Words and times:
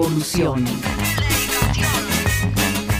En 0.00 0.12
Revolución. 0.12 0.64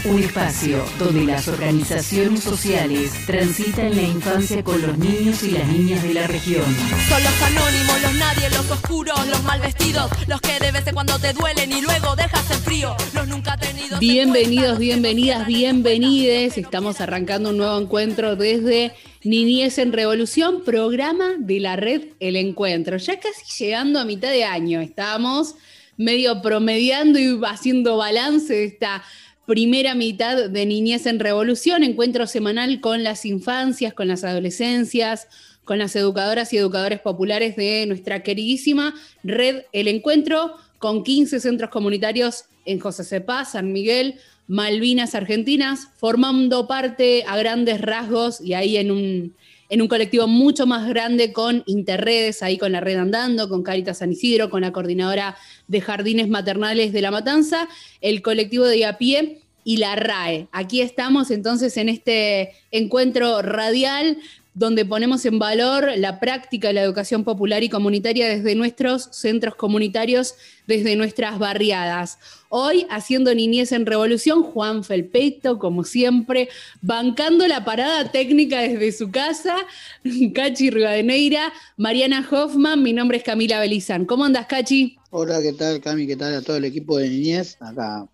Un 0.03 0.19
espacio 0.19 0.83
donde 0.99 1.23
las 1.25 1.47
organizaciones 1.47 2.41
sociales 2.41 3.11
transitan 3.25 3.95
la 3.95 4.01
infancia 4.01 4.63
con 4.63 4.81
los 4.81 4.97
niños 4.97 5.43
y 5.43 5.51
las 5.51 5.67
niñas 5.67 6.03
de 6.03 6.13
la 6.13 6.27
región. 6.27 6.65
Son 7.07 7.23
los 7.23 7.41
anónimos, 7.41 8.01
los 8.01 8.13
nadie, 8.15 8.49
los 8.49 8.69
oscuros, 8.71 9.27
los 9.27 9.43
mal 9.43 9.61
vestidos, 9.61 10.11
los 10.27 10.41
que 10.41 10.59
de 10.59 10.71
vez 10.71 10.85
en 10.87 10.93
cuando 10.93 11.17
te 11.19 11.33
duelen 11.33 11.71
y 11.71 11.81
luego 11.81 12.15
dejas 12.15 12.49
el 12.51 12.57
frío, 12.57 12.95
los 13.13 13.27
nunca 13.27 13.57
tenidos. 13.57 13.99
Bienvenidos, 13.99 14.79
bienvenidas, 14.79 15.45
bienvenides. 15.45 16.57
Estamos 16.57 16.99
arrancando 16.99 17.51
un 17.51 17.57
nuevo 17.57 17.79
encuentro 17.79 18.35
desde 18.35 18.93
Niñez 19.23 19.77
en 19.77 19.93
Revolución, 19.93 20.63
programa 20.63 21.35
de 21.37 21.59
la 21.59 21.75
red 21.75 22.01
El 22.19 22.35
Encuentro. 22.35 22.97
Ya 22.97 23.19
casi 23.19 23.63
llegando 23.63 23.99
a 23.99 24.05
mitad 24.05 24.29
de 24.29 24.43
año, 24.43 24.81
estamos 24.81 25.55
medio 25.97 26.41
promediando 26.41 27.19
y 27.19 27.39
haciendo 27.45 27.97
balance 27.97 28.53
de 28.53 28.65
esta 28.65 29.03
primera 29.45 29.95
mitad 29.95 30.49
de 30.49 30.65
Niñez 30.65 31.05
en 31.05 31.19
Revolución, 31.19 31.83
encuentro 31.83 32.27
semanal 32.27 32.79
con 32.79 33.03
las 33.03 33.25
infancias, 33.25 33.93
con 33.93 34.07
las 34.07 34.23
adolescencias, 34.23 35.27
con 35.63 35.77
las 35.77 35.95
educadoras 35.95 36.53
y 36.53 36.57
educadores 36.57 36.99
populares 36.99 37.55
de 37.55 37.85
nuestra 37.85 38.23
queridísima 38.23 38.93
red 39.23 39.63
El 39.73 39.87
Encuentro, 39.87 40.55
con 40.79 41.03
15 41.03 41.39
centros 41.39 41.69
comunitarios 41.69 42.45
en 42.65 42.79
José 42.79 43.03
Cepá, 43.03 43.45
San 43.45 43.71
Miguel, 43.71 44.15
Malvinas 44.47 45.15
Argentinas, 45.15 45.87
formando 45.97 46.67
parte 46.67 47.23
a 47.27 47.37
grandes 47.37 47.79
rasgos 47.79 48.41
y 48.41 48.53
ahí 48.53 48.77
en 48.77 48.91
un, 48.91 49.35
en 49.71 49.81
un 49.81 49.87
colectivo 49.87 50.27
mucho 50.27 50.67
más 50.67 50.85
grande 50.85 51.31
con 51.31 51.63
Interredes, 51.65 52.43
ahí 52.43 52.57
con 52.57 52.73
la 52.73 52.81
red 52.81 52.97
andando, 52.97 53.47
con 53.47 53.63
Caritas 53.63 53.99
San 53.99 54.11
Isidro, 54.11 54.49
con 54.49 54.61
la 54.61 54.73
coordinadora 54.73 55.37
de 55.69 55.79
jardines 55.79 56.27
maternales 56.27 56.91
de 56.91 57.01
La 57.01 57.09
Matanza, 57.09 57.69
el 58.01 58.21
colectivo 58.21 58.65
de 58.65 58.85
a 58.85 58.97
pie 58.97 59.39
y 59.63 59.77
la 59.77 59.95
RAE. 59.95 60.49
Aquí 60.51 60.81
estamos 60.81 61.31
entonces 61.31 61.77
en 61.77 61.87
este 61.87 62.51
encuentro 62.71 63.41
radial 63.41 64.17
donde 64.53 64.85
ponemos 64.85 65.25
en 65.25 65.39
valor 65.39 65.91
la 65.97 66.19
práctica 66.19 66.67
de 66.67 66.73
la 66.73 66.81
educación 66.81 67.23
popular 67.23 67.63
y 67.63 67.69
comunitaria 67.69 68.27
desde 68.27 68.53
nuestros 68.55 69.07
centros 69.11 69.55
comunitarios, 69.55 70.35
desde 70.67 70.95
nuestras 70.95 71.39
barriadas. 71.39 72.17
Hoy, 72.49 72.85
haciendo 72.89 73.33
Niñez 73.33 73.71
en 73.71 73.85
Revolución, 73.85 74.43
Juan 74.43 74.83
Felpeto, 74.83 75.57
como 75.57 75.83
siempre, 75.85 76.49
bancando 76.81 77.47
la 77.47 77.63
parada 77.63 78.11
técnica 78.11 78.59
desde 78.59 78.91
su 78.91 79.09
casa, 79.09 79.55
Cachi 80.35 80.69
Rivadeneira, 80.69 81.53
Mariana 81.77 82.27
Hoffman, 82.29 82.83
mi 82.83 82.91
nombre 82.91 83.19
es 83.19 83.23
Camila 83.23 83.59
Belizán. 83.59 84.05
¿Cómo 84.05 84.25
andas, 84.25 84.47
Cachi? 84.47 84.97
Hola, 85.11 85.41
¿qué 85.41 85.53
tal, 85.53 85.79
Cami? 85.79 86.07
¿Qué 86.07 86.17
tal 86.17 86.35
a 86.35 86.41
todo 86.41 86.57
el 86.57 86.65
equipo 86.65 86.97
de 86.97 87.09
Niñez? 87.09 87.57
Acá 87.61 88.05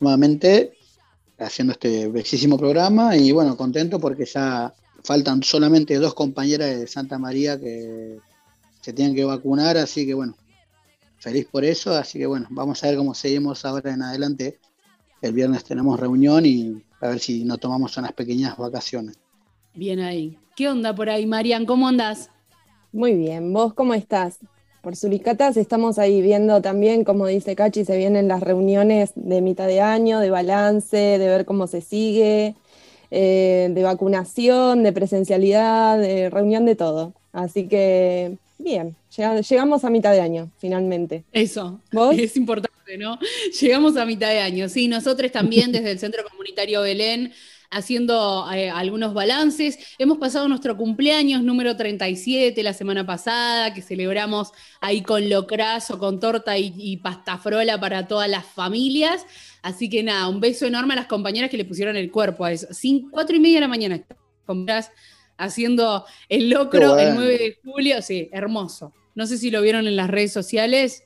nuevamente 0.00 0.72
haciendo 1.38 1.72
este 1.72 2.08
bellísimo 2.08 2.58
programa 2.58 3.16
y 3.16 3.32
bueno, 3.32 3.56
contento 3.56 3.98
porque 3.98 4.24
ya 4.24 4.72
faltan 5.06 5.40
solamente 5.44 5.94
dos 5.98 6.14
compañeras 6.14 6.76
de 6.76 6.86
Santa 6.88 7.16
María 7.16 7.58
que 7.60 8.18
se 8.80 8.92
tienen 8.92 9.14
que 9.14 9.24
vacunar, 9.24 9.76
así 9.76 10.04
que 10.04 10.14
bueno, 10.14 10.34
feliz 11.18 11.46
por 11.46 11.64
eso, 11.64 11.94
así 11.94 12.18
que 12.18 12.26
bueno, 12.26 12.48
vamos 12.50 12.82
a 12.82 12.88
ver 12.88 12.96
cómo 12.96 13.14
seguimos 13.14 13.64
ahora 13.64 13.92
en 13.92 14.02
adelante. 14.02 14.58
El 15.22 15.32
viernes 15.32 15.62
tenemos 15.62 15.98
reunión 15.98 16.44
y 16.44 16.82
a 17.00 17.08
ver 17.08 17.20
si 17.20 17.44
nos 17.44 17.60
tomamos 17.60 17.96
unas 17.96 18.12
pequeñas 18.12 18.56
vacaciones. 18.56 19.16
Bien 19.74 20.00
ahí. 20.00 20.38
¿Qué 20.56 20.68
onda 20.68 20.94
por 20.94 21.08
ahí, 21.08 21.24
Marian? 21.24 21.66
¿Cómo 21.66 21.86
andas? 21.86 22.30
Muy 22.92 23.14
bien, 23.14 23.52
¿vos 23.52 23.74
cómo 23.74 23.94
estás? 23.94 24.38
Por 24.82 24.96
Suricatas 24.96 25.56
estamos 25.56 25.98
ahí 25.98 26.20
viendo 26.20 26.60
también, 26.62 27.04
como 27.04 27.26
dice 27.26 27.54
Cachi, 27.54 27.84
se 27.84 27.96
vienen 27.96 28.26
las 28.26 28.40
reuniones 28.40 29.12
de 29.14 29.40
mitad 29.40 29.68
de 29.68 29.80
año, 29.80 30.18
de 30.18 30.30
balance, 30.30 30.96
de 30.96 31.26
ver 31.28 31.44
cómo 31.44 31.68
se 31.68 31.80
sigue, 31.80 32.56
eh, 33.10 33.68
de 33.70 33.82
vacunación, 33.82 34.82
de 34.82 34.92
presencialidad, 34.92 35.98
de 35.98 36.30
reunión 36.30 36.64
de 36.66 36.76
todo. 36.76 37.12
Así 37.32 37.68
que, 37.68 38.36
bien, 38.58 38.96
llegamos 39.16 39.84
a 39.84 39.90
mitad 39.90 40.12
de 40.12 40.20
año, 40.20 40.50
finalmente. 40.58 41.24
Eso, 41.32 41.80
es 42.12 42.36
importante, 42.36 42.96
¿no? 42.98 43.18
Llegamos 43.60 43.96
a 43.96 44.06
mitad 44.06 44.28
de 44.28 44.40
año. 44.40 44.68
Sí, 44.68 44.88
nosotros 44.88 45.30
también 45.32 45.72
desde 45.72 45.90
el 45.90 45.98
Centro 45.98 46.24
Comunitario 46.28 46.82
Belén 46.82 47.32
haciendo 47.70 48.50
eh, 48.52 48.70
algunos 48.70 49.14
balances. 49.14 49.78
Hemos 49.98 50.18
pasado 50.18 50.48
nuestro 50.48 50.76
cumpleaños 50.76 51.42
número 51.42 51.76
37 51.76 52.62
la 52.62 52.72
semana 52.72 53.04
pasada, 53.04 53.74
que 53.74 53.82
celebramos 53.82 54.52
ahí 54.80 55.02
con 55.02 55.28
locrazo, 55.28 55.98
con 55.98 56.20
torta 56.20 56.56
y, 56.58 56.72
y 56.76 56.98
pastafrola 56.98 57.78
para 57.80 58.06
todas 58.06 58.28
las 58.28 58.46
familias. 58.46 59.26
Así 59.66 59.90
que 59.90 60.04
nada, 60.04 60.28
un 60.28 60.38
beso 60.38 60.64
enorme 60.64 60.92
a 60.92 60.96
las 60.96 61.06
compañeras 61.06 61.50
que 61.50 61.56
le 61.56 61.64
pusieron 61.64 61.96
el 61.96 62.12
cuerpo 62.12 62.44
a 62.44 62.52
eso. 62.52 62.68
Sin, 62.70 63.10
cuatro 63.10 63.34
y 63.34 63.40
media 63.40 63.56
de 63.56 63.62
la 63.62 63.68
mañana, 63.68 64.00
compañeras 64.46 64.92
haciendo 65.36 66.04
el 66.28 66.50
locro 66.50 66.96
el 66.96 67.16
9 67.16 67.36
de 67.36 67.58
julio. 67.64 68.00
Sí, 68.00 68.28
hermoso. 68.30 68.92
No 69.16 69.26
sé 69.26 69.38
si 69.38 69.50
lo 69.50 69.60
vieron 69.62 69.88
en 69.88 69.96
las 69.96 70.08
redes 70.08 70.32
sociales. 70.32 71.02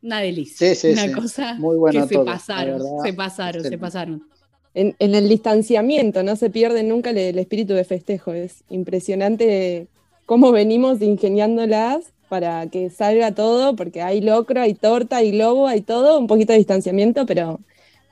Una 0.00 0.20
delicia. 0.20 0.74
Sí, 0.74 0.74
sí, 0.74 0.92
Una 0.98 1.12
cosa 1.12 1.58
que 1.90 2.02
se 2.06 2.18
pasaron, 2.20 2.80
se 3.02 3.12
pasaron, 3.12 3.62
se 3.62 3.76
pasaron. 3.76 4.26
En, 4.72 4.96
el 4.98 5.28
distanciamiento, 5.28 6.22
no 6.22 6.34
se 6.36 6.48
pierde 6.48 6.82
nunca 6.84 7.10
el, 7.10 7.18
el, 7.18 7.38
espíritu 7.38 7.74
de 7.74 7.84
festejo. 7.84 8.32
Es 8.32 8.64
impresionante 8.70 9.86
cómo 10.24 10.50
venimos 10.50 11.02
ingeniándolas 11.02 12.14
para 12.30 12.66
que 12.68 12.88
salga 12.88 13.34
todo, 13.34 13.76
porque 13.76 14.00
hay 14.00 14.22
locro, 14.22 14.62
hay 14.62 14.72
torta, 14.72 15.18
hay 15.18 15.32
globo, 15.32 15.68
hay 15.68 15.82
todo, 15.82 16.18
un 16.18 16.26
poquito 16.26 16.54
de 16.54 16.58
distanciamiento, 16.58 17.26
pero 17.26 17.60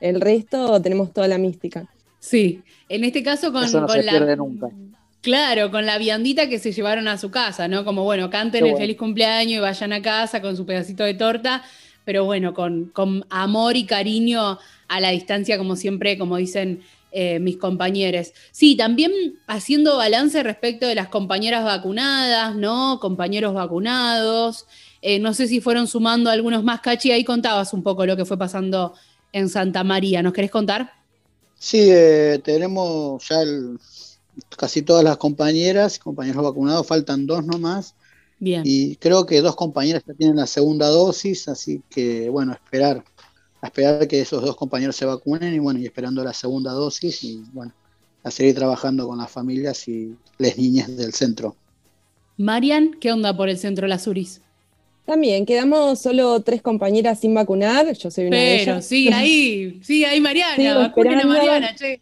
el 0.01 0.19
resto 0.19 0.81
tenemos 0.81 1.13
toda 1.13 1.27
la 1.27 1.37
mística. 1.37 1.87
Sí, 2.19 2.61
en 2.89 3.05
este 3.05 3.23
caso 3.23 3.53
con, 3.53 3.63
Eso 3.63 3.79
no 3.79 3.87
se 3.87 4.03
la. 4.03 4.11
Pierde 4.11 4.35
nunca. 4.35 4.67
Claro, 5.21 5.69
con 5.69 5.85
la 5.85 5.97
viandita 5.99 6.49
que 6.49 6.59
se 6.59 6.71
llevaron 6.71 7.07
a 7.07 7.17
su 7.17 7.29
casa, 7.29 7.67
¿no? 7.67 7.85
Como 7.85 8.03
bueno, 8.03 8.29
canten 8.31 8.65
el 8.65 8.75
feliz 8.75 8.97
cumpleaños 8.97 9.53
y 9.53 9.59
vayan 9.59 9.93
a 9.93 10.01
casa 10.01 10.41
con 10.41 10.57
su 10.57 10.65
pedacito 10.65 11.03
de 11.03 11.13
torta, 11.13 11.63
pero 12.05 12.25
bueno, 12.25 12.55
con, 12.55 12.85
con 12.85 13.23
amor 13.29 13.77
y 13.77 13.85
cariño 13.85 14.57
a 14.87 14.99
la 14.99 15.11
distancia, 15.11 15.59
como 15.59 15.75
siempre, 15.75 16.17
como 16.17 16.37
dicen 16.37 16.81
eh, 17.11 17.39
mis 17.39 17.57
compañeros. 17.57 18.31
Sí, 18.51 18.75
también 18.75 19.11
haciendo 19.45 19.97
balance 19.97 20.41
respecto 20.43 20.87
de 20.87 20.95
las 20.95 21.09
compañeras 21.09 21.63
vacunadas, 21.63 22.55
¿no? 22.55 22.99
Compañeros 22.99 23.53
vacunados. 23.53 24.65
Eh, 25.01 25.19
no 25.19 25.33
sé 25.33 25.47
si 25.47 25.61
fueron 25.61 25.87
sumando 25.87 26.29
algunos 26.29 26.63
más, 26.63 26.79
Cachi, 26.81 27.11
ahí 27.11 27.23
contabas 27.23 27.73
un 27.73 27.83
poco 27.83 28.05
lo 28.05 28.15
que 28.15 28.25
fue 28.25 28.37
pasando 28.37 28.93
en 29.31 29.49
Santa 29.49 29.83
María. 29.83 30.21
¿Nos 30.21 30.33
querés 30.33 30.51
contar? 30.51 30.91
Sí, 31.57 31.89
eh, 31.89 32.41
tenemos 32.43 33.27
ya 33.27 33.43
casi 34.57 34.81
todas 34.81 35.03
las 35.03 35.17
compañeras, 35.17 35.99
compañeros 35.99 36.43
vacunados, 36.43 36.87
faltan 36.87 37.27
dos 37.27 37.45
nomás. 37.45 37.95
Bien. 38.39 38.63
Y 38.65 38.95
creo 38.95 39.25
que 39.25 39.41
dos 39.41 39.55
compañeras 39.55 40.03
ya 40.07 40.13
tienen 40.15 40.37
la 40.37 40.47
segunda 40.47 40.87
dosis, 40.87 41.47
así 41.47 41.83
que 41.89 42.29
bueno, 42.29 42.53
esperar, 42.53 43.03
a 43.61 43.67
esperar 43.67 44.07
que 44.07 44.21
esos 44.21 44.41
dos 44.41 44.55
compañeros 44.55 44.95
se 44.95 45.05
vacunen 45.05 45.53
y 45.53 45.59
bueno, 45.59 45.79
y 45.79 45.85
esperando 45.85 46.23
la 46.23 46.33
segunda 46.33 46.71
dosis 46.71 47.23
y 47.23 47.43
bueno, 47.53 47.73
a 48.23 48.31
seguir 48.31 48.55
trabajando 48.55 49.07
con 49.07 49.19
las 49.19 49.29
familias 49.29 49.87
y 49.87 50.15
las 50.39 50.57
niñas 50.57 50.95
del 50.97 51.13
centro. 51.13 51.55
Marian, 52.37 52.95
¿qué 52.99 53.11
onda 53.11 53.37
por 53.37 53.49
el 53.49 53.59
centro 53.59 53.87
Las 53.87 54.07
Uris? 54.07 54.41
También, 55.11 55.45
quedamos 55.45 55.99
solo 55.99 56.39
tres 56.39 56.61
compañeras 56.61 57.19
sin 57.19 57.33
vacunar, 57.33 57.91
yo 57.91 58.09
soy 58.09 58.27
una 58.27 58.37
Pero, 58.37 58.49
de 58.49 58.61
ellas. 58.61 58.85
sí, 58.85 59.09
ahí, 59.11 59.81
sí, 59.83 60.05
ahí 60.05 60.21
Mariana, 60.21 60.77
vacunen 60.77 61.19
a 61.19 61.25
Mariana, 61.25 61.75
che. 61.75 61.99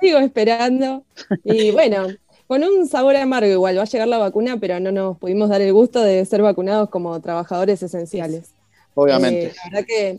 Sigo 0.00 0.18
esperando. 0.20 1.04
Y 1.44 1.70
bueno, 1.72 2.06
con 2.46 2.64
un 2.64 2.88
sabor 2.88 3.14
amargo 3.16 3.52
igual, 3.52 3.76
va 3.76 3.82
a 3.82 3.84
llegar 3.84 4.08
la 4.08 4.16
vacuna, 4.16 4.56
pero 4.58 4.80
no 4.80 4.90
nos 4.90 5.18
pudimos 5.18 5.50
dar 5.50 5.60
el 5.60 5.74
gusto 5.74 6.00
de 6.00 6.24
ser 6.24 6.40
vacunados 6.40 6.88
como 6.88 7.20
trabajadores 7.20 7.82
esenciales. 7.82 8.52
Obviamente. 8.94 9.48
Eh, 9.48 9.52
la 9.56 9.70
verdad 9.70 9.86
que 9.86 10.18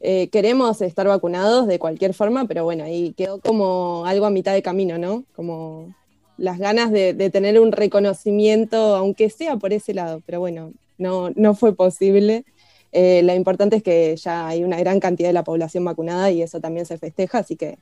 eh, 0.00 0.28
queremos 0.30 0.82
estar 0.82 1.06
vacunados 1.06 1.68
de 1.68 1.78
cualquier 1.78 2.12
forma, 2.12 2.46
pero 2.48 2.64
bueno, 2.64 2.82
ahí 2.82 3.14
quedó 3.16 3.38
como 3.38 4.04
algo 4.04 4.26
a 4.26 4.30
mitad 4.30 4.52
de 4.52 4.62
camino, 4.62 4.98
¿no? 4.98 5.22
Como 5.36 5.94
las 6.38 6.58
ganas 6.58 6.90
de, 6.90 7.14
de 7.14 7.30
tener 7.30 7.60
un 7.60 7.70
reconocimiento, 7.70 8.96
aunque 8.96 9.30
sea 9.30 9.54
por 9.58 9.72
ese 9.72 9.94
lado, 9.94 10.20
pero 10.26 10.40
bueno, 10.40 10.72
no, 10.98 11.30
no 11.36 11.54
fue 11.54 11.74
posible. 11.74 12.44
Eh, 12.92 13.22
lo 13.22 13.34
importante 13.34 13.76
es 13.76 13.82
que 13.82 14.16
ya 14.16 14.48
hay 14.48 14.64
una 14.64 14.78
gran 14.78 15.00
cantidad 15.00 15.28
de 15.28 15.34
la 15.34 15.44
población 15.44 15.84
vacunada 15.84 16.30
y 16.30 16.42
eso 16.42 16.60
también 16.60 16.86
se 16.86 16.98
festeja, 16.98 17.38
así 17.38 17.56
que 17.56 17.78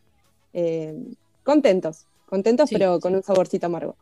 eh, 0.53 0.95
contentos, 1.43 2.07
contentos 2.27 2.71
pero 2.71 3.01
con 3.01 3.15
un 3.15 3.23
saborcito 3.23 3.67
amargo. 3.67 3.97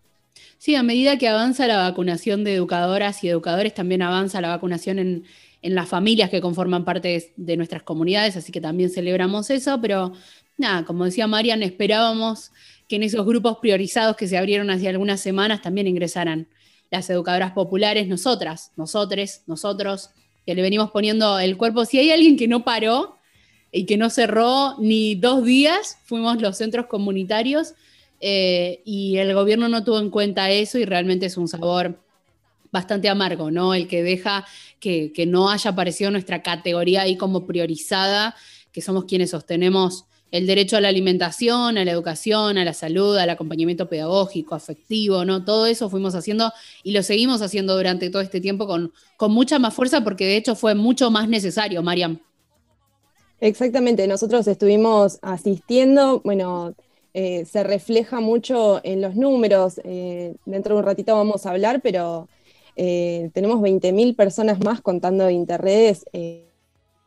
Sí, 0.59 0.75
a 0.75 0.83
medida 0.83 1.19
que 1.19 1.29
avanza 1.29 1.67
la 1.67 1.77
vacunación 1.77 2.45
de 2.45 2.55
educadoras 2.55 3.23
y 3.25 3.29
educadores, 3.29 3.75
también 3.75 4.01
avanza 4.01 4.41
la 4.41 4.49
vacunación 4.49 4.99
en, 4.99 5.25
en 5.63 5.75
las 5.77 5.89
familias 5.89 6.29
que 6.29 6.41
conforman 6.41 6.85
parte 6.85 7.33
de, 7.37 7.57
nuestras 7.57 7.85
comunidades, 7.85 8.37
así 8.37 8.51
que 8.51 8.61
también 8.61 8.91
celebramos 8.91 9.49
eso, 9.51 9.81
pero 9.81 10.13
nada, 10.59 10.85
como 10.85 11.05
decía 11.05 11.27
Marian, 11.29 11.63
esperábamos 11.63 12.53
que 12.89 12.97
en 12.97 13.05
esos 13.05 13.25
grupos 13.25 13.59
priorizados 13.59 14.17
que 14.17 14.27
se 14.27 14.37
abrieron 14.37 14.71
hace 14.71 14.89
algunas 14.89 15.21
semanas 15.21 15.63
también 15.63 15.87
ingresaran 15.87 16.49
las 16.93 17.09
educadoras 17.09 17.53
populares, 17.53 18.07
nosotras, 18.07 18.71
nosotres, 18.77 19.45
nosotros, 19.47 20.11
que 20.45 20.55
le 20.55 20.61
venimos 20.61 20.91
poniendo 20.91 21.39
el 21.39 21.57
cuerpo. 21.57 21.87
Si 21.87 21.99
hay 21.99 22.11
alguien 22.11 22.37
que 22.37 22.47
no 22.47 22.65
paró 22.65 23.17
y 23.73 23.87
que 23.87 23.97
no 23.97 24.11
cerró 24.11 24.77
ni 24.79 25.15
dos 25.15 25.43
días, 25.43 25.97
fuimos 26.05 26.43
los 26.43 26.59
centros 26.59 26.87
comunitarios 26.87 27.73
eh, 28.21 28.83
y 28.85 29.17
el 29.17 29.33
gobierno 29.33 29.71
no 29.71 29.83
tuvo 29.85 30.01
en 30.01 30.11
cuenta 30.11 30.51
eso 30.51 30.79
y 30.79 30.85
realmente 30.85 31.25
es 31.25 31.39
un 31.39 31.49
sabor 31.49 31.99
bastante 32.71 33.09
amargo, 33.09 33.51
¿no? 33.51 33.73
El 33.73 33.89
que 33.89 34.03
deja 34.03 34.47
que, 34.79 35.13
no 35.27 35.49
haya 35.49 35.71
aparecido 35.71 36.11
nuestra 36.11 36.43
categoría 36.43 37.03
ahí 37.03 37.17
como 37.17 37.47
priorizada, 37.47 38.37
que 38.71 38.83
somos 38.83 39.07
quienes 39.07 39.31
sostenemos 39.31 40.05
el 40.33 40.47
derecho 40.47 40.77
a 40.77 40.81
la 40.81 40.89
alimentación, 40.89 41.79
a 41.79 41.85
la 41.85 41.91
educación, 41.93 42.59
a 42.59 42.65
la 42.65 42.73
salud, 42.73 43.17
al 43.17 43.31
acompañamiento 43.31 43.89
pedagógico, 43.89 44.57
afectivo, 44.57 45.25
¿no? 45.25 45.45
Todo 45.45 45.67
eso 45.67 45.89
fuimos 45.89 46.17
haciendo 46.17 46.51
y 46.83 46.93
lo 46.93 47.03
seguimos 47.05 47.43
haciendo 47.43 47.77
durante 47.77 48.11
todo 48.11 48.23
este 48.23 48.41
tiempo 48.41 48.67
con, 48.67 48.93
con 49.17 49.31
mucha 49.31 49.61
más 49.61 49.75
fuerza 49.75 50.03
porque 50.03 50.25
de 50.25 50.37
hecho 50.37 50.57
fue 50.57 50.75
mucho 50.75 51.11
más 51.11 51.29
necesario, 51.29 51.83
Mariam. 51.83 52.19
Exactamente, 53.41 54.07
nosotros 54.07 54.49
estuvimos 54.49 55.19
asistiendo, 55.23 56.21
bueno, 56.25 56.75
eh, 57.15 57.45
se 57.45 57.63
refleja 57.63 58.21
mucho 58.21 58.81
en 58.85 59.01
los 59.01 59.15
números, 59.15 59.81
eh, 59.85 60.35
dentro 60.47 60.75
de 60.75 60.81
un 60.81 60.87
ratito 60.87 61.15
vamos 61.15 61.45
a 61.45 61.51
hablar, 61.51 61.81
pero 61.83 62.29
eh, 62.77 63.31
tenemos 63.35 63.61
20.000 63.61 64.17
personas 64.17 64.61
más 64.61 64.81
contando 64.81 65.27
de 65.27 65.35
interredes 65.35 66.07
eh, 66.13 66.52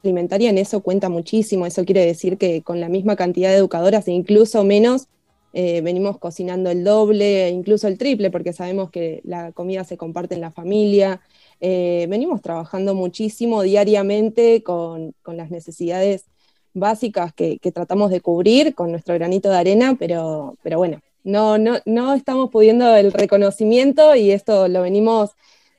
alimentaria, 0.06 0.50
en 0.50 0.58
eso 0.58 0.82
cuenta 0.82 1.10
muchísimo, 1.10 1.66
eso 1.66 1.86
quiere 1.86 2.06
decir 2.06 2.38
que 2.38 2.62
con 2.62 2.80
la 2.80 2.90
misma 2.90 3.16
cantidad 3.16 3.50
de 3.50 3.58
educadoras 3.58 4.08
e 4.08 4.12
incluso 4.12 4.64
menos, 4.64 5.08
eh, 5.54 5.82
venimos 5.82 6.18
cocinando 6.18 6.70
el 6.70 6.84
doble, 6.84 7.50
incluso 7.50 7.88
el 7.88 7.98
triple, 7.98 8.30
porque 8.32 8.54
sabemos 8.54 8.92
que 8.92 9.22
la 9.24 9.52
comida 9.54 9.84
se 9.84 9.98
comparte 9.98 10.36
en 10.36 10.42
la 10.42 10.52
familia, 10.52 11.22
venimos 11.62 12.42
trabajando 12.42 12.94
muchísimo 12.94 13.64
diariamente 13.64 14.62
con, 14.62 15.16
las 15.26 15.50
necesidades 15.50 16.26
básicas 16.74 17.34
que, 17.34 17.58
tratamos 17.74 18.12
de 18.12 18.22
cubrir 18.22 18.76
con 18.76 18.92
nuestro 18.92 19.16
granito 19.16 19.50
de 19.50 19.58
arena, 19.58 19.96
pero, 19.98 20.58
pero 20.62 20.78
bueno, 20.78 21.00
no, 21.26 21.58
no, 21.58 21.80
no 21.86 22.14
estamos 22.14 22.52
pudiendo 22.52 22.96
el 22.96 23.12
reconocimiento 23.12 24.16
y 24.16 24.32
esto 24.32 24.68
lo 24.68 24.84
venimos 24.84 25.32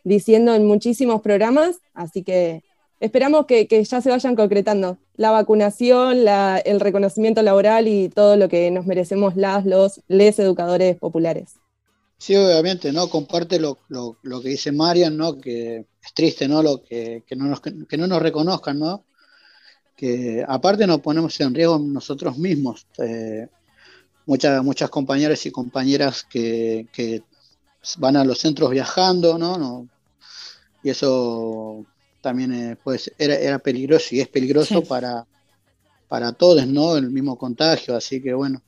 diciendo 0.03 0.55
en 0.55 0.67
muchísimos 0.67 1.21
programas, 1.21 1.81
así 1.95 2.23
que 2.23 2.63
esperamos 3.01 3.47
que, 3.47 3.67
ya 3.67 4.01
se 4.01 4.11
vayan 4.11 4.37
concretando 4.37 4.99
la 5.17 5.31
vacunación, 5.31 6.27
el 6.65 6.81
reconocimiento 6.81 7.43
laboral 7.43 7.89
y 7.89 8.09
todo 8.09 8.37
lo 8.37 8.49
que 8.49 8.71
nos 8.71 8.87
merecemos 8.87 9.37
las, 9.37 9.65
los, 9.65 10.01
les 10.09 10.39
educadores 10.39 10.97
populares. 10.97 11.55
Sí, 12.19 12.35
obviamente, 12.35 12.93
¿no? 12.93 13.09
Comparte 13.09 13.61
lo, 13.61 13.79
que 14.43 14.49
dice 14.49 14.73
Marian, 14.73 15.17
¿no? 15.17 15.39
Que 15.39 15.85
es 16.03 16.15
triste, 16.15 16.49
¿no? 16.49 16.63
Lo 16.63 16.83
que, 16.83 17.23
no 17.37 17.45
nos, 17.47 17.61
que 17.61 17.97
no 17.97 18.07
nos 18.07 18.23
reconozcan, 18.23 18.79
¿no? 18.79 19.05
Que 19.95 20.45
aparte 20.47 20.87
nos 20.87 21.01
ponemos 21.01 21.39
en 21.41 21.55
riesgo 21.55 21.79
nosotros 21.79 22.39
mismos. 22.39 22.87
Eh, 22.99 23.49
muchas, 24.27 24.63
muchas 24.63 24.91
compañeras 24.91 25.45
y 25.47 25.51
compañeras 25.51 26.25
que, 26.25 26.87
que, 26.93 27.23
van 27.99 28.17
a 28.17 28.25
los 28.25 28.39
centros 28.39 28.71
viajando, 28.71 29.39
¿no? 29.39 29.57
no 29.59 29.89
y 30.83 30.91
eso 30.91 31.85
también 32.27 32.53
eh, 32.53 32.77
pues, 32.83 33.13
era, 33.19 33.37
era, 33.37 33.61
peligroso 33.61 34.09
y 34.17 34.21
es 34.21 34.27
peligroso 34.27 34.83
para, 34.83 35.25
para 36.09 36.33
todos, 36.33 36.67
¿no? 36.67 36.97
El 36.97 37.09
mismo 37.13 37.39
contagio, 37.39 37.95
así 37.95 38.21
que 38.21 38.35
bueno, 38.35 38.61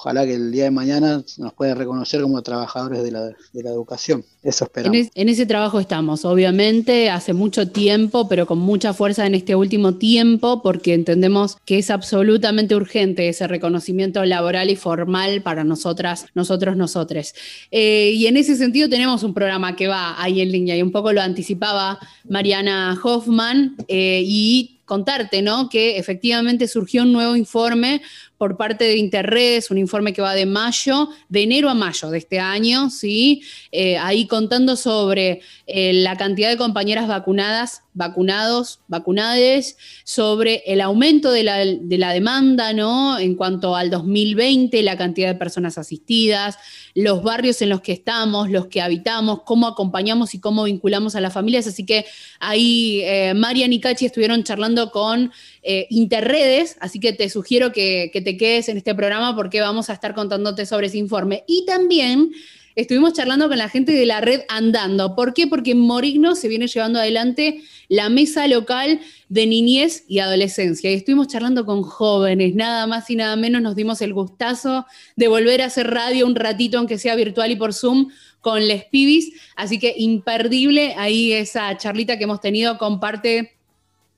ojalá 0.00 0.24
que 0.24 0.34
el 0.34 0.50
día 0.50 0.64
de 0.64 0.70
mañana 0.70 1.22
nos 1.36 1.52
pueda 1.52 1.74
reconocer 1.74 2.22
como 2.22 2.40
trabajadores 2.40 3.02
de 3.02 3.10
la, 3.10 3.70
educación. 3.70 4.24
Eso 4.42 4.64
esperamos. 4.64 5.10
En, 5.14 5.28
ese 5.28 5.44
trabajo 5.44 5.78
estamos, 5.78 6.24
obviamente, 6.24 7.10
hace 7.10 7.34
mucho 7.34 7.68
tiempo, 7.68 8.26
pero 8.26 8.46
con 8.46 8.58
mucha 8.58 8.94
fuerza 8.94 9.26
en 9.26 9.34
este 9.34 9.54
último 9.54 9.96
tiempo, 9.96 10.62
porque 10.62 10.94
entendemos 10.94 11.58
que 11.66 11.76
es 11.76 11.90
absolutamente 11.90 12.74
urgente 12.74 13.28
ese 13.28 13.46
reconocimiento 13.46 14.24
laboral 14.24 14.70
y 14.70 14.76
formal 14.76 15.42
para 15.42 15.64
nosotras, 15.64 16.24
nosotros, 16.34 16.78
nosotres. 16.78 17.34
Eh, 17.70 18.12
y 18.14 18.26
en 18.26 18.38
ese 18.38 18.56
sentido 18.56 18.88
tenemos 18.88 19.22
un 19.22 19.34
programa 19.34 19.76
que 19.76 19.86
va 19.86 20.20
ahí 20.20 20.40
en 20.40 20.50
línea 20.50 20.76
y 20.78 20.82
un 20.82 20.92
poco 20.92 21.12
lo 21.12 21.20
anticipaba 21.20 21.98
Mariana 22.26 22.98
Hoffman 23.02 23.76
eh, 23.86 24.22
y 24.24 24.80
contarte, 24.90 25.40
¿no? 25.40 25.68
Que 25.68 25.98
efectivamente 25.98 26.66
surgió 26.66 27.02
un 27.02 27.12
nuevo 27.12 27.36
informe 27.36 28.02
por 28.40 28.56
parte 28.56 28.84
de 28.84 28.96
Interredes, 28.96 29.70
un 29.70 29.76
informe 29.76 30.14
que 30.14 30.22
va 30.22 30.32
de 30.32 30.46
mayo, 30.46 31.10
de 31.28 31.42
enero 31.42 31.68
a 31.68 31.74
mayo 31.74 32.08
de 32.08 32.16
este 32.16 32.40
año, 32.40 32.88
¿sí? 32.88 33.42
Eh, 33.70 33.98
ahí 33.98 34.26
contando 34.26 34.76
sobre 34.76 35.42
eh, 35.66 35.92
la 35.92 36.16
cantidad 36.16 36.48
de 36.48 36.56
compañeras 36.56 37.06
vacunadas, 37.06 37.82
vacunados, 37.92 38.80
vacunades, 38.88 39.76
sobre 40.04 40.62
el 40.64 40.80
aumento 40.80 41.32
de 41.32 41.42
la, 41.42 41.58
de 41.58 41.98
la 41.98 42.14
demanda, 42.14 42.72
¿no? 42.72 43.18
En 43.18 43.34
cuanto 43.34 43.76
al 43.76 43.90
2020, 43.90 44.82
la 44.84 44.96
cantidad 44.96 45.28
de 45.28 45.34
personas 45.34 45.76
asistidas, 45.76 46.56
los 46.94 47.22
barrios 47.22 47.60
en 47.60 47.68
los 47.68 47.82
que 47.82 47.92
estamos, 47.92 48.48
los 48.48 48.68
que 48.68 48.80
habitamos, 48.80 49.42
cómo 49.44 49.66
acompañamos 49.66 50.34
y 50.34 50.40
cómo 50.40 50.64
vinculamos 50.64 51.14
a 51.14 51.20
las 51.20 51.34
familias. 51.34 51.66
Así 51.66 51.84
que 51.84 52.06
ahí 52.38 53.02
eh, 53.02 53.34
Marian 53.34 53.74
y 53.74 53.80
Cachi 53.80 54.06
estuvieron 54.06 54.44
charlando 54.44 54.90
con 54.90 55.30
eh, 55.62 55.86
Interredes, 55.90 56.76
así 56.80 57.00
que 57.00 57.12
te 57.12 57.28
sugiero 57.28 57.72
que, 57.72 58.10
que 58.12 58.20
te 58.20 58.36
quedes 58.36 58.68
en 58.68 58.76
este 58.76 58.94
programa 58.94 59.36
porque 59.36 59.60
vamos 59.60 59.90
a 59.90 59.92
estar 59.92 60.14
contándote 60.14 60.66
sobre 60.66 60.86
ese 60.86 60.98
informe. 60.98 61.44
Y 61.46 61.64
también 61.66 62.30
estuvimos 62.76 63.12
charlando 63.12 63.48
con 63.48 63.58
la 63.58 63.68
gente 63.68 63.92
de 63.92 64.06
la 64.06 64.20
red 64.20 64.42
Andando. 64.48 65.14
¿Por 65.14 65.34
qué? 65.34 65.46
Porque 65.46 65.74
Morigno 65.74 66.34
se 66.34 66.48
viene 66.48 66.66
llevando 66.66 66.98
adelante 66.98 67.62
la 67.88 68.08
mesa 68.08 68.46
local 68.46 69.00
de 69.28 69.46
niñez 69.46 70.04
y 70.08 70.20
adolescencia. 70.20 70.90
Y 70.90 70.94
estuvimos 70.94 71.28
charlando 71.28 71.66
con 71.66 71.82
jóvenes, 71.82 72.54
nada 72.54 72.86
más 72.86 73.10
y 73.10 73.16
nada 73.16 73.36
menos. 73.36 73.60
Nos 73.60 73.76
dimos 73.76 74.00
el 74.00 74.14
gustazo 74.14 74.86
de 75.16 75.28
volver 75.28 75.62
a 75.62 75.66
hacer 75.66 75.88
radio 75.88 76.26
un 76.26 76.36
ratito, 76.36 76.78
aunque 76.78 76.98
sea 76.98 77.16
virtual 77.16 77.50
y 77.50 77.56
por 77.56 77.74
Zoom, 77.74 78.10
con 78.40 78.66
les 78.66 78.84
pibis. 78.84 79.32
Así 79.56 79.78
que 79.78 79.94
imperdible 79.96 80.94
ahí 80.96 81.32
esa 81.32 81.76
charlita 81.76 82.16
que 82.16 82.24
hemos 82.24 82.40
tenido 82.40 82.78
con 82.78 83.00
parte 83.00 83.59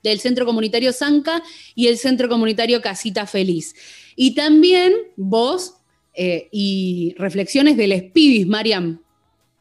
del 0.03 0.21
Centro 0.21 0.45
Comunitario 0.45 0.93
Zanca 0.93 1.43
y 1.75 1.87
el 1.89 1.99
Centro 1.99 2.29
Comunitario 2.29 2.81
Casita 2.81 3.27
Feliz. 3.27 3.75
Y 4.17 4.35
también 4.35 4.93
vos 5.17 5.77
eh, 6.15 6.49
y 6.51 7.15
reflexiones 7.19 7.77
del 7.77 7.93
Espibis, 7.93 8.47
Mariam. 8.47 9.01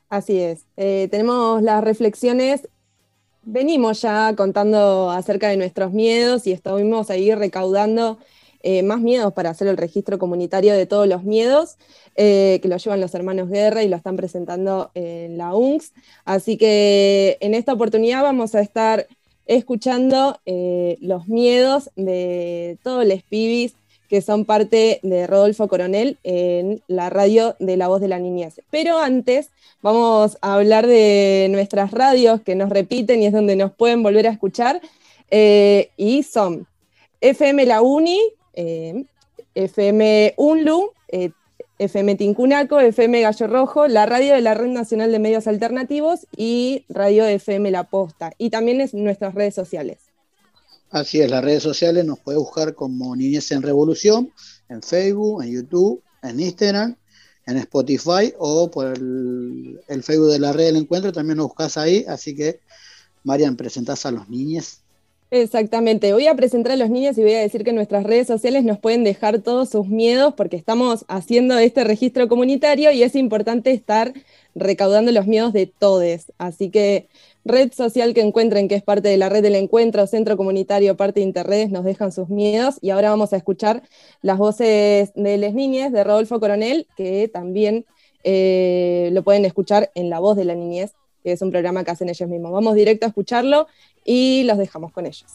Así 0.09 0.37
es. 0.37 0.65
Eh, 0.75 1.07
tenemos 1.09 1.61
las 1.61 1.83
reflexiones. 1.83 2.67
Venimos 3.43 4.01
ya 4.01 4.35
contando 4.35 5.09
acerca 5.09 5.49
de 5.49 5.57
nuestros 5.57 5.93
miedos 5.93 6.45
y 6.47 6.51
estuvimos 6.51 7.09
ahí 7.09 7.33
recaudando 7.33 8.19
eh, 8.63 8.83
más 8.83 8.99
miedos 8.99 9.33
para 9.33 9.49
hacer 9.49 9.67
el 9.67 9.77
registro 9.77 10.19
comunitario 10.19 10.73
de 10.73 10.85
todos 10.85 11.07
los 11.07 11.23
miedos, 11.23 11.77
que 12.15 12.61
lo 12.65 12.77
llevan 12.77 13.01
los 13.01 13.15
hermanos 13.15 13.49
Guerra 13.49 13.81
y 13.81 13.87
lo 13.87 13.95
están 13.95 14.17
presentando 14.17 14.91
en 14.93 15.37
la 15.37 15.55
UNCS. 15.55 15.93
Así 16.25 16.57
que 16.57 17.37
en 17.39 17.55
esta 17.55 17.73
oportunidad 17.73 18.21
vamos 18.21 18.53
a 18.53 18.61
estar 18.61 19.07
escuchando 19.55 20.39
los 20.45 21.27
miedos 21.27 21.89
de 21.95 22.77
todos 22.83 23.05
los 23.05 23.21
pibis 23.23 23.75
que 24.11 24.21
son 24.21 24.43
parte 24.43 24.99
de 25.03 25.25
Rodolfo 25.25 25.69
Coronel 25.69 26.17
en 26.23 26.83
la 26.87 27.09
radio 27.09 27.55
de 27.59 27.77
La 27.77 27.87
Voz 27.87 28.01
de 28.01 28.09
la 28.09 28.19
Niñez. 28.19 28.59
Pero 28.69 28.99
antes 28.99 29.51
vamos 29.81 30.37
a 30.41 30.55
hablar 30.55 30.85
de 30.85 31.47
nuestras 31.49 31.91
radios 31.91 32.41
que 32.41 32.55
nos 32.55 32.69
repiten 32.69 33.23
y 33.23 33.27
es 33.27 33.31
donde 33.31 33.55
nos 33.55 33.71
pueden 33.71 34.03
volver 34.03 34.27
a 34.27 34.31
escuchar. 34.31 34.81
Eh, 35.29 35.91
y 35.95 36.23
son 36.23 36.67
FM 37.21 37.65
La 37.65 37.81
Uni, 37.81 38.19
eh, 38.53 39.05
FM 39.55 40.33
Unlu, 40.35 40.91
eh, 41.07 41.31
FM 41.81 42.15
Tincunaco, 42.15 42.79
FM 42.79 43.21
Gallo 43.21 43.47
Rojo, 43.47 43.87
la 43.87 44.05
radio 44.05 44.35
de 44.35 44.41
la 44.41 44.53
Red 44.53 44.69
Nacional 44.69 45.11
de 45.11 45.17
Medios 45.17 45.47
Alternativos 45.47 46.27
y 46.37 46.85
Radio 46.89 47.25
FM 47.25 47.71
La 47.71 47.85
Posta. 47.85 48.33
Y 48.37 48.51
también 48.51 48.81
en 48.81 49.03
nuestras 49.03 49.33
redes 49.33 49.55
sociales. 49.55 49.97
Así 50.91 51.21
es, 51.21 51.31
las 51.31 51.43
redes 51.43 51.63
sociales 51.63 52.05
nos 52.05 52.19
puede 52.19 52.37
buscar 52.37 52.75
como 52.75 53.15
Niñez 53.15 53.51
en 53.51 53.63
Revolución, 53.63 54.31
en 54.69 54.83
Facebook, 54.83 55.41
en 55.41 55.51
YouTube, 55.53 56.03
en 56.21 56.39
Instagram, 56.39 56.97
en 57.47 57.57
Spotify 57.57 58.31
o 58.37 58.69
por 58.69 58.95
el, 58.95 60.03
Facebook 60.03 60.31
de 60.31 60.39
la 60.39 60.53
red 60.53 60.65
del 60.65 60.75
encuentro, 60.75 61.11
también 61.11 61.37
nos 61.37 61.47
buscas 61.47 61.77
ahí, 61.77 62.05
así 62.07 62.35
que 62.35 62.59
Marian, 63.23 63.55
presentás 63.55 64.05
a 64.05 64.11
los 64.11 64.29
niños. 64.29 64.80
Exactamente, 65.33 66.11
voy 66.11 66.27
a 66.27 66.35
presentar 66.35 66.73
a 66.73 66.75
los 66.75 66.89
niños 66.89 67.17
y 67.17 67.21
voy 67.21 67.35
a 67.35 67.39
decir 67.39 67.63
que 67.63 67.71
nuestras 67.71 68.03
redes 68.03 68.27
sociales 68.27 68.65
nos 68.65 68.79
pueden 68.79 69.05
dejar 69.05 69.39
todos 69.39 69.69
sus 69.69 69.87
miedos 69.87 70.33
porque 70.35 70.57
estamos 70.57 71.05
haciendo 71.07 71.57
este 71.57 71.85
registro 71.85 72.27
comunitario 72.27 72.91
y 72.91 73.01
es 73.01 73.15
importante 73.15 73.71
estar 73.71 74.11
recaudando 74.55 75.09
los 75.13 75.27
miedos 75.27 75.53
de 75.53 75.67
todos. 75.67 76.33
Así 76.37 76.69
que 76.69 77.07
red 77.45 77.71
social 77.71 78.13
que 78.13 78.19
encuentren 78.19 78.67
que 78.67 78.75
es 78.75 78.83
parte 78.83 79.07
de 79.07 79.15
la 79.15 79.29
red 79.29 79.41
del 79.41 79.55
encuentro, 79.55 80.05
centro 80.05 80.35
comunitario, 80.35 80.97
parte 80.97 81.21
de 81.21 81.27
Interredes, 81.27 81.71
nos 81.71 81.85
dejan 81.85 82.11
sus 82.11 82.27
miedos 82.27 82.77
y 82.81 82.89
ahora 82.89 83.09
vamos 83.11 83.31
a 83.31 83.37
escuchar 83.37 83.83
las 84.21 84.37
voces 84.37 85.13
de 85.15 85.37
las 85.37 85.53
niñas 85.53 85.93
de 85.93 86.03
Rodolfo 86.03 86.41
Coronel, 86.41 86.87
que 86.97 87.29
también 87.29 87.85
eh, 88.25 89.09
lo 89.13 89.23
pueden 89.23 89.45
escuchar 89.45 89.91
en 89.95 90.09
La 90.09 90.19
Voz 90.19 90.35
de 90.35 90.43
la 90.43 90.55
Niñez, 90.55 90.91
que 91.23 91.31
es 91.31 91.41
un 91.41 91.51
programa 91.51 91.83
que 91.83 91.91
hacen 91.91 92.09
ellos 92.09 92.27
mismos. 92.29 92.51
Vamos 92.51 92.75
directo 92.75 93.05
a 93.05 93.09
escucharlo 93.09 93.67
y 94.05 94.43
los 94.43 94.57
dejamos 94.57 94.91
con 94.91 95.05
ellos. 95.05 95.25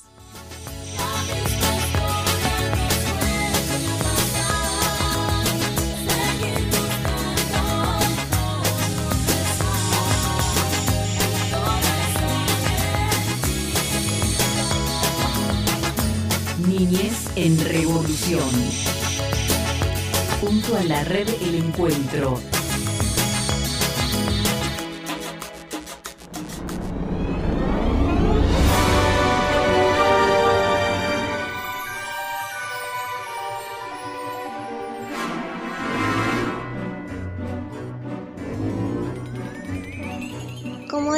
Niñez 16.67 17.31
en 17.37 17.59
Revolución. 17.65 18.51
Junto 20.41 20.77
a 20.77 20.85
la 20.85 21.05
red 21.05 21.29
El 21.41 21.55
Encuentro. 21.55 22.39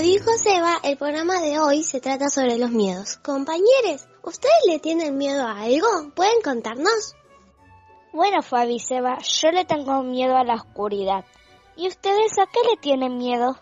Dijo 0.08 0.30
Seba, 0.42 0.78
el 0.84 0.96
programa 0.96 1.38
de 1.42 1.58
hoy 1.58 1.84
se 1.84 2.00
trata 2.00 2.30
sobre 2.30 2.56
los 2.56 2.70
miedos. 2.70 3.18
Compañeros, 3.18 4.08
¿ustedes 4.22 4.56
le 4.66 4.78
tienen 4.78 5.18
miedo 5.18 5.42
a 5.42 5.60
algo? 5.60 5.86
¿Pueden 6.14 6.40
contarnos? 6.42 7.14
Bueno, 8.14 8.40
Fabi 8.40 8.78
Seba, 8.78 9.18
yo 9.18 9.50
le 9.50 9.66
tengo 9.66 10.02
miedo 10.02 10.34
a 10.34 10.44
la 10.44 10.54
oscuridad. 10.54 11.26
¿Y 11.76 11.88
ustedes 11.88 12.38
a 12.38 12.46
qué 12.46 12.60
le 12.70 12.80
tienen 12.80 13.18
miedo? 13.18 13.58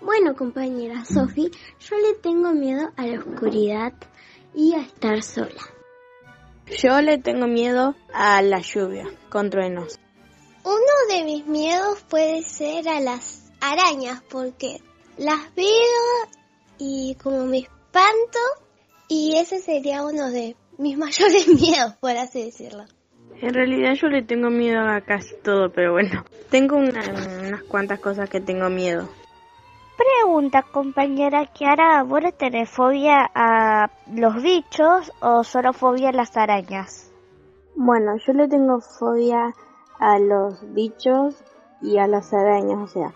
Bueno, 0.00 0.34
compañera 0.34 1.04
Sofi, 1.04 1.48
yo 1.78 1.96
le 1.96 2.14
tengo 2.14 2.50
miedo 2.50 2.90
a 2.96 3.06
la 3.06 3.20
oscuridad 3.20 3.92
y 4.54 4.74
a 4.74 4.80
estar 4.80 5.22
sola. 5.22 5.62
Yo 6.66 7.00
le 7.00 7.18
tengo 7.18 7.46
miedo 7.46 7.94
a 8.12 8.42
la 8.42 8.58
lluvia, 8.58 9.06
con 9.30 9.48
truenos. 9.48 10.00
Uno 10.64 11.14
de 11.14 11.22
mis 11.22 11.46
miedos 11.46 12.02
puede 12.08 12.42
ser 12.42 12.88
a 12.88 12.98
las 12.98 13.52
arañas, 13.60 14.22
porque 14.28 14.80
las 15.18 15.54
veo 15.54 16.30
y 16.78 17.16
como 17.22 17.44
me 17.46 17.58
espanto 17.58 18.38
y 19.08 19.36
ese 19.36 19.58
sería 19.58 20.04
uno 20.04 20.30
de 20.30 20.56
mis 20.78 20.96
mayores 20.98 21.48
miedos, 21.48 21.94
por 22.00 22.10
así 22.12 22.44
decirlo. 22.44 22.84
En 23.40 23.54
realidad 23.54 23.94
yo 23.94 24.08
le 24.08 24.22
tengo 24.22 24.50
miedo 24.50 24.80
a 24.80 25.00
casi 25.00 25.34
todo, 25.44 25.70
pero 25.70 25.92
bueno, 25.92 26.24
tengo 26.50 26.76
una- 26.76 27.04
unas 27.46 27.62
cuantas 27.64 28.00
cosas 28.00 28.28
que 28.28 28.40
tengo 28.40 28.68
miedo. 28.68 29.08
Pregunta, 29.96 30.62
compañera 30.62 31.46
Kiara, 31.46 32.02
¿vos 32.04 32.22
le 32.22 32.32
tenés 32.32 32.68
fobia 32.70 33.28
a 33.34 33.90
los 34.12 34.42
bichos 34.42 35.12
o 35.20 35.42
solo 35.42 35.72
fobia 35.72 36.10
a 36.10 36.12
las 36.12 36.36
arañas? 36.36 37.12
Bueno, 37.74 38.16
yo 38.24 38.32
le 38.32 38.48
tengo 38.48 38.80
fobia 38.80 39.52
a 39.98 40.18
los 40.18 40.72
bichos 40.74 41.42
y 41.80 41.98
a 41.98 42.06
las 42.06 42.32
arañas, 42.32 42.78
o 42.78 42.86
sea, 42.86 43.12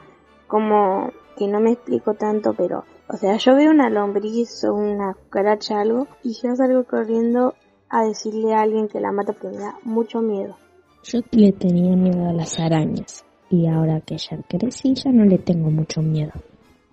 como 0.49 1.12
que 1.37 1.47
no 1.49 1.61
me 1.61 1.73
explico 1.73 2.15
tanto, 2.15 2.55
pero, 2.55 2.85
o 3.09 3.17
sea, 3.17 3.37
yo 3.37 3.55
veo 3.57 3.71
una 3.71 3.91
lombriz 3.91 4.65
o 4.65 4.75
una 4.75 5.15
cucaracha 5.15 5.81
algo 5.81 6.07
y 6.23 6.35
yo 6.35 6.55
salgo 6.57 6.85
corriendo 6.85 7.55
a 7.89 8.05
decirle 8.05 8.55
a 8.55 8.62
alguien 8.62 8.89
que 8.89 9.01
la 9.01 9.12
mata 9.12 9.33
porque 9.33 9.57
me 9.57 9.62
da 9.62 9.77
mucho 9.85 10.21
miedo. 10.21 10.57
Yo 11.05 11.21
le 11.33 11.53
tenía 11.53 11.97
miedo 11.97 12.29
a 12.29 12.33
las 12.33 12.59
arañas 12.61 13.25
y 13.51 13.67
ahora 13.67 14.01
que 14.01 14.17
ya 14.19 14.39
crecí 14.49 14.95
ya 14.95 15.11
no 15.11 15.25
le 15.25 15.39
tengo 15.39 15.71
mucho 15.71 16.01
miedo. 16.01 16.33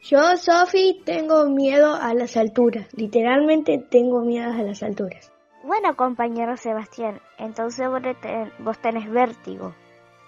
Yo, 0.01 0.19
Sofi, 0.37 1.01
tengo 1.05 1.49
miedo 1.49 1.93
a 1.93 2.13
las 2.13 2.37
alturas. 2.37 2.87
Literalmente 2.93 3.77
tengo 3.91 4.21
miedo 4.21 4.51
a 4.51 4.63
las 4.63 4.81
alturas. 4.81 5.31
Bueno, 5.63 5.95
compañero 5.97 6.55
Sebastián, 6.55 7.19
entonces 7.37 7.87
vos, 7.89 8.01
ten- 8.21 8.51
vos 8.59 8.79
tenés 8.81 9.09
vértigo. 9.11 9.73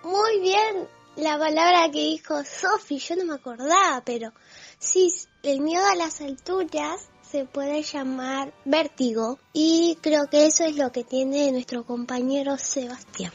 Muy 0.04 0.42
bien, 0.42 0.88
la 1.16 1.38
palabra 1.38 1.90
que 1.92 2.00
dijo 2.00 2.44
Sofi, 2.44 2.98
yo 2.98 3.16
no 3.18 3.26
me 3.26 3.34
acordaba, 3.34 4.02
pero 4.06 4.32
sí, 4.80 5.12
el 5.44 5.62
miedo 5.62 5.84
a 5.86 5.96
las 5.96 6.22
alturas 6.22 7.10
se 7.22 7.46
puede 7.46 7.82
llamar 7.82 8.54
vértigo 8.66 9.40
y 9.54 9.98
creo 10.02 10.28
que 10.28 10.46
eso 10.46 10.64
es 10.64 10.78
lo 10.78 10.92
que 10.92 11.04
tiene 11.04 11.52
nuestro 11.52 11.86
compañero 11.86 12.58
Sebastián. 12.58 13.32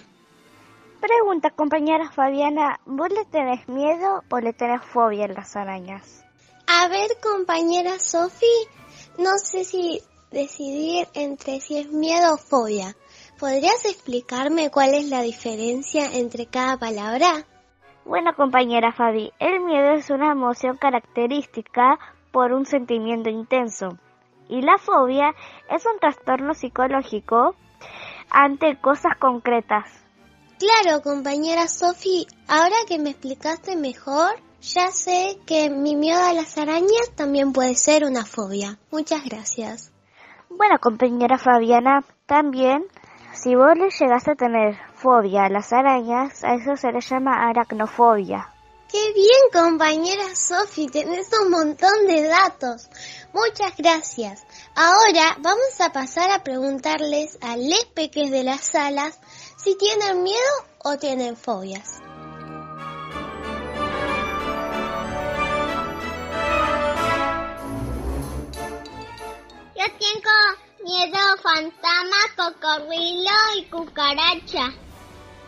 Pregunta, 1.00 1.50
compañera 1.50 2.10
Fabiana, 2.10 2.80
¿vos 2.86 3.10
le 3.10 3.24
tenés 3.26 3.68
miedo 3.68 4.22
o 4.30 4.40
le 4.40 4.52
tenés 4.52 4.82
fobia 4.82 5.26
a 5.26 5.28
las 5.28 5.54
arañas? 5.54 6.24
A 6.66 6.88
ver, 6.88 7.10
compañera 7.22 7.98
Sofi, 7.98 8.46
no 9.18 9.38
sé 9.38 9.64
si 9.64 10.02
decidir 10.30 11.06
entre 11.14 11.60
si 11.60 11.78
es 11.78 11.90
miedo 11.90 12.34
o 12.34 12.38
fobia. 12.38 12.96
¿Podrías 13.38 13.84
explicarme 13.84 14.70
cuál 14.70 14.94
es 14.94 15.08
la 15.08 15.22
diferencia 15.22 16.06
entre 16.14 16.46
cada 16.46 16.78
palabra? 16.78 17.46
Bueno, 18.06 18.36
compañera 18.36 18.92
Fabi, 18.92 19.32
el 19.40 19.58
miedo 19.64 19.94
es 19.94 20.10
una 20.10 20.30
emoción 20.30 20.76
característica 20.76 21.98
por 22.30 22.52
un 22.52 22.64
sentimiento 22.64 23.30
intenso. 23.30 23.98
Y 24.48 24.62
la 24.62 24.78
fobia 24.78 25.34
es 25.68 25.84
un 25.86 25.98
trastorno 25.98 26.54
psicológico 26.54 27.56
ante 28.30 28.76
cosas 28.80 29.16
concretas. 29.18 29.90
Claro, 30.60 31.02
compañera 31.02 31.66
Sofi, 31.66 32.28
ahora 32.46 32.76
que 32.86 33.00
me 33.00 33.10
explicaste 33.10 33.74
mejor, 33.74 34.36
ya 34.60 34.92
sé 34.92 35.38
que 35.44 35.68
mi 35.68 35.96
miedo 35.96 36.22
a 36.22 36.32
las 36.32 36.56
arañas 36.58 37.10
también 37.16 37.52
puede 37.52 37.74
ser 37.74 38.04
una 38.04 38.24
fobia. 38.24 38.78
Muchas 38.92 39.24
gracias. 39.24 39.92
Bueno, 40.48 40.78
compañera 40.80 41.38
Fabiana, 41.38 42.04
también, 42.26 42.84
si 43.32 43.56
vos 43.56 43.76
le 43.76 43.90
llegaste 43.90 44.30
a 44.30 44.36
tener 44.36 44.78
fobia 45.06 45.44
a 45.44 45.48
las 45.48 45.72
arañas, 45.72 46.42
a 46.42 46.54
eso 46.54 46.76
se 46.76 46.90
le 46.90 47.00
llama 47.00 47.48
aracnofobia. 47.48 48.52
Qué 48.90 49.12
bien, 49.12 49.42
compañera 49.52 50.34
Sofi, 50.34 50.88
tenés 50.88 51.30
un 51.40 51.52
montón 51.52 52.08
de 52.08 52.26
datos. 52.26 52.88
Muchas 53.32 53.76
gracias. 53.78 54.44
Ahora 54.74 55.36
vamos 55.38 55.80
a 55.80 55.92
pasar 55.92 56.32
a 56.32 56.42
preguntarles 56.42 57.38
a 57.40 57.56
les 57.56 57.84
peques 57.84 58.32
de 58.32 58.42
las 58.42 58.62
salas 58.62 59.20
si 59.56 59.76
tienen 59.78 60.24
miedo 60.24 60.40
o 60.82 60.96
tienen 60.96 61.36
fobias. 61.36 62.00
Yo 69.76 69.84
tengo 70.00 70.36
miedo 70.82 71.16
a 71.16 71.36
fantasmas, 71.36 72.26
cocodrilo 72.36 73.30
y 73.56 73.66
cucaracha. 73.66 74.85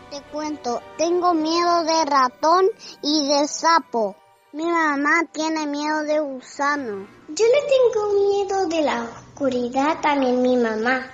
Te 0.09 0.23
cuento, 0.31 0.81
tengo 0.97 1.35
miedo 1.35 1.83
de 1.83 2.03
ratón 2.05 2.65
y 3.03 3.27
de 3.27 3.47
sapo. 3.47 4.15
Mi 4.53 4.65
mamá 4.65 5.23
tiene 5.31 5.67
miedo 5.67 6.01
de 6.01 6.19
gusano. 6.19 7.07
Yo 7.27 7.45
le 7.45 7.61
tengo 7.69 8.13
miedo 8.13 8.65
de 8.65 8.81
la 8.81 9.03
oscuridad, 9.03 10.01
también 10.01 10.41
mi 10.41 10.57
mamá. 10.57 11.05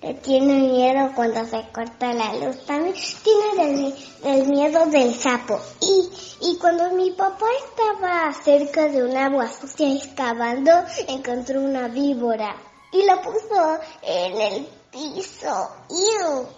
Le 0.00 0.14
tiene 0.14 0.54
miedo 0.54 1.12
cuando 1.14 1.44
se 1.44 1.68
corta 1.72 2.14
la 2.14 2.32
luz. 2.36 2.64
También 2.64 2.94
tiene 3.22 3.70
el, 3.70 3.94
el 4.24 4.48
miedo 4.48 4.86
del 4.86 5.14
sapo. 5.14 5.60
Y, 5.82 6.10
y 6.40 6.56
cuando 6.56 6.90
mi 6.92 7.10
papá 7.10 7.44
estaba 7.66 8.32
cerca 8.32 8.88
de 8.88 9.02
una 9.02 9.26
agua 9.26 9.48
sucia 9.48 9.92
excavando, 9.92 10.72
encontró 11.06 11.60
una 11.60 11.88
víbora. 11.88 12.56
Y 12.92 13.04
la 13.04 13.20
puso 13.20 13.78
en 14.00 14.40
el 14.40 14.68
piso. 14.90 15.68
¡Ew! 15.90 16.57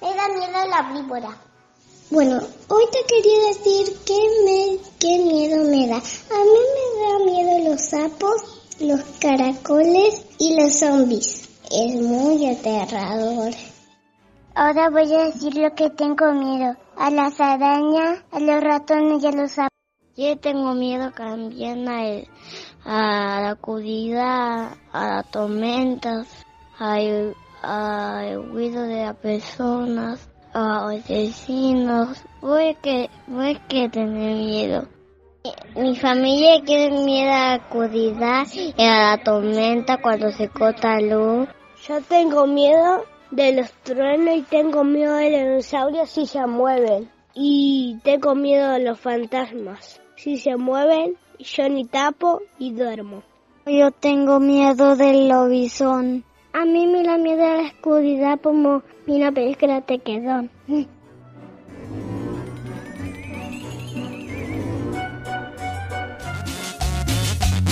Me 0.00 0.14
da 0.14 0.28
miedo 0.28 0.66
la 0.70 0.92
víbora. 0.92 1.36
Bueno, 2.10 2.40
hoy 2.68 2.84
te 2.92 3.04
quería 3.06 3.48
decir 3.48 3.96
qué, 4.06 4.18
me, 4.44 4.78
qué 4.98 5.18
miedo 5.18 5.64
me 5.64 5.88
da. 5.88 5.96
A 5.96 6.44
mí 6.44 6.62
me 6.74 7.02
da 7.02 7.24
miedo 7.24 7.70
los 7.70 7.82
sapos, 7.82 8.76
los 8.80 9.00
caracoles 9.20 10.24
y 10.38 10.54
los 10.58 10.78
zombies. 10.78 11.48
Es 11.70 12.00
muy 12.00 12.46
aterrador. 12.46 13.52
Ahora 14.54 14.88
voy 14.90 15.12
a 15.14 15.24
decir 15.24 15.56
lo 15.56 15.74
que 15.74 15.90
tengo 15.90 16.32
miedo. 16.32 16.76
A 16.96 17.10
las 17.10 17.40
arañas, 17.40 18.22
a 18.30 18.40
los 18.40 18.60
ratones 18.62 19.22
y 19.22 19.26
a 19.26 19.32
los 19.32 19.52
sapos. 19.52 19.68
Yo 20.16 20.38
tengo 20.38 20.74
miedo 20.74 21.10
también 21.10 21.88
a, 21.88 22.00
a 22.84 23.40
la 23.42 23.52
oscuridad, 23.52 24.76
a 24.92 25.06
las 25.08 25.30
tormentas, 25.30 26.26
al, 27.62 28.50
ruido 28.50 28.82
de 28.82 29.04
las 29.04 29.16
personas, 29.16 30.28
a 30.52 30.92
los 30.92 31.08
vecinos. 31.08 32.22
Voy 32.40 32.76
que, 32.82 33.10
voy 33.26 33.58
que 33.68 33.88
tener 33.88 34.36
miedo. 34.36 34.88
Mi 35.76 35.96
familia 35.96 36.62
tiene 36.64 37.04
miedo 37.04 37.32
a 37.32 37.56
la 37.56 37.56
oscuridad 37.56 38.46
y 38.54 38.82
a 38.82 39.16
la 39.16 39.22
tormenta 39.22 39.98
cuando 40.00 40.30
se 40.32 40.48
corta 40.48 41.00
la 41.00 41.16
luz. 41.16 41.48
Yo 41.86 42.00
tengo 42.02 42.46
miedo 42.46 43.04
de 43.30 43.52
los 43.52 43.70
truenos 43.84 44.36
y 44.36 44.42
tengo 44.42 44.84
miedo 44.84 45.14
de 45.14 45.30
los 45.30 45.40
dinosaurios 45.40 46.10
si 46.10 46.26
se 46.26 46.44
mueven. 46.46 47.10
Y 47.34 47.98
tengo 48.02 48.34
miedo 48.34 48.72
de 48.72 48.80
los 48.80 48.98
fantasmas. 48.98 50.00
Si 50.16 50.38
se 50.38 50.56
mueven, 50.56 51.16
yo 51.38 51.68
ni 51.68 51.84
tapo 51.84 52.42
y 52.58 52.72
duermo. 52.72 53.22
Yo 53.66 53.90
tengo 53.92 54.40
miedo 54.40 54.96
del 54.96 55.28
lobizón. 55.28 56.24
A 56.52 56.64
mí 56.64 56.86
me 56.86 57.02
da 57.02 57.18
miedo 57.18 57.44
a 57.44 57.56
la 57.56 57.68
oscuridad 57.68 58.40
como 58.40 58.82
una 59.06 59.30
película 59.32 59.80
te 59.82 59.98
quedó. 59.98 60.48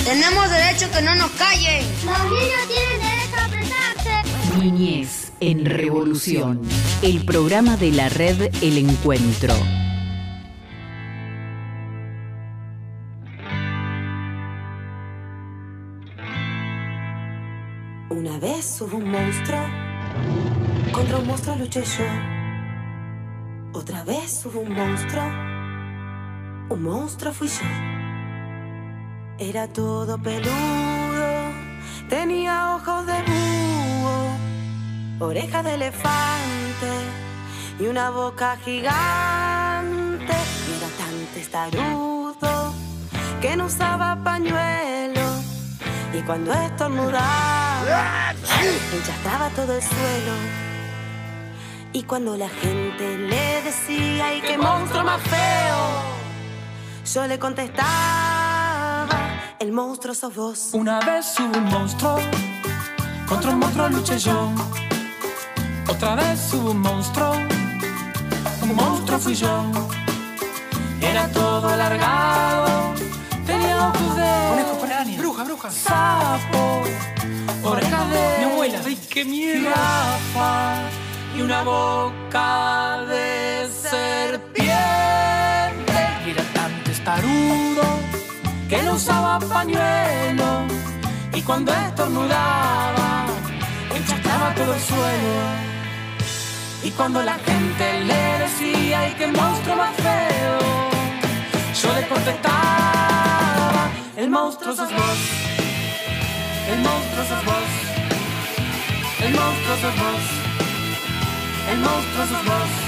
Tenemos 0.05 0.51
derecho 0.51 0.91
que 0.95 1.03
no 1.03 1.15
nos 1.17 1.31
callen. 1.33 1.85
Los 2.05 2.25
niños 2.31 2.69
tienen 2.69 3.01
derecho 3.01 3.37
a 3.37 3.45
apretarse. 3.45 4.59
Niñez 4.61 5.33
en 5.41 5.65
Revolución. 5.65 6.63
El 7.03 7.25
programa 7.25 7.77
de 7.77 7.91
la 7.91 8.09
red 8.09 8.55
El 8.63 8.79
Encuentro. 8.79 9.55
Una 18.17 18.39
vez 18.39 18.81
hubo 18.81 18.97
un 18.97 19.11
monstruo. 19.11 19.61
Contra 20.91 21.19
un 21.19 21.27
monstruo 21.27 21.55
luché 21.57 21.83
yo. 21.83 22.05
Otra 23.79 24.05
vez 24.05 24.43
hubo 24.47 24.61
un 24.61 24.73
monstruo. 24.73 25.23
Un 26.71 26.83
monstruo 26.83 27.31
fui 27.35 27.47
yo. 27.47 27.67
Era 29.39 29.69
todo 29.69 30.17
peludo, 30.17 31.53
tenía 32.09 32.77
ojos 32.77 33.05
de 33.05 33.19
búho, 33.29 35.27
orejas 35.29 35.63
de 35.63 35.75
elefante 35.75 36.93
y 37.79 37.85
una 37.85 38.09
boca 38.09 38.57
gigante. 38.65 40.37
era 40.77 40.89
tan 41.01 41.15
testarudo 41.35 42.73
que 43.43 43.57
no 43.57 43.67
usaba 43.67 44.17
pañuelo 44.25 45.46
y 46.17 46.23
cuando 46.23 46.53
estornudaba 46.53 48.33
enchastraba 48.93 49.51
todo 49.51 49.75
el 49.75 49.83
suelo. 49.83 50.33
Y 51.93 52.03
cuando 52.05 52.37
la 52.37 52.49
gente 52.49 53.19
le 53.19 53.63
decía, 53.63 54.27
¡ay 54.27 54.41
qué 54.41 54.57
monstruo 54.59 55.05
más 55.05 55.21
feo! 55.23 55.77
Yo 57.13 57.27
le 57.27 57.39
contestaba 57.39 59.07
el 59.59 59.73
monstruo 59.73 60.15
sos 60.15 60.35
vos. 60.35 60.71
Una 60.73 61.01
vez 61.01 61.35
hubo 61.39 61.59
un 61.59 61.65
monstruo, 61.65 62.19
contra 63.29 63.51
un 63.51 63.59
monstruo 63.59 63.89
luché 63.89 64.19
yo. 64.19 64.51
Otra 65.89 66.15
vez 66.15 66.53
hubo 66.53 66.71
un 66.71 66.79
monstruo, 66.79 67.33
un 68.63 68.75
monstruo 68.75 69.19
fui 69.19 69.35
yo. 69.35 69.65
Era 71.01 71.29
todo 71.29 71.69
alargado, 71.69 72.95
tenía 73.47 73.89
ojos 73.89 74.17
de. 74.17 74.86
Bruja, 75.15 75.45
bruja. 75.45 75.71
Sapo, 75.71 76.83
orejas 77.63 78.11
de. 78.11 78.37
Mi 78.39 78.45
abuela, 78.53 78.81
ay, 78.85 78.99
qué. 79.11 79.25
Jirafa 79.25 80.81
y 81.37 81.41
una 81.43 81.63
boca 81.63 83.05
de 83.09 83.69
serpiente. 83.71 84.77
Era 86.27 86.43
tan 86.55 86.85
testarudo 86.85 87.85
que 88.69 88.83
no 88.83 88.95
usaba 88.95 89.39
pañuelo 89.39 90.65
y 91.33 91.43
cuando 91.43 91.73
estornudaba 91.73 93.27
enchacaba 93.95 94.55
todo 94.55 94.75
el 94.75 94.81
suelo. 94.81 95.67
Y 96.83 96.91
cuando 96.91 97.23
la 97.23 97.35
gente 97.35 98.01
le 98.05 98.39
decía, 98.45 99.01
¡ay, 99.01 99.15
qué 99.19 99.27
monstruo 99.27 99.77
más 99.77 99.95
feo! 99.97 100.59
Yo 101.83 101.95
le 101.95 102.09
contestaba, 102.09 102.96
el 104.17 104.31
monstruo 104.31 104.75
sos 104.75 104.91
vos, 104.91 105.19
el 106.71 106.79
monstruo 106.79 107.25
sos 107.25 107.45
vos, 107.45 107.71
el 109.23 109.35
monstruo 109.35 109.77
sos 109.77 109.97
vos, 110.01 110.23
el 111.71 111.79
monstruo 111.79 112.27
sos 112.27 112.45
vos. 112.47 112.87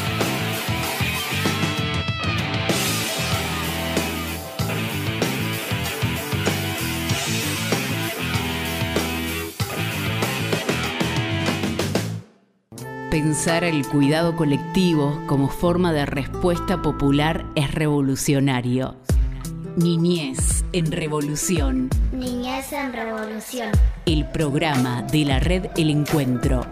Pensar 13.11 13.64
el 13.64 13.87
cuidado 13.87 14.37
colectivo 14.37 15.21
como 15.27 15.49
forma 15.49 15.93
de 15.93 16.07
respuesta 16.07 16.81
popular 16.81 17.45
es 17.55 17.75
revolucionario. 17.75 18.97
Niñez 19.79 20.64
en 20.73 20.91
Revolución. 20.91 21.88
Niñez 22.11 22.73
en 22.73 22.93
Revolución. 22.93 23.71
El 24.07 24.29
programa 24.29 25.03
de 25.03 25.25
la 25.25 25.38
red 25.38 25.67
El 25.77 25.91
Encuentro. 25.91 26.67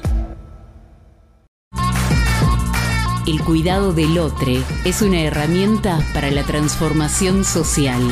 El 3.25 3.41
cuidado 3.45 3.93
del 3.93 4.19
otro 4.19 4.53
es 4.85 5.03
una 5.03 5.21
herramienta 5.21 6.01
para 6.15 6.33
la 6.33 6.43
transformación 6.43 7.45
social. 7.45 8.03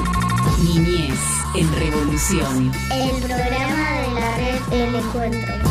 Niñez 0.63 1.19
en 1.57 1.75
Revolución. 1.75 2.71
El 2.93 3.21
programa 3.21 3.91
de 4.01 4.15
la 4.15 4.37
red 4.37 4.73
El 4.73 4.95
Encuentro. 4.95 5.64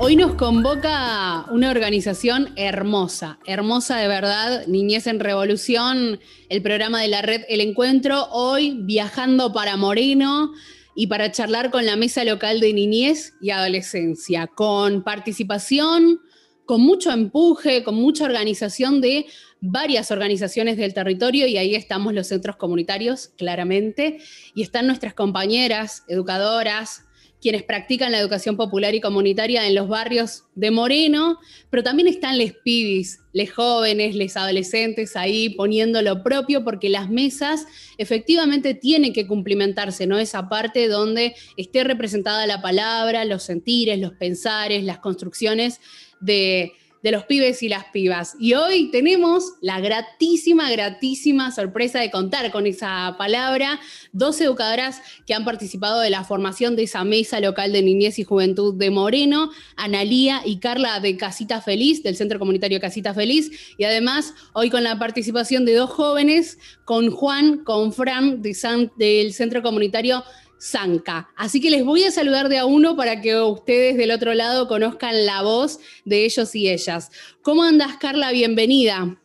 Hoy 0.00 0.14
nos 0.14 0.34
convoca 0.34 1.46
una 1.50 1.72
organización 1.72 2.50
hermosa, 2.54 3.40
hermosa 3.46 3.96
de 3.96 4.06
verdad, 4.06 4.64
Niñez 4.68 5.08
en 5.08 5.18
Revolución, 5.18 6.20
el 6.48 6.62
programa 6.62 7.02
de 7.02 7.08
la 7.08 7.20
red 7.20 7.42
El 7.48 7.60
Encuentro, 7.60 8.28
hoy 8.30 8.78
viajando 8.82 9.52
para 9.52 9.76
Moreno 9.76 10.52
y 10.94 11.08
para 11.08 11.32
charlar 11.32 11.72
con 11.72 11.84
la 11.84 11.96
Mesa 11.96 12.22
Local 12.22 12.60
de 12.60 12.72
Niñez 12.72 13.34
y 13.40 13.50
Adolescencia, 13.50 14.46
con 14.46 15.02
participación, 15.02 16.20
con 16.64 16.80
mucho 16.80 17.10
empuje, 17.10 17.82
con 17.82 17.96
mucha 17.96 18.24
organización 18.24 19.00
de 19.00 19.26
varias 19.60 20.12
organizaciones 20.12 20.76
del 20.76 20.94
territorio 20.94 21.48
y 21.48 21.56
ahí 21.56 21.74
estamos 21.74 22.14
los 22.14 22.28
centros 22.28 22.54
comunitarios, 22.54 23.32
claramente, 23.36 24.20
y 24.54 24.62
están 24.62 24.86
nuestras 24.86 25.14
compañeras, 25.14 26.04
educadoras, 26.06 27.07
quienes 27.40 27.62
practican 27.62 28.12
la 28.12 28.18
educación 28.18 28.56
popular 28.56 28.94
y 28.94 29.00
comunitaria 29.00 29.66
en 29.66 29.74
los 29.74 29.88
barrios 29.88 30.44
de 30.54 30.70
Moreno, 30.70 31.38
pero 31.70 31.82
también 31.82 32.08
están 32.08 32.36
les 32.36 32.52
pibis, 32.52 33.20
les 33.32 33.52
jóvenes, 33.52 34.14
les 34.14 34.36
adolescentes 34.36 35.14
ahí 35.16 35.50
poniendo 35.50 36.02
lo 36.02 36.22
propio, 36.22 36.64
porque 36.64 36.88
las 36.88 37.08
mesas 37.10 37.66
efectivamente 37.96 38.74
tienen 38.74 39.12
que 39.12 39.26
cumplimentarse, 39.26 40.06
¿no? 40.06 40.18
Esa 40.18 40.48
parte 40.48 40.88
donde 40.88 41.34
esté 41.56 41.84
representada 41.84 42.46
la 42.46 42.60
palabra, 42.60 43.24
los 43.24 43.44
sentires, 43.44 43.98
los 44.00 44.12
pensares, 44.14 44.82
las 44.82 44.98
construcciones 44.98 45.80
de 46.20 46.72
de 47.02 47.12
los 47.12 47.24
pibes 47.24 47.62
y 47.62 47.68
las 47.68 47.84
pibas. 47.86 48.34
Y 48.40 48.54
hoy 48.54 48.90
tenemos 48.90 49.54
la 49.60 49.80
gratísima, 49.80 50.70
gratísima 50.70 51.52
sorpresa 51.52 52.00
de 52.00 52.10
contar 52.10 52.50
con 52.50 52.66
esa 52.66 53.14
palabra, 53.18 53.80
dos 54.12 54.40
educadoras 54.40 55.00
que 55.26 55.34
han 55.34 55.44
participado 55.44 56.00
de 56.00 56.10
la 56.10 56.24
formación 56.24 56.76
de 56.76 56.84
esa 56.84 57.04
mesa 57.04 57.40
local 57.40 57.72
de 57.72 57.82
niñez 57.82 58.18
y 58.18 58.24
juventud 58.24 58.74
de 58.74 58.90
Moreno, 58.90 59.50
Analía 59.76 60.42
y 60.44 60.58
Carla 60.58 61.00
de 61.00 61.16
Casita 61.16 61.60
Feliz, 61.60 62.02
del 62.02 62.16
Centro 62.16 62.38
Comunitario 62.38 62.80
Casita 62.80 63.14
Feliz, 63.14 63.74
y 63.76 63.84
además 63.84 64.34
hoy 64.52 64.70
con 64.70 64.84
la 64.84 64.98
participación 64.98 65.64
de 65.64 65.74
dos 65.74 65.90
jóvenes, 65.90 66.58
con 66.84 67.10
Juan, 67.10 67.58
con 67.64 67.92
Fran 67.92 68.42
del 68.42 69.32
Centro 69.32 69.62
Comunitario 69.62 70.24
Zanca. 70.60 71.30
Así 71.36 71.60
que 71.60 71.70
les 71.70 71.84
voy 71.84 72.04
a 72.04 72.10
saludar 72.10 72.48
de 72.48 72.58
a 72.58 72.66
uno 72.66 72.96
para 72.96 73.20
que 73.20 73.40
ustedes 73.40 73.96
del 73.96 74.10
otro 74.10 74.34
lado 74.34 74.68
conozcan 74.68 75.26
la 75.26 75.42
voz 75.42 75.78
de 76.04 76.24
ellos 76.24 76.54
y 76.54 76.68
ellas. 76.68 77.10
¿Cómo 77.42 77.62
andas, 77.62 77.96
Carla? 77.98 78.32
Bienvenida. 78.32 79.18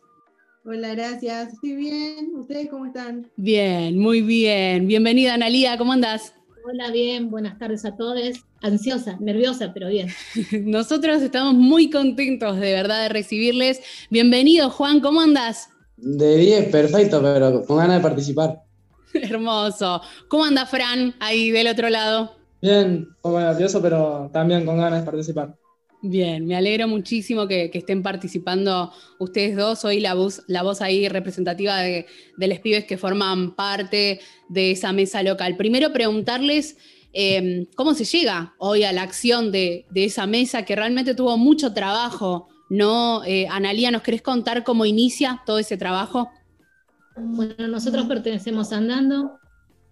Hola, 0.64 0.94
gracias. 0.94 1.52
Estoy 1.52 1.76
bien. 1.76 2.32
¿Ustedes 2.36 2.68
cómo 2.70 2.86
están? 2.86 3.30
Bien, 3.36 3.98
muy 3.98 4.22
bien. 4.22 4.86
Bienvenida, 4.86 5.34
Analia. 5.34 5.76
¿Cómo 5.76 5.92
andas? 5.92 6.34
Hola, 6.66 6.90
bien, 6.90 7.30
buenas 7.30 7.58
tardes 7.58 7.84
a 7.84 7.94
todos. 7.94 8.18
Ansiosa, 8.62 9.18
nerviosa, 9.20 9.72
pero 9.74 9.88
bien. 9.88 10.08
Nosotros 10.64 11.20
estamos 11.20 11.52
muy 11.52 11.90
contentos 11.90 12.58
de 12.58 12.72
verdad 12.72 13.02
de 13.02 13.08
recibirles. 13.10 13.82
Bienvenido, 14.08 14.70
Juan, 14.70 15.00
¿cómo 15.00 15.20
andas? 15.20 15.68
De 15.98 16.38
10, 16.38 16.70
perfecto, 16.70 17.20
pero 17.22 17.66
con 17.66 17.76
ganas 17.76 17.98
de 17.98 18.02
participar. 18.02 18.62
Hermoso. 19.22 20.00
¿Cómo 20.28 20.44
anda 20.44 20.66
Fran 20.66 21.14
ahí 21.20 21.50
del 21.50 21.68
otro 21.68 21.88
lado? 21.88 22.36
Bien, 22.60 23.08
un 23.08 23.16
poco 23.20 23.40
nervioso, 23.40 23.80
pero 23.80 24.30
también 24.32 24.64
con 24.64 24.78
ganas 24.78 25.00
de 25.00 25.06
participar. 25.06 25.54
Bien, 26.06 26.46
me 26.46 26.54
alegro 26.54 26.86
muchísimo 26.86 27.46
que, 27.48 27.70
estén 27.72 28.02
participando 28.02 28.92
ustedes 29.18 29.56
dos. 29.56 29.80
Soy 29.80 30.00
la 30.00 30.12
voz, 30.12 30.42
la 30.48 30.62
voz 30.62 30.82
ahí 30.82 31.08
representativa 31.08 31.78
de, 31.78 32.06
los 32.36 32.58
pibes 32.58 32.84
que 32.84 32.98
forman 32.98 33.54
parte 33.54 34.20
de 34.50 34.72
esa 34.72 34.92
mesa 34.92 35.22
local. 35.22 35.56
Primero 35.56 35.94
preguntarles 35.94 36.76
em, 37.14 37.66
cómo 37.74 37.94
se 37.94 38.04
llega 38.04 38.54
hoy 38.58 38.84
a 38.84 38.92
la 38.92 39.02
acción 39.02 39.50
de, 39.50 39.86
esa 39.94 40.26
mesa 40.26 40.64
que 40.64 40.76
realmente 40.76 41.14
tuvo 41.14 41.38
mucho 41.38 41.72
trabajo, 41.72 42.48
¿no? 42.68 43.24
Eh, 43.24 43.46
Analía, 43.50 43.90
¿nos 43.90 44.02
querés 44.02 44.20
contar 44.20 44.62
cómo 44.62 44.84
inicia 44.84 45.42
todo 45.46 45.58
ese 45.58 45.78
trabajo? 45.78 46.30
Bueno, 47.16 47.68
nosotros 47.68 48.06
pertenecemos 48.06 48.72
a 48.72 48.78
Andando, 48.78 49.38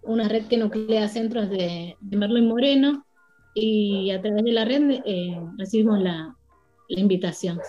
una 0.01 0.27
red 0.27 0.45
que 0.47 0.57
nuclea 0.57 1.07
centros 1.07 1.49
de, 1.49 1.95
de 2.01 2.17
Merlo 2.17 2.37
y 2.37 2.41
Moreno, 2.41 3.05
y 3.53 4.11
a 4.11 4.21
través 4.21 4.43
de 4.43 4.51
la 4.51 4.65
red 4.65 5.01
eh, 5.05 5.39
recibimos 5.57 6.01
la, 6.01 6.35
invitación. 6.89 7.59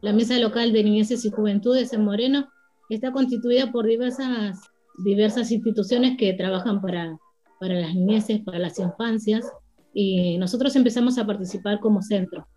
La 0.00 0.12
Mesa 0.12 0.36
Local 0.38 0.72
de 0.72 0.82
Niñeces 0.82 1.24
y 1.24 1.30
Juventudes 1.30 1.92
en 1.92 2.04
Moreno 2.04 2.48
está 2.88 3.12
constituida 3.12 3.70
por 3.70 3.86
diversas, 3.86 4.60
diversas 5.04 5.52
instituciones 5.52 6.16
que 6.16 6.32
trabajan 6.32 6.80
para, 6.80 7.16
para 7.60 7.74
las 7.74 7.94
niñeces, 7.94 8.40
para 8.40 8.58
las 8.58 8.78
infancias, 8.80 9.46
y 9.94 10.36
nosotros 10.38 10.74
empezamos 10.74 11.18
a 11.18 11.26
participar 11.26 11.78
como 11.78 12.02
centro 12.02 12.48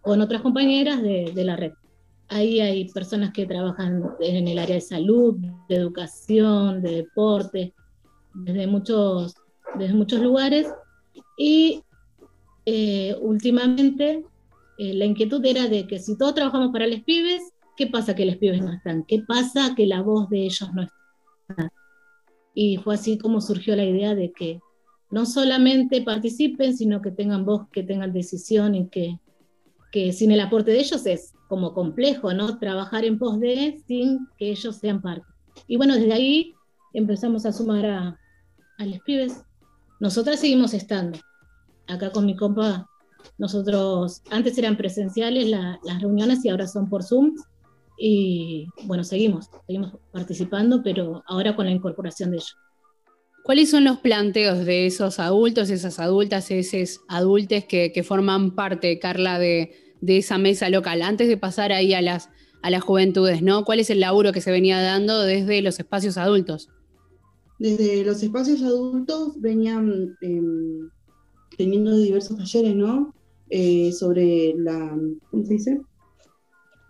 con 0.00 0.20
otras 0.22 0.40
compañeras 0.40 1.02
de, 1.02 1.30
de 1.34 1.44
la 1.44 1.56
red. 1.56 1.72
Ahí 2.32 2.60
hay 2.60 2.88
personas 2.88 3.32
que 3.32 3.44
trabajan 3.44 4.04
en 4.20 4.46
el 4.46 4.58
área 4.60 4.76
de 4.76 4.80
salud, 4.80 5.34
de 5.68 5.74
educación, 5.74 6.80
de 6.80 6.96
deporte, 6.98 7.74
desde 8.34 8.68
muchos, 8.68 9.34
desde 9.76 9.94
muchos 9.94 10.20
lugares. 10.20 10.68
Y 11.36 11.82
eh, 12.66 13.16
últimamente 13.20 14.24
eh, 14.78 14.94
la 14.94 15.06
inquietud 15.06 15.44
era 15.44 15.66
de 15.66 15.88
que 15.88 15.98
si 15.98 16.16
todos 16.16 16.36
trabajamos 16.36 16.70
para 16.70 16.86
los 16.86 17.00
pibes, 17.00 17.42
¿qué 17.76 17.88
pasa 17.88 18.14
que 18.14 18.26
los 18.26 18.36
pibes 18.36 18.62
no 18.62 18.72
están? 18.72 19.02
¿Qué 19.02 19.24
pasa 19.26 19.74
que 19.74 19.86
la 19.86 20.00
voz 20.00 20.30
de 20.30 20.44
ellos 20.44 20.72
no 20.72 20.82
está? 20.82 21.72
Y 22.54 22.76
fue 22.76 22.94
así 22.94 23.18
como 23.18 23.40
surgió 23.40 23.74
la 23.74 23.84
idea 23.84 24.14
de 24.14 24.30
que 24.30 24.60
no 25.10 25.26
solamente 25.26 26.00
participen, 26.02 26.76
sino 26.76 27.02
que 27.02 27.10
tengan 27.10 27.44
voz, 27.44 27.68
que 27.72 27.82
tengan 27.82 28.12
decisión 28.12 28.76
y 28.76 28.88
que, 28.88 29.18
que 29.90 30.12
sin 30.12 30.30
el 30.30 30.38
aporte 30.38 30.70
de 30.70 30.78
ellos 30.78 31.04
es 31.06 31.34
como 31.50 31.74
complejo, 31.74 32.32
¿no? 32.32 32.58
Trabajar 32.60 33.04
en 33.04 33.18
pos 33.18 33.40
de 33.40 33.82
sin 33.88 34.28
que 34.38 34.52
ellos 34.52 34.76
sean 34.76 35.02
parte. 35.02 35.26
Y 35.66 35.76
bueno, 35.76 35.96
desde 35.96 36.12
ahí 36.12 36.54
empezamos 36.94 37.44
a 37.44 37.52
sumar 37.52 37.84
a, 37.86 38.20
a 38.78 38.86
los 38.86 39.00
pibes. 39.00 39.42
Nosotras 39.98 40.38
seguimos 40.38 40.74
estando, 40.74 41.18
acá 41.88 42.12
con 42.12 42.24
mi 42.24 42.36
compa, 42.36 42.88
nosotros 43.36 44.22
antes 44.30 44.56
eran 44.58 44.76
presenciales 44.76 45.48
las 45.48 46.00
reuniones 46.00 46.44
y 46.44 46.50
ahora 46.50 46.68
son 46.68 46.88
por 46.88 47.02
Zoom. 47.02 47.34
Y 47.98 48.68
bueno, 48.84 49.02
seguimos, 49.02 49.50
seguimos 49.66 49.92
participando, 50.12 50.84
pero 50.84 51.24
ahora 51.26 51.56
con 51.56 51.66
la 51.66 51.72
incorporación 51.72 52.30
de 52.30 52.36
ellos. 52.36 52.56
¿Cuáles 53.42 53.70
son 53.70 53.82
los 53.82 53.98
planteos 53.98 54.64
de 54.64 54.86
esos 54.86 55.18
adultos, 55.18 55.68
esas 55.68 55.98
adultas, 55.98 56.52
esos 56.52 57.00
adultos 57.08 57.64
que, 57.64 57.90
que 57.92 58.04
forman 58.04 58.54
parte, 58.54 59.00
Carla, 59.00 59.40
de, 59.40 59.89
de, 60.00 60.18
esa 60.18 60.38
mesa 60.38 60.68
local? 60.68 61.02
Antes 61.02 61.28
de 61.28 61.36
pasar 61.36 61.72
ahí 61.72 61.94
a 61.94 62.02
las, 62.02 62.30
a 62.62 62.70
las 62.70 62.82
juventudes, 62.82 63.42
¿no? 63.42 63.64
¿Cuál 63.64 63.80
es 63.80 63.90
el 63.90 64.00
laburo 64.00 64.32
que 64.32 64.40
se 64.40 64.50
venía 64.50 64.80
dando 64.80 65.22
desde 65.22 65.62
los 65.62 65.78
espacios 65.78 66.16
adultos? 66.16 66.68
Desde 67.58 68.04
los 68.04 68.22
espacios 68.22 68.62
adultos 68.62 69.40
venían 69.40 70.16
em, 70.22 70.88
teniendo 71.56 71.96
diversos 71.96 72.36
talleres, 72.38 72.74
¿no? 72.74 73.14
Eh, 73.50 73.92
sobre 73.92 74.54
la, 74.56 74.96
¿cómo 75.30 75.44
se 75.44 75.54
dice? 75.54 75.80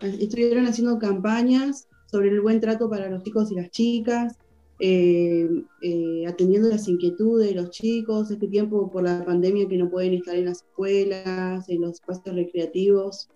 Estuvieron 0.00 0.66
haciendo 0.66 0.98
campañas 0.98 1.88
sobre 2.10 2.28
el 2.30 2.40
buen 2.40 2.60
trato 2.60 2.88
para 2.88 3.08
los 3.08 3.22
chicos 3.22 3.50
y 3.50 3.54
las 3.54 3.70
chicas, 3.70 4.36
eh, 4.80 5.48
eh, 5.82 6.24
atendiendo 6.26 6.68
las 6.68 6.88
inquietudes 6.88 7.48
de 7.48 7.54
los 7.54 7.70
chicos, 7.70 8.30
este 8.30 8.48
tiempo 8.48 8.90
por 8.90 9.04
la 9.04 9.24
pandemia 9.24 9.68
que 9.68 9.76
no 9.76 9.90
pueden 9.90 10.14
estar 10.14 10.34
en 10.34 10.46
las 10.46 10.62
escuelas, 10.62 11.68
en 11.68 11.82
los 11.82 11.92
espacios 11.92 12.34
recreativos 12.34 13.28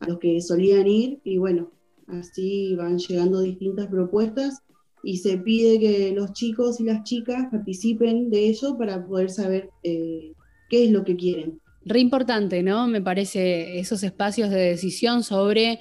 a 0.00 0.08
los 0.08 0.18
que 0.18 0.40
solían 0.40 0.86
ir, 0.86 1.20
y 1.24 1.38
bueno, 1.38 1.70
así 2.06 2.74
van 2.76 2.98
llegando 2.98 3.40
distintas 3.40 3.88
propuestas 3.88 4.62
y 5.04 5.18
se 5.18 5.38
pide 5.38 5.80
que 5.80 6.12
los 6.14 6.32
chicos 6.32 6.80
y 6.80 6.84
las 6.84 7.02
chicas 7.02 7.48
participen 7.50 8.30
de 8.30 8.48
ello 8.48 8.78
para 8.78 9.04
poder 9.04 9.30
saber 9.30 9.70
qué 9.82 10.34
es 10.70 10.90
lo 10.90 11.04
que 11.04 11.16
quieren. 11.16 11.60
Re 11.84 11.98
importante, 11.98 12.62
¿no? 12.62 12.86
Me 12.86 13.02
parece 13.02 13.78
esos 13.80 14.04
espacios 14.04 14.50
de 14.50 14.60
decisión 14.60 15.24
sobre 15.24 15.80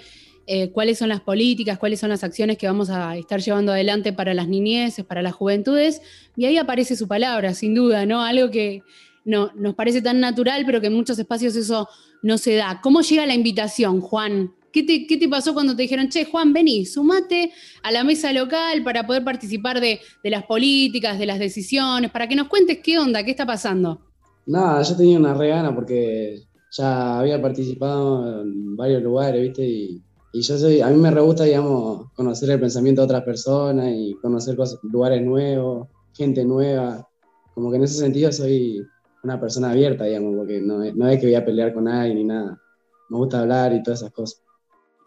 eh, 0.53 0.69
cuáles 0.69 0.97
son 0.97 1.07
las 1.07 1.21
políticas, 1.21 1.79
cuáles 1.79 2.01
son 2.01 2.09
las 2.09 2.25
acciones 2.25 2.57
que 2.57 2.67
vamos 2.67 2.89
a 2.89 3.15
estar 3.15 3.39
llevando 3.39 3.71
adelante 3.71 4.11
para 4.11 4.33
las 4.33 4.49
niñeces, 4.49 5.05
para 5.05 5.21
las 5.21 5.33
juventudes, 5.33 6.01
y 6.35 6.43
ahí 6.43 6.57
aparece 6.57 6.97
su 6.97 7.07
palabra, 7.07 7.53
sin 7.53 7.73
duda, 7.73 8.05
¿no? 8.05 8.21
Algo 8.21 8.51
que 8.51 8.83
no, 9.23 9.49
nos 9.55 9.75
parece 9.75 10.01
tan 10.01 10.19
natural, 10.19 10.63
pero 10.65 10.81
que 10.81 10.87
en 10.87 10.93
muchos 10.93 11.17
espacios 11.17 11.55
eso 11.55 11.87
no 12.21 12.37
se 12.37 12.55
da. 12.55 12.81
¿Cómo 12.83 12.99
llega 12.99 13.25
la 13.25 13.33
invitación, 13.33 14.01
Juan? 14.01 14.51
¿Qué 14.73 14.83
te, 14.83 15.07
¿Qué 15.07 15.15
te, 15.15 15.29
pasó 15.29 15.53
cuando 15.53 15.73
te 15.73 15.83
dijeron, 15.83 16.09
che, 16.09 16.25
Juan, 16.25 16.51
vení, 16.51 16.85
sumate 16.85 17.53
a 17.81 17.89
la 17.93 18.03
mesa 18.03 18.33
local 18.33 18.83
para 18.83 19.07
poder 19.07 19.23
participar 19.23 19.79
de, 19.79 20.01
de 20.21 20.29
las 20.29 20.43
políticas, 20.43 21.17
de 21.17 21.27
las 21.27 21.39
decisiones, 21.39 22.11
para 22.11 22.27
que 22.27 22.35
nos 22.35 22.49
cuentes 22.49 22.79
qué 22.83 22.99
onda, 22.99 23.23
qué 23.23 23.31
está 23.31 23.45
pasando? 23.45 24.01
Nada, 24.45 24.81
yo 24.81 24.97
tenía 24.97 25.17
una 25.17 25.33
regana 25.33 25.73
porque 25.73 26.41
ya 26.71 27.19
había 27.19 27.41
participado 27.41 28.41
en 28.41 28.75
varios 28.75 29.01
lugares, 29.01 29.41
¿viste? 29.41 29.65
Y, 29.65 30.03
yo 30.34 30.58
soy, 30.58 30.80
a 30.80 30.88
mí 30.88 30.96
me 30.96 31.12
re 31.12 31.22
gusta, 31.22 31.44
digamos, 31.44 32.10
conocer 32.13 32.50
el 32.52 32.60
pensamiento 32.60 33.02
de 33.02 33.06
otras 33.06 33.24
personas 33.24 33.91
y 33.94 34.13
conocer 34.22 34.56
cosas, 34.56 34.80
lugares 34.84 35.22
nuevos, 35.22 35.89
gente 36.13 36.46
nueva. 36.46 37.08
Como 37.54 37.70
que 37.70 37.78
en 37.78 37.84
ese 37.84 37.96
sentido 37.96 38.32
soy 38.32 38.82
una 39.24 39.39
persona 39.39 39.72
abierta, 39.72 40.06
digamos, 40.06 40.36
porque 40.38 40.62
no, 40.62 40.78
no 40.78 41.08
es 41.08 41.20
que 41.20 41.26
voy 41.26 41.36
a 41.36 41.46
pelear 41.46 41.74
con 41.74 41.84
nadie 41.84 42.15
ni 42.15 42.24
nada. 42.24 42.58
Me 43.10 43.17
gusta 43.17 43.41
hablar 43.41 43.74
y 43.74 43.84
todas 43.84 44.02
esas 44.02 44.13
cosas. 44.13 44.41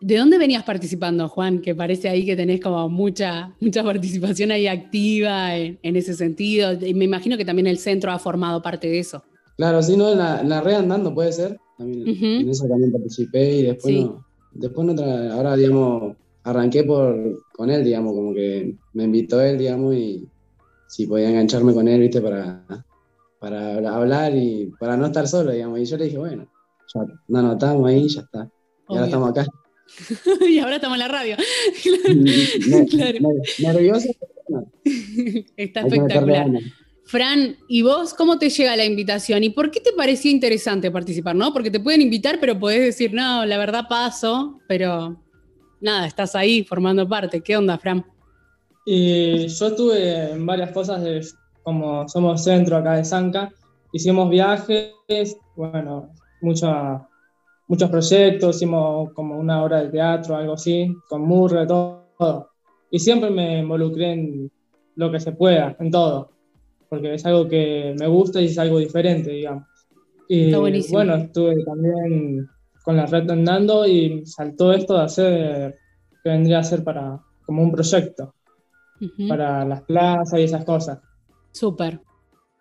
¿De 0.01 0.19
dónde 0.19 0.37
venías 0.37 0.65
participando, 0.65 1.27
Juan? 1.31 1.63
Que 1.63 1.75
parece 1.75 2.11
ahí 2.11 2.27
que 2.27 2.37
tenés 2.37 2.61
como 2.61 2.87
mucha, 2.91 3.57
mucha 3.61 3.83
participación 3.83 4.51
ahí 4.51 4.67
activa 4.67 5.57
en, 5.57 5.79
ese 5.83 6.13
sentido. 6.13 6.75
Y 6.75 6.93
me 6.93 7.07
imagino 7.07 7.39
que 7.39 7.47
también 7.47 7.67
el 7.67 7.79
centro 7.79 8.13
ha 8.13 8.19
formado 8.19 8.61
parte 8.61 8.89
de 8.89 8.99
eso. 8.99 9.23
Claro, 9.57 9.83
sí, 9.83 9.97
no, 9.97 10.13
en 10.13 10.19
la, 10.19 10.43
la 10.43 10.61
red 10.61 10.75
andando 10.75 11.15
puede 11.15 11.33
ser. 11.33 11.59
También, 11.79 12.07
En 12.07 12.49
eso 12.51 12.69
también 12.69 12.93
participé 12.93 13.53
y 13.57 13.63
después 13.63 13.95
no. 13.95 14.27
Después 14.55 14.87
no 14.87 15.03
ahora, 15.33 15.57
digamos, 15.57 16.17
arranqué 16.43 16.85
por, 16.85 17.43
con 17.53 17.71
él, 17.71 17.85
digamos, 17.85 18.15
como 18.15 18.35
que 18.35 18.77
me 18.93 19.05
invitó 19.05 19.41
él, 19.41 19.59
digamos, 19.59 19.95
y 19.95 20.29
si 20.89 21.07
podía 21.07 21.31
engancharme 21.31 21.75
con 21.75 21.89
él, 21.89 22.01
viste, 22.01 22.21
para, 22.21 22.65
para 23.39 23.97
hablar 23.97 24.35
y 24.35 24.73
para 24.79 24.97
no 24.97 25.07
estar 25.07 25.27
solo, 25.27 25.53
digamos. 25.53 25.81
Y 25.81 25.85
yo 25.85 25.97
le 25.97 26.05
dije, 26.05 26.19
bueno, 26.19 26.47
ya 26.95 27.01
nos 27.29 27.45
anotamos 27.45 27.89
ahí, 27.89 28.09
ya 28.09 28.21
está. 28.21 28.49
Y 28.89 28.95
ahora 28.95 29.07
estamos 29.07 29.31
acá. 29.31 29.47
y 30.49 30.59
ahora 30.59 30.77
estamos 30.77 30.97
en 30.97 31.01
la 31.01 31.09
radio. 31.09 31.37
claro. 32.91 33.19
Nervioso. 33.59 34.09
Está 35.57 35.81
espectacular. 35.81 36.47
Fran, 37.07 37.57
¿y 37.69 37.83
vos 37.83 38.15
cómo 38.15 38.39
te 38.39 38.49
llega 38.49 38.77
la 38.77 38.85
invitación? 38.85 39.45
¿Y 39.45 39.51
por 39.51 39.71
qué 39.71 39.81
te 39.81 39.93
parecía 39.93 40.31
interesante 40.31 40.91
participar? 40.91 41.37
¿No? 41.37 41.53
Porque 41.53 41.71
te 41.71 41.81
pueden 41.81 42.01
invitar, 42.01 42.39
pero 42.41 42.59
podés 42.59 42.81
decir, 42.81 43.13
no, 43.13 43.45
la 43.45 43.59
verdad 43.59 43.87
paso, 43.89 44.61
pero 44.67 45.17
nada, 45.81 46.07
estás 46.07 46.35
ahí 46.35 46.65
formando 46.65 47.09
parte. 47.09 47.41
¿Qué 47.41 47.57
onda, 47.57 47.79
Fran? 47.79 48.05
Y 48.87 49.47
yo 49.49 49.67
estuve 49.67 50.31
en 50.33 50.47
varias 50.47 50.73
cosas, 50.73 51.03
de, 51.03 51.27
como 51.63 52.09
somos 52.09 52.43
centro 52.43 52.77
acá 52.77 52.95
de 52.95 53.05
Zanca, 53.05 53.53
hicimos 53.93 54.31
viajes, 54.31 54.93
bueno, 55.57 56.11
mucha 56.41 57.07
muchos 57.67 57.91
proyectos, 57.91 58.57
hicimos 58.57 59.13
como 59.13 59.39
una 59.39 59.63
obra 59.63 59.83
de 59.83 59.89
teatro, 59.89 60.37
algo 60.37 60.55
así, 60.55 60.95
con 61.09 61.23
Murre, 61.23 61.67
todo, 61.67 62.51
Y 62.91 62.99
siempre 62.99 63.31
me 63.31 63.61
involucré 63.61 64.13
en 64.13 64.51
lo 64.97 65.11
que 65.11 65.21
se 65.21 65.33
pueda, 65.33 65.77
en 65.81 65.91
todo, 65.91 66.31
porque 66.95 67.15
es 67.15 67.27
algo 67.27 67.49
que 67.49 67.95
me 67.99 68.07
gusta 68.07 68.41
y 68.41 68.47
es 68.47 68.59
algo 68.59 68.79
diferente, 68.79 69.31
digamos. 69.31 69.65
Y 70.29 70.53
bueno, 70.91 71.17
estuve 71.17 71.63
también 71.65 72.49
con 72.83 72.97
la 72.97 73.07
red 73.07 73.29
andando 73.31 73.87
y 73.87 74.25
saltó 74.25 74.73
esto 74.73 74.95
de 74.95 75.05
hacer, 75.05 75.79
que 76.23 76.31
vendría 76.31 76.61
a 76.61 76.65
ser 76.65 76.83
para, 76.83 77.21
como 77.45 77.63
un 77.63 77.73
proyecto, 77.73 78.35
para 79.29 79.65
las 79.65 79.83
plazas 79.83 80.39
y 80.39 80.45
esas 80.45 80.65
cosas. 80.65 80.99
Súper. 81.53 82.01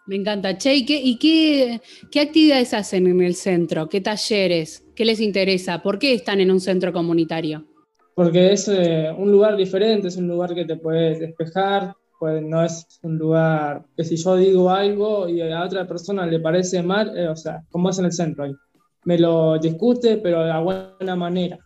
Me 0.05 0.17
encanta. 0.17 0.57
Che, 0.57 0.75
¿y, 0.75 0.85
qué, 0.85 0.99
y 1.01 1.17
qué, 1.17 1.81
qué 2.11 2.19
actividades 2.19 2.73
hacen 2.73 3.07
en 3.07 3.21
el 3.21 3.35
centro? 3.35 3.87
¿Qué 3.87 4.01
talleres? 4.01 4.85
¿Qué 4.95 5.05
les 5.05 5.21
interesa? 5.21 5.81
¿Por 5.81 5.97
qué 5.97 6.13
están 6.13 6.41
en 6.41 6.51
un 6.51 6.59
centro 6.59 6.91
comunitario? 6.91 7.65
Porque 8.13 8.51
es 8.51 8.67
eh, 8.67 9.09
un 9.17 9.31
lugar 9.31 9.55
diferente, 9.55 10.09
es 10.09 10.17
un 10.17 10.27
lugar 10.27 10.53
que 10.53 10.65
te 10.65 10.75
puedes 10.75 11.19
despejar, 11.19 11.95
pues 12.23 12.41
no 12.41 12.63
es 12.63 12.87
un 13.01 13.17
lugar 13.17 13.85
que 13.97 14.05
si 14.05 14.15
yo 14.15 14.37
digo 14.37 14.69
algo 14.69 15.27
y 15.27 15.41
a 15.41 15.61
otra 15.61 15.85
persona 15.85 16.25
le 16.25 16.39
parece 16.39 16.81
mal, 16.81 17.17
eh, 17.17 17.27
o 17.27 17.35
sea, 17.35 17.65
como 17.69 17.89
es 17.89 17.99
en 17.99 18.05
el 18.05 18.13
centro 18.13 18.45
ahí, 18.45 18.55
me 19.03 19.19
lo 19.19 19.59
discute, 19.59 20.15
pero 20.19 20.39
de 20.39 20.47
la 20.47 20.61
buena 20.61 21.17
manera. 21.17 21.59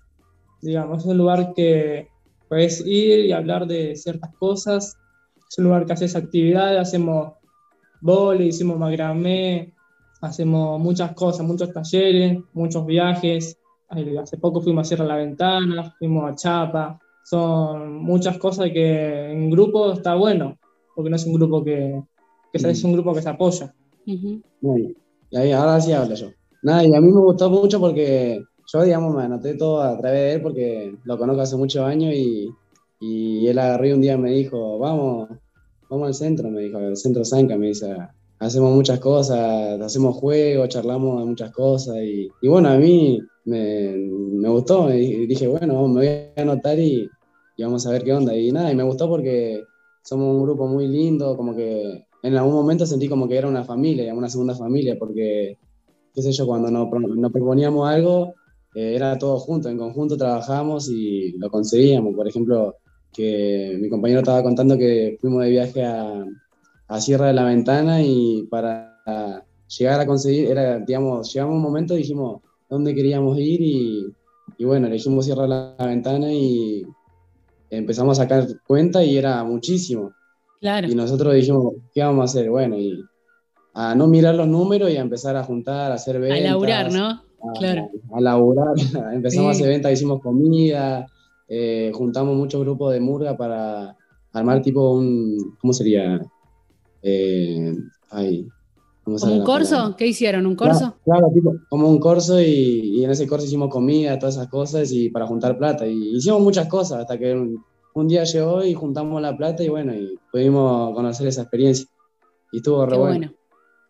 Digamos, 0.60 1.04
es 1.04 1.06
un 1.06 1.18
lugar 1.20 1.54
que 1.56 2.08
puedes 2.50 2.84
ir 2.88 3.26
y 3.26 3.34
hablar 3.34 3.68
de 3.68 3.96
ciertas 3.96 4.34
cosas, 4.40 4.98
es 5.48 5.58
un 5.60 5.66
lugar 5.66 5.86
que 5.86 5.94
haces 5.94 6.16
actividades, 6.16 6.82
hacemos 6.82 7.34
vole, 8.02 8.46
hicimos 8.46 8.80
macramé, 8.80 9.76
hacemos 10.22 10.80
muchas 10.80 11.14
cosas, 11.14 11.46
muchos 11.46 11.72
talleres, 11.72 12.40
muchos 12.54 12.84
viajes. 12.84 13.60
Hace 13.90 14.38
poco 14.38 14.60
fuimos 14.60 14.88
a 14.88 14.90
Sierra 14.90 15.06
La 15.06 15.18
Ventana, 15.18 15.94
fuimos 16.00 16.32
a 16.32 16.36
Chapa. 16.36 17.00
Son 17.30 17.94
muchas 18.06 18.38
cosas 18.38 18.70
que 18.72 19.32
en 19.34 19.50
grupo 19.50 19.92
está 19.92 20.16
bueno, 20.16 20.58
porque 20.96 21.10
no 21.10 21.18
es 21.18 21.26
un 21.26 21.34
grupo 21.34 21.62
que, 21.62 22.02
que 22.54 22.70
es 22.70 22.84
un 22.86 22.94
grupo 22.94 23.14
que 23.14 23.22
se 23.22 23.28
apoya. 23.28 23.76
Muy 24.62 24.96
Y 25.30 25.38
ahí, 25.38 25.52
ahora 25.52 25.82
sí 25.82 25.92
hablo 25.92 26.16
yo. 26.16 26.28
Nada, 26.64 26.86
y 26.86 26.96
a 26.96 27.02
mí 27.02 27.12
me 27.12 27.20
gustó 27.20 27.50
mucho 27.50 27.82
porque 27.82 28.42
yo, 28.72 28.82
digamos, 28.82 29.14
me 29.14 29.24
anoté 29.24 29.56
todo 29.56 29.82
a 29.82 29.98
través 29.98 30.22
de 30.22 30.34
él 30.36 30.42
porque 30.42 30.96
lo 31.04 31.18
conozco 31.18 31.42
hace 31.42 31.58
muchos 31.58 31.84
años 31.84 32.14
y, 32.14 32.50
y 33.02 33.46
él 33.46 33.60
agarró 33.60 33.88
y 33.88 33.92
un 33.92 34.02
día 34.02 34.18
me 34.18 34.32
dijo, 34.32 34.80
vamos, 34.80 35.28
vamos 35.90 36.08
al 36.08 36.14
centro, 36.14 36.50
me 36.50 36.62
dijo, 36.62 36.78
al 36.78 36.96
centro 36.96 37.26
Sanca, 37.26 37.58
me 37.58 37.68
dice, 37.68 37.94
hacemos 38.40 38.74
muchas 38.74 39.02
cosas, 39.02 39.82
hacemos 39.82 40.16
juegos, 40.16 40.70
charlamos 40.70 41.20
de 41.20 41.26
muchas 41.26 41.52
cosas 41.52 41.98
y, 41.98 42.30
y 42.42 42.48
bueno, 42.48 42.70
a 42.70 42.78
mí 42.78 43.20
me, 43.44 43.98
me 43.98 44.48
gustó 44.48 44.94
y 44.94 45.28
dije, 45.28 45.46
bueno, 45.46 45.90
me 45.90 45.94
voy 45.94 46.08
a 46.08 46.42
anotar 46.42 46.80
y, 46.80 47.10
y, 47.58 47.64
vamos 47.64 47.86
a 47.86 47.92
ver 47.92 48.04
qué 48.04 48.14
onda. 48.14 48.36
Y 48.36 48.52
nada, 48.52 48.72
y 48.72 48.76
me 48.76 48.84
gustó 48.84 49.10
porque 49.10 49.64
somos 50.04 50.36
un 50.36 50.44
grupo 50.44 50.68
muy 50.68 50.88
lindo, 50.88 51.36
como 51.36 51.56
que 51.56 52.06
en 52.24 52.36
algún 52.36 52.54
momento 52.54 52.86
sentí 52.86 53.10
como 53.10 53.28
que 53.28 53.38
era 53.38 53.48
una 53.48 53.64
familia, 53.64 54.14
una 54.14 54.30
segunda 54.30 54.56
familia, 54.56 54.96
porque, 54.98 55.58
qué 56.14 56.22
sé 56.22 56.32
yo, 56.32 56.48
cuando 56.48 56.72
nos, 56.72 56.88
nos 56.92 57.32
proponíamos 57.32 57.90
algo, 57.90 58.34
eh, 58.76 58.96
era 58.96 59.18
todo 59.18 59.38
junto, 59.40 59.70
en 59.70 59.78
conjunto 59.78 60.18
trabajábamos 60.18 60.90
y 60.90 61.34
lo 61.38 61.50
conseguíamos. 61.50 62.16
Por 62.16 62.28
ejemplo, 62.28 62.76
que 63.12 63.78
mi 63.82 63.90
compañero 63.90 64.20
estaba 64.20 64.44
contando 64.44 64.78
que 64.78 65.18
fuimos 65.20 65.44
de 65.44 65.50
viaje 65.50 65.84
a, 65.84 66.26
a 66.88 67.02
Sierra 67.02 67.28
de 67.28 67.34
la 67.34 67.44
Ventana 67.44 68.02
y 68.04 68.48
para 68.50 68.98
llegar 69.68 70.00
a 70.00 70.06
conseguir, 70.06 70.52
era, 70.52 70.80
digamos, 70.80 71.34
llegamos 71.34 71.54
a 71.54 71.58
un 71.58 71.62
momento 71.62 71.94
y 71.94 71.98
dijimos 71.98 72.42
dónde 72.70 72.94
queríamos 72.94 73.38
ir 73.38 73.62
y, 73.62 74.06
y 74.58 74.66
bueno, 74.66 74.88
elegimos 74.88 75.26
Sierra 75.26 75.44
de 75.44 75.50
la 75.50 75.76
Ventana 75.80 76.32
y 76.32 76.86
empezamos 77.70 78.20
a 78.20 78.24
sacar 78.24 78.48
cuenta 78.66 79.04
y 79.04 79.18
era 79.18 79.44
muchísimo. 79.44 80.12
Claro. 80.60 80.88
Y 80.90 80.96
nosotros 80.96 81.34
dijimos, 81.36 81.74
¿qué 81.94 82.02
vamos 82.02 82.22
a 82.22 82.24
hacer? 82.26 82.50
Bueno, 82.50 82.78
y 82.78 83.04
a 83.74 83.94
no 83.94 84.08
mirar 84.08 84.36
los 84.36 84.48
números 84.48 84.90
y 84.90 84.98
a 84.98 85.02
empezar 85.02 85.36
a 85.36 85.44
juntar, 85.44 85.92
a 85.92 85.96
hacer 85.96 86.20
ventas. 86.20 86.40
A 86.40 86.44
laburar, 86.52 86.92
¿no? 86.92 87.08
A, 87.10 87.24
claro. 87.60 87.90
A 88.14 88.22
laburar. 88.22 88.74
Empezamos 89.14 89.56
Sí. 89.58 89.62
a 89.62 89.66
hacer 89.66 89.68
ventas, 89.70 89.92
hicimos 89.94 90.22
comida, 90.22 91.06
eh, 91.48 91.92
juntamos 91.94 92.36
muchos 92.36 92.62
grupos 92.62 92.94
de 92.94 93.00
murga 93.00 93.38
para 93.38 93.96
armar 94.34 94.62
tipo 94.62 94.94
un, 94.94 95.56
¿cómo 95.62 95.74
sería? 95.74 96.20
Eh, 97.04 97.74
ay, 98.10 98.48
¿cómo 98.48 98.48
sale 98.48 98.48
¿Como 98.48 98.57
un 99.08 99.44
corso? 99.44 99.96
¿Qué 99.98 100.08
hicieron? 100.08 100.46
¿Un 100.46 100.56
corso? 100.56 100.98
Claro, 101.04 101.28
claro, 101.28 101.28
tipo, 101.34 101.56
como 101.70 101.88
un 101.90 102.00
corso 102.00 102.40
y, 102.42 102.46
y 103.00 103.04
en 103.06 103.12
ese 103.12 103.26
corso 103.28 103.46
hicimos 103.46 103.70
comida, 103.70 104.20
todas 104.20 104.36
esas 104.36 104.48
cosas 104.48 104.92
y 104.92 105.10
para 105.10 105.26
juntar 105.26 105.58
plata. 105.58 105.88
Y 105.88 106.16
hicimos 106.16 106.42
muchas 106.42 106.68
cosas 106.68 107.00
hasta 107.02 107.18
que 107.18 107.34
un, 107.34 107.64
un 107.94 108.08
día 108.08 108.24
llegó 108.24 108.64
y 108.64 108.74
juntamos 108.74 109.22
la 109.22 109.36
plata 109.36 109.64
y 109.64 109.70
bueno, 109.70 109.96
y 109.96 110.20
pudimos 110.32 110.94
conocer 110.94 111.28
esa 111.28 111.42
experiencia. 111.42 111.88
Y 112.52 112.58
estuvo 112.58 112.86
re 112.86 112.92
Qué 112.92 112.98
bueno. 112.98 113.14
bueno. 113.18 113.34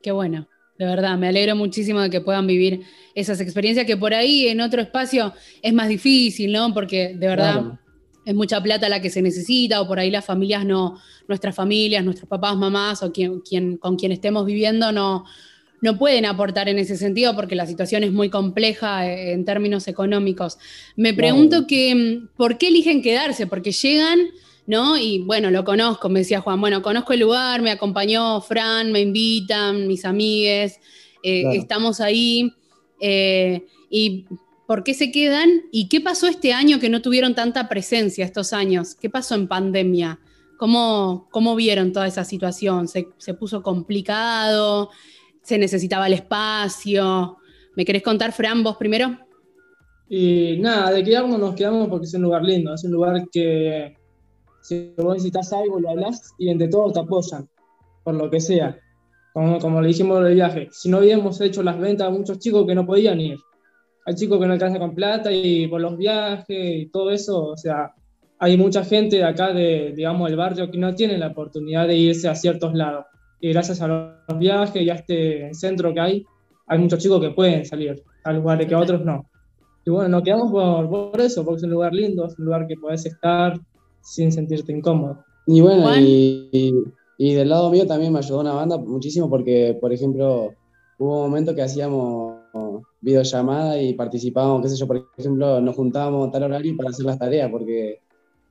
Qué 0.01 0.11
bueno. 0.11 0.47
De 0.77 0.85
verdad, 0.85 1.17
me 1.17 1.27
alegro 1.27 1.55
muchísimo 1.55 1.99
de 2.01 2.09
que 2.09 2.21
puedan 2.21 2.45
vivir 2.45 2.83
esas 3.15 3.41
experiencias 3.41 3.87
que 3.87 3.97
por 3.97 4.13
ahí 4.13 4.47
en 4.47 4.61
otro 4.61 4.81
espacio 4.81 5.33
es 5.61 5.73
más 5.73 5.89
difícil, 5.89 6.51
¿no? 6.51 6.73
Porque 6.73 7.15
de 7.17 7.27
verdad 7.27 7.53
Claro. 7.53 7.79
Es 8.27 8.35
mucha 8.35 8.61
plata 8.61 8.89
la 8.89 9.01
que 9.01 9.09
se 9.09 9.21
necesita 9.21 9.79
o 9.81 9.87
por 9.87 9.99
ahí 9.99 10.11
las 10.11 10.25
familias 10.25 10.65
no, 10.65 10.99
nuestras 11.29 11.55
familias, 11.55 12.03
nuestros 12.03 12.27
papás, 12.27 12.57
mamás 12.57 13.01
o 13.01 13.13
quien, 13.13 13.39
quien, 13.39 13.77
con 13.77 13.95
quien 13.95 14.11
estemos 14.11 14.45
viviendo 14.45 14.91
no, 14.91 15.23
no 15.79 15.97
pueden 15.97 16.25
aportar 16.25 16.67
en 16.67 16.77
ese 16.77 16.97
sentido 16.97 17.35
porque 17.37 17.55
la 17.55 17.65
situación 17.65 18.03
es 18.03 18.11
muy 18.11 18.29
compleja 18.29 19.07
eh, 19.09 19.31
en 19.31 19.45
términos 19.45 19.87
económicos. 19.87 20.57
Me 20.97 21.13
pregunto 21.13 21.65
que, 21.67 21.95
mm, 21.95 22.35
¿por 22.35 22.57
qué 22.57 22.67
eligen 22.67 23.01
quedarse? 23.01 23.47
Porque 23.47 23.71
llegan, 23.71 24.19
¿no? 24.65 24.97
Y 24.97 25.19
bueno, 25.19 25.49
lo 25.49 25.63
conozco, 25.63 26.09
me 26.09 26.19
decía 26.19 26.41
Juan, 26.41 26.59
bueno, 26.59 26.81
conozco 26.81 27.13
el 27.13 27.21
lugar, 27.21 27.61
me 27.61 27.71
acompañó 27.71 28.41
Fran, 28.41 28.91
me 28.91 28.99
invitan, 28.99 29.87
mis 29.87 30.03
amigues, 30.03 30.81
eh, 31.23 31.43
Claro. 31.43 31.59
estamos 31.61 32.01
ahí. 32.01 32.51
eh, 32.99 33.65
¿Y 33.89 34.25
por 34.67 34.83
qué 34.83 34.93
se 34.93 35.11
quedan? 35.11 35.49
¿Y 35.71 35.87
qué 35.87 36.01
pasó 36.01 36.27
este 36.27 36.53
año 36.53 36.79
que 36.79 36.89
no 36.89 37.01
tuvieron 37.01 37.33
tanta 37.33 37.69
presencia 37.69 38.25
estos 38.25 38.53
años? 38.53 38.95
¿Qué 38.95 39.09
pasó 39.09 39.33
en 39.33 39.47
pandemia? 39.47 40.19
¿Cómo, 40.57 41.27
cómo 41.31 41.55
vieron 41.55 41.93
toda 41.93 42.05
esa 42.05 42.25
situación? 42.25 42.87
¿Se, 42.87 43.07
se 43.17 43.33
puso 43.33 43.63
complicado? 43.63 44.89
¿Se 45.41 45.57
necesitaba 45.57 46.07
el 46.07 46.13
espacio? 46.13 47.37
¿Me 47.75 47.85
querés 47.85 48.03
contar, 48.03 48.33
Fran, 48.33 48.63
primero? 48.77 49.17
Y 50.09 50.57
nada, 50.59 50.91
de 50.91 51.03
quedarnos 51.03 51.39
nos 51.39 51.55
quedamos 51.55 51.87
porque 51.87 52.05
es 52.05 52.13
un 52.13 52.23
lugar 52.23 52.43
lindo, 52.43 52.73
es 52.73 52.83
un 52.83 52.91
lugar 52.91 53.27
que 53.31 53.95
si 54.61 54.93
vos 54.97 55.13
necesitas 55.13 55.51
algo 55.53 55.79
lo 55.79 55.89
hablas 55.89 56.33
y 56.37 56.49
entre 56.49 56.67
todos 56.67 56.93
te 56.93 56.99
apoyan, 56.99 57.47
por 58.03 58.15
lo 58.15 58.29
que 58.29 58.41
sea. 58.41 58.77
Como, 59.33 59.59
como 59.59 59.81
le 59.81 59.89
dijimos 59.89 60.23
del 60.23 60.35
viaje, 60.35 60.69
si 60.71 60.89
no 60.89 60.99
hubiéramos 60.99 61.39
hecho 61.41 61.61
las 61.61 61.77
ventas 61.79 62.11
muchos 62.11 62.39
chicos 62.39 62.65
que 62.65 62.73
no 62.73 62.85
podían 62.85 63.21
ir, 63.21 63.37
hay 64.07 64.15
chicos 64.15 64.39
que 64.39 64.47
no 64.47 64.53
alcanzan 64.53 64.79
con 64.79 64.95
plata 64.95 65.29
y 65.31 65.67
por 65.67 65.81
los 65.81 65.97
viajes 65.97 66.47
y 66.81 66.85
todo 66.87 67.11
eso, 67.11 67.47
o 67.47 67.57
sea, 67.57 67.91
hay 68.39 68.55
mucha 68.57 68.83
gente 68.85 69.17
de 69.17 69.25
acá, 69.25 69.51
de, 69.51 69.91
digamos, 69.95 70.29
del 70.29 70.37
barrio 70.37 70.71
que 70.71 70.77
no 70.77 70.95
tiene 70.95 71.17
la 71.17 71.27
oportunidad 71.27 71.87
de 71.87 71.97
irse 71.97 72.29
a 72.29 72.35
ciertos 72.35 72.73
lados. 72.73 73.05
Y 73.41 73.49
gracias 73.49 73.81
a 73.81 73.87
los 73.87 74.39
viajes 74.39 74.81
y 74.81 74.89
a 74.89 74.93
este 74.95 75.53
centro 75.53 75.93
que 75.93 75.99
hay, 75.99 76.25
hay 76.67 76.79
muchos 76.79 76.99
chicos 76.99 77.19
que 77.19 77.31
pueden 77.31 77.65
salir 77.65 78.01
a 78.23 78.31
lugares 78.31 78.65
que 78.67 78.75
a 78.75 78.79
otros 78.79 79.03
no. 79.03 79.25
Y 79.85 79.89
bueno, 79.89 80.07
nos 80.09 80.23
quedamos 80.23 80.51
por, 80.51 80.89
por 81.11 81.19
eso, 81.21 81.43
porque 81.43 81.57
es 81.57 81.63
un 81.63 81.71
lugar 81.71 81.93
lindo, 81.93 82.25
es 82.27 82.37
un 82.39 82.45
lugar 82.45 82.65
que 82.67 82.75
podés 82.77 83.05
estar 83.05 83.59
sin 84.01 84.31
sentirte 84.31 84.71
incómodo. 84.71 85.25
Y 85.45 85.59
bueno, 85.61 85.83
y, 85.99 86.49
y- 86.51 86.73
y 87.19 87.33
del 87.33 87.49
lado 87.49 87.69
mío 87.71 87.87
también 87.87 88.13
me 88.13 88.19
ayudó 88.19 88.39
una 88.41 88.53
banda 88.53 88.77
muchísimo 88.77 89.27
porque, 89.29 89.75
por 89.81 89.91
ejemplo, 89.91 90.53
hubo 90.99 91.15
un 91.15 91.29
momento 91.29 91.55
que 91.55 91.63
hacíamos 91.63 92.41
videollamada 93.01 93.81
y 93.81 93.93
participábamos, 93.93 94.61
qué 94.63 94.69
sé 94.69 94.77
yo, 94.77 94.87
por 94.87 95.09
ejemplo, 95.17 95.61
nos 95.61 95.75
juntábamos 95.75 96.27
a 96.27 96.31
tal 96.31 96.43
horario 96.43 96.75
para 96.77 96.89
hacer 96.89 97.05
las 97.05 97.19
tareas 97.19 97.49
porque 97.51 98.01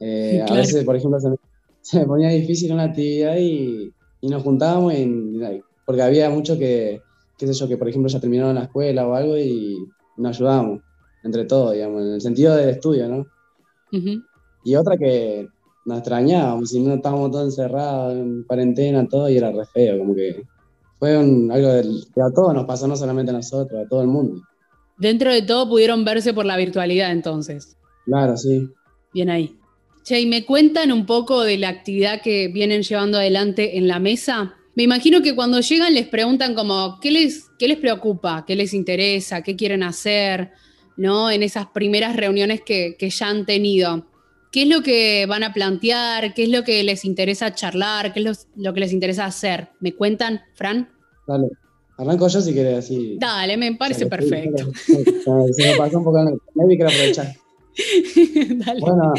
eh, 0.01 0.41
a 0.43 0.47
Claro. 0.47 0.63
veces, 0.63 0.85
por 0.85 0.97
ejemplo, 0.97 1.21
se 1.21 1.31
me, 1.31 1.37
se 1.81 2.01
me 2.01 2.07
ponía 2.07 2.29
difícil 2.31 2.73
una 2.73 2.85
actividad 2.85 3.37
y, 3.39 3.95
y 4.21 4.29
nos 4.29 4.43
juntábamos 4.43 4.95
en- 4.95 5.65
porque 5.85 6.03
había 6.03 6.31
muchos 6.31 6.59
que, 6.59 7.03
qué 7.37 7.47
sé 7.47 7.53
yo, 7.55 7.69
que 7.69 7.77
por 7.79 7.89
ejemplo 7.89 8.11
ya 8.11 8.21
terminaron 8.21 8.55
la 8.57 8.65
escuela 8.65 9.07
o 9.07 9.15
algo 9.15 9.37
y 9.39 9.93
nos 10.17 10.37
ayudábamos 10.37 10.81
entre 11.23 11.45
todos, 11.45 11.75
digamos, 11.75 12.03
en 12.03 12.15
el 12.15 12.21
sentido 12.21 12.55
del 12.57 12.71
estudio, 12.71 13.09
¿no? 13.09 13.27
Ujú. 13.93 14.23
Y 14.63 14.75
otra 14.77 14.97
que 14.99 15.51
nos 15.85 15.99
extrañábamos, 15.99 16.71
si 16.71 16.81
no 16.83 16.95
estábamos 16.95 17.31
todos 17.31 17.45
encerrados, 17.47 18.15
en 18.17 18.43
cuarentena, 18.45 19.07
todo, 19.09 19.29
y 19.31 19.37
era 19.37 19.53
re 19.53 19.65
feo, 19.67 19.99
como 19.99 20.15
que 20.15 20.43
fue 20.99 21.17
un- 21.19 21.51
algo 21.53 21.69
del- 21.69 22.05
que 22.15 22.21
a 22.21 22.31
todos 22.35 22.55
nos 22.55 22.65
pasó, 22.65 22.87
no 22.89 22.97
solamente 22.97 23.31
a 23.31 23.35
nosotros, 23.35 23.85
a 23.85 23.89
todo 23.89 24.01
el 24.03 24.09
mundo. 24.09 24.43
Dentro 24.99 25.33
de 25.33 25.43
todo 25.43 25.69
pudieron 25.69 26.05
verse 26.05 26.33
por 26.33 26.47
la 26.47 26.57
virtualidad 26.57 27.13
entonces. 27.13 27.77
Claro, 28.07 28.37
sí. 28.37 28.69
Bien 29.13 29.29
ahí. 29.31 29.57
Che, 30.05 30.21
¿y 30.21 30.27
me 30.27 30.45
cuentan 30.47 30.93
un 30.93 31.05
poco 31.05 31.43
de 31.43 31.59
la 31.59 31.69
actividad 31.69 32.23
que 32.23 32.49
vienen 32.49 32.83
llevando 32.83 33.19
adelante 33.19 33.77
en 33.77 33.89
la 33.89 33.99
mesa? 33.99 34.55
Me 34.75 34.85
imagino 34.85 35.23
que 35.23 35.35
cuando 35.35 35.61
llegan 35.61 35.95
les 35.95 36.07
preguntan 36.07 36.55
como, 36.55 36.99
¿qué 37.01 37.11
les, 37.11 37.47
qué 37.59 37.67
les 37.67 37.79
preocupa? 37.79 38.45
¿Qué 38.47 38.55
les 38.57 38.73
interesa? 38.73 39.43
¿Qué 39.43 39.57
quieren 39.57 39.83
hacer? 39.83 40.53
¿No? 40.97 41.31
En 41.31 41.43
esas 41.43 41.67
primeras 41.67 42.15
reuniones 42.17 42.61
que, 42.65 42.95
que 42.99 43.11
ya 43.11 43.29
han 43.29 43.45
tenido. 43.47 44.07
¿Qué 44.53 44.63
es 44.63 44.69
lo 44.69 44.83
que 44.83 45.27
van 45.27 45.43
a 45.45 45.53
plantear? 45.53 46.35
¿Qué 46.35 46.45
es 46.45 46.49
lo 46.51 46.65
que 46.65 46.83
les 46.83 47.05
interesa 47.05 47.55
charlar? 47.55 48.13
¿Qué 48.13 48.21
es 48.21 48.47
lo 48.57 48.73
que 48.75 48.81
les 48.81 48.93
interesa 48.93 49.27
hacer? 49.27 49.69
¿Me 49.81 49.93
cuentan, 49.95 50.41
Fran? 50.55 50.89
Dale. 51.27 51.49
Arranco 51.99 52.29
yo 52.29 52.41
si 52.41 52.53
querés, 52.55 52.79
así. 52.79 53.17
Dale, 53.19 53.57
me 53.57 53.75
parece 53.75 54.05
que 54.05 54.07
perfecto. 54.07 54.71
Se, 54.75 55.05
se 55.05 55.67
me 55.71 55.77
pasó 55.77 55.99
un 55.99 56.05
poco 56.05 56.19
el 56.21 56.39
quiero 56.69 56.89
aprovechar. 56.89 57.35
Bueno, 58.81 59.13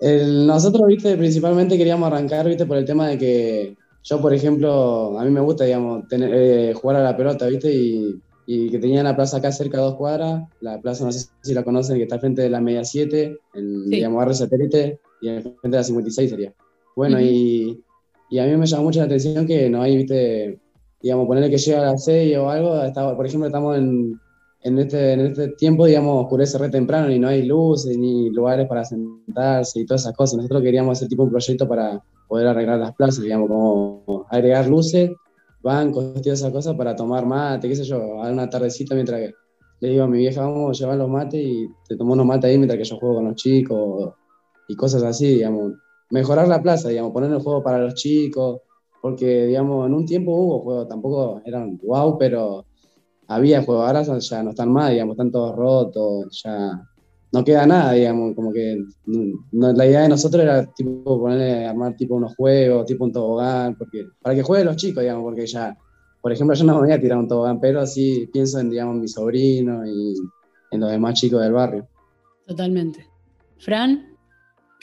el- 0.00 0.46
nosotros, 0.46 0.86
viste, 0.86 1.16
principalmente 1.16 1.76
queríamos 1.76 2.06
arrancar, 2.06 2.46
viste, 2.46 2.66
por 2.66 2.76
el 2.76 2.84
tema 2.84 3.08
de 3.08 3.18
que 3.18 3.76
yo, 4.04 4.20
por 4.20 4.32
ejemplo, 4.34 5.18
a 5.18 5.24
mí 5.24 5.30
me 5.30 5.40
gusta, 5.40 5.64
digamos, 5.64 6.06
tener, 6.08 6.30
eh, 6.32 6.74
jugar 6.74 6.96
a 6.98 7.02
la 7.04 7.16
pelota, 7.16 7.46
¿viste? 7.46 7.72
Y, 7.72 8.20
y 8.46 8.70
que 8.70 8.78
tenía 8.78 9.02
la 9.02 9.16
plaza 9.16 9.38
acá 9.38 9.50
cerca 9.52 9.78
de 9.78 9.84
dos 9.84 9.96
cuadras, 9.96 10.44
la 10.60 10.80
plaza, 10.80 11.04
no 11.04 11.12
sé 11.12 11.28
si 11.42 11.54
la 11.54 11.64
conocen, 11.64 11.96
que 11.96 12.02
está 12.02 12.16
al 12.16 12.20
frente 12.20 12.42
de 12.42 12.50
la 12.50 12.60
Media 12.60 12.84
7, 12.84 13.38
en, 13.54 13.84
digamos, 13.90 14.18
barrio 14.18 14.34
satélite, 14.34 15.00
y 15.20 15.28
al 15.28 15.42
frente 15.42 15.68
de 15.68 15.76
la 15.76 15.84
56 15.84 16.30
sería. 16.30 16.54
Bueno, 16.96 17.18
y, 17.20 17.82
y 18.30 18.38
a 18.38 18.46
mí 18.46 18.56
me 18.56 18.66
llama 18.66 18.82
mucho 18.84 18.98
la 19.00 19.06
atención 19.06 19.46
que 19.46 19.68
no 19.70 19.80
hay, 19.82 19.96
¿viste? 19.96 20.58
Digamos, 21.00 21.26
ponerle 21.26 21.50
que 21.50 21.58
llega 21.58 21.80
a 21.80 21.92
las 21.92 22.04
6 22.04 22.36
o 22.36 22.48
algo, 22.50 22.82
está- 22.82 23.16
por 23.16 23.26
ejemplo, 23.26 23.46
estamos 23.46 23.76
en, 23.78 24.18
en, 24.62 24.78
este, 24.78 25.12
en 25.12 25.20
este 25.20 25.48
tiempo, 25.48 25.86
digamos, 25.86 26.22
oscurece 26.24 26.56
re 26.58 26.68
temprano 26.70 27.10
y 27.10 27.18
no 27.18 27.28
hay 27.28 27.42
luces 27.44 27.96
ni 27.98 28.30
lugares 28.30 28.66
para 28.68 28.84
sentarse 28.84 29.80
y 29.80 29.86
todas 29.86 30.02
esas 30.02 30.14
cosas. 30.16 30.36
Nosotros 30.36 30.62
queríamos 30.62 30.98
hacer 30.98 31.08
tipo 31.08 31.24
un 31.24 31.30
proyecto 31.30 31.66
para 31.68 32.02
poder 32.28 32.46
arreglar 32.46 32.78
las 32.78 32.94
plazas, 32.94 33.22
digamos, 33.22 33.48
como 33.48 34.26
agregar 34.30 34.66
luces, 34.68 35.10
bancos, 35.64 36.12
todas 36.22 36.38
esas 36.38 36.52
cosas 36.52 36.76
para 36.76 36.94
tomar 36.94 37.26
mate, 37.26 37.68
qué 37.68 37.74
sé 37.74 37.82
yo, 37.82 38.22
a 38.22 38.30
una 38.30 38.48
tardecita 38.48 38.94
mientras 38.94 39.20
que 39.20 39.34
le 39.80 39.88
digo 39.88 40.04
a 40.04 40.06
mi 40.06 40.18
vieja, 40.18 40.42
vamos 40.42 40.70
a 40.70 40.80
llevar 40.80 40.98
los 40.98 41.08
mates 41.08 41.40
y 41.42 41.66
te 41.88 41.96
tomo 41.96 42.12
unos 42.12 42.26
mates 42.26 42.50
ahí 42.50 42.58
mientras 42.58 42.78
que 42.78 42.84
yo 42.84 42.98
juego 42.98 43.16
con 43.16 43.24
los 43.24 43.34
chicos 43.34 44.14
y 44.68 44.76
cosas 44.76 45.02
así, 45.02 45.26
digamos. 45.26 45.72
Mejorar 46.10 46.46
la 46.46 46.62
plaza, 46.62 46.90
digamos, 46.90 47.12
poner 47.12 47.32
el 47.32 47.40
juego 47.40 47.62
para 47.62 47.78
los 47.78 47.94
chicos, 47.94 48.60
porque, 49.02 49.46
digamos, 49.46 49.86
en 49.86 49.94
un 49.94 50.06
tiempo 50.06 50.32
hubo 50.32 50.60
juegos, 50.60 50.88
tampoco 50.88 51.42
eran 51.44 51.78
wow, 51.82 52.16
pero 52.18 52.66
había 53.26 53.62
juegos, 53.62 53.86
ahora 53.86 54.02
ya 54.02 54.42
no 54.42 54.50
están 54.50 54.70
más, 54.70 54.90
digamos, 54.90 55.14
están 55.14 55.32
todos 55.32 55.56
rotos, 55.56 56.42
ya 56.44 56.80
no 57.34 57.44
queda 57.44 57.66
nada, 57.66 57.92
digamos, 57.92 58.32
como 58.36 58.52
que 58.52 58.84
la 59.50 59.86
idea 59.86 60.02
de 60.02 60.08
nosotros 60.08 60.40
era 60.40 60.64
tipo 60.72 61.18
ponerle, 61.18 61.66
armar 61.66 61.96
tipo 61.96 62.14
unos 62.14 62.36
juegos, 62.36 62.86
tipo 62.86 63.04
un 63.04 63.12
tobogán, 63.12 63.74
porque, 63.76 64.06
para 64.22 64.36
que 64.36 64.44
jueguen 64.44 64.68
los 64.68 64.76
chicos, 64.76 65.02
digamos, 65.02 65.24
porque 65.24 65.44
ya, 65.44 65.76
por 66.22 66.32
ejemplo, 66.32 66.54
yo 66.54 66.64
no 66.64 66.74
me 66.74 66.86
voy 66.86 66.92
a 66.92 67.00
tirar 67.00 67.18
un 67.18 67.26
tobogán, 67.26 67.58
pero 67.60 67.84
sí 67.86 68.30
pienso 68.32 68.60
en, 68.60 68.70
digamos, 68.70 68.96
mi 68.96 69.08
sobrino 69.08 69.84
y 69.84 70.14
en 70.70 70.80
los 70.80 70.92
demás 70.92 71.14
chicos 71.14 71.42
del 71.42 71.52
barrio. 71.52 71.88
Totalmente. 72.46 73.04
Fran, 73.58 74.13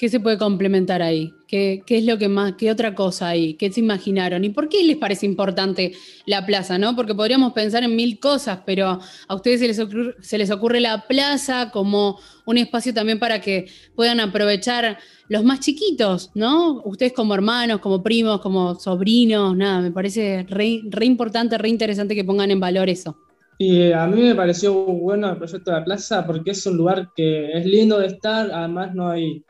¿qué 0.02 0.10
se 0.10 0.20
puede 0.20 0.40
complementar 0.40 1.04
ahí? 1.04 1.32
¿Qué, 1.48 1.84
qué 1.86 2.00
es 2.00 2.06
lo 2.06 2.18
que 2.18 2.28
más, 2.28 2.54
qué 2.58 2.72
otra 2.72 2.96
cosa 2.96 3.28
hay? 3.28 3.54
¿Qué 3.54 3.72
se 3.72 3.82
imaginaron? 3.82 4.44
¿Y 4.44 4.50
por 4.50 4.68
qué 4.68 4.84
les 4.84 4.98
parece 4.98 5.28
importante 5.28 5.92
la 6.26 6.44
plaza, 6.44 6.80
no? 6.80 6.96
Porque 6.96 7.14
podríamos 7.14 7.54
pensar 7.54 7.84
en 7.84 7.96
mil 7.96 8.20
cosas, 8.20 8.62
pero 8.66 8.98
a 9.28 9.36
ustedes 9.36 9.60
se 9.60 9.68
les 9.68 9.78
ocurre, 9.80 10.16
se 10.20 10.40
les 10.40 10.50
ocurre 10.50 10.80
la 10.80 11.06
plaza 11.08 11.70
como 11.70 12.20
un 12.48 12.58
espacio 12.58 12.96
también 12.96 13.20
para 13.20 13.42
que 13.42 13.68
puedan 13.96 14.20
aprovechar 14.20 14.98
los 15.28 15.44
más 15.44 15.60
chiquitos, 15.60 16.32
¿no? 16.34 16.82
Ustedes 16.84 17.14
como 17.14 17.36
hermanos, 17.36 17.80
como 17.80 18.02
primos, 18.02 18.42
como 18.42 18.74
sobrinos, 18.74 19.56
nada, 19.56 19.82
me 19.82 19.92
parece 19.92 20.48
re, 20.50 20.82
re 20.90 21.06
importante, 21.06 21.60
re 21.60 21.70
interesante 21.70 22.16
que 22.16 22.24
pongan 22.24 22.50
en 22.50 22.60
valor 22.60 22.90
eso. 22.90 23.20
Y 23.60 23.92
a 23.92 24.08
mí 24.08 24.20
me 24.20 24.34
pareció 24.34 24.74
bueno 24.74 25.30
el 25.30 25.38
proyecto 25.38 25.70
de 25.70 25.78
la 25.78 25.86
plaza 25.86 26.26
porque 26.26 26.50
es 26.50 26.66
un 26.66 26.78
lugar 26.78 27.12
que 27.16 27.52
es 27.52 27.68
lindo 27.68 28.00
de 28.00 28.08
estar, 28.08 28.50
además 28.52 28.96
no 28.96 29.08
hay, 29.08 29.46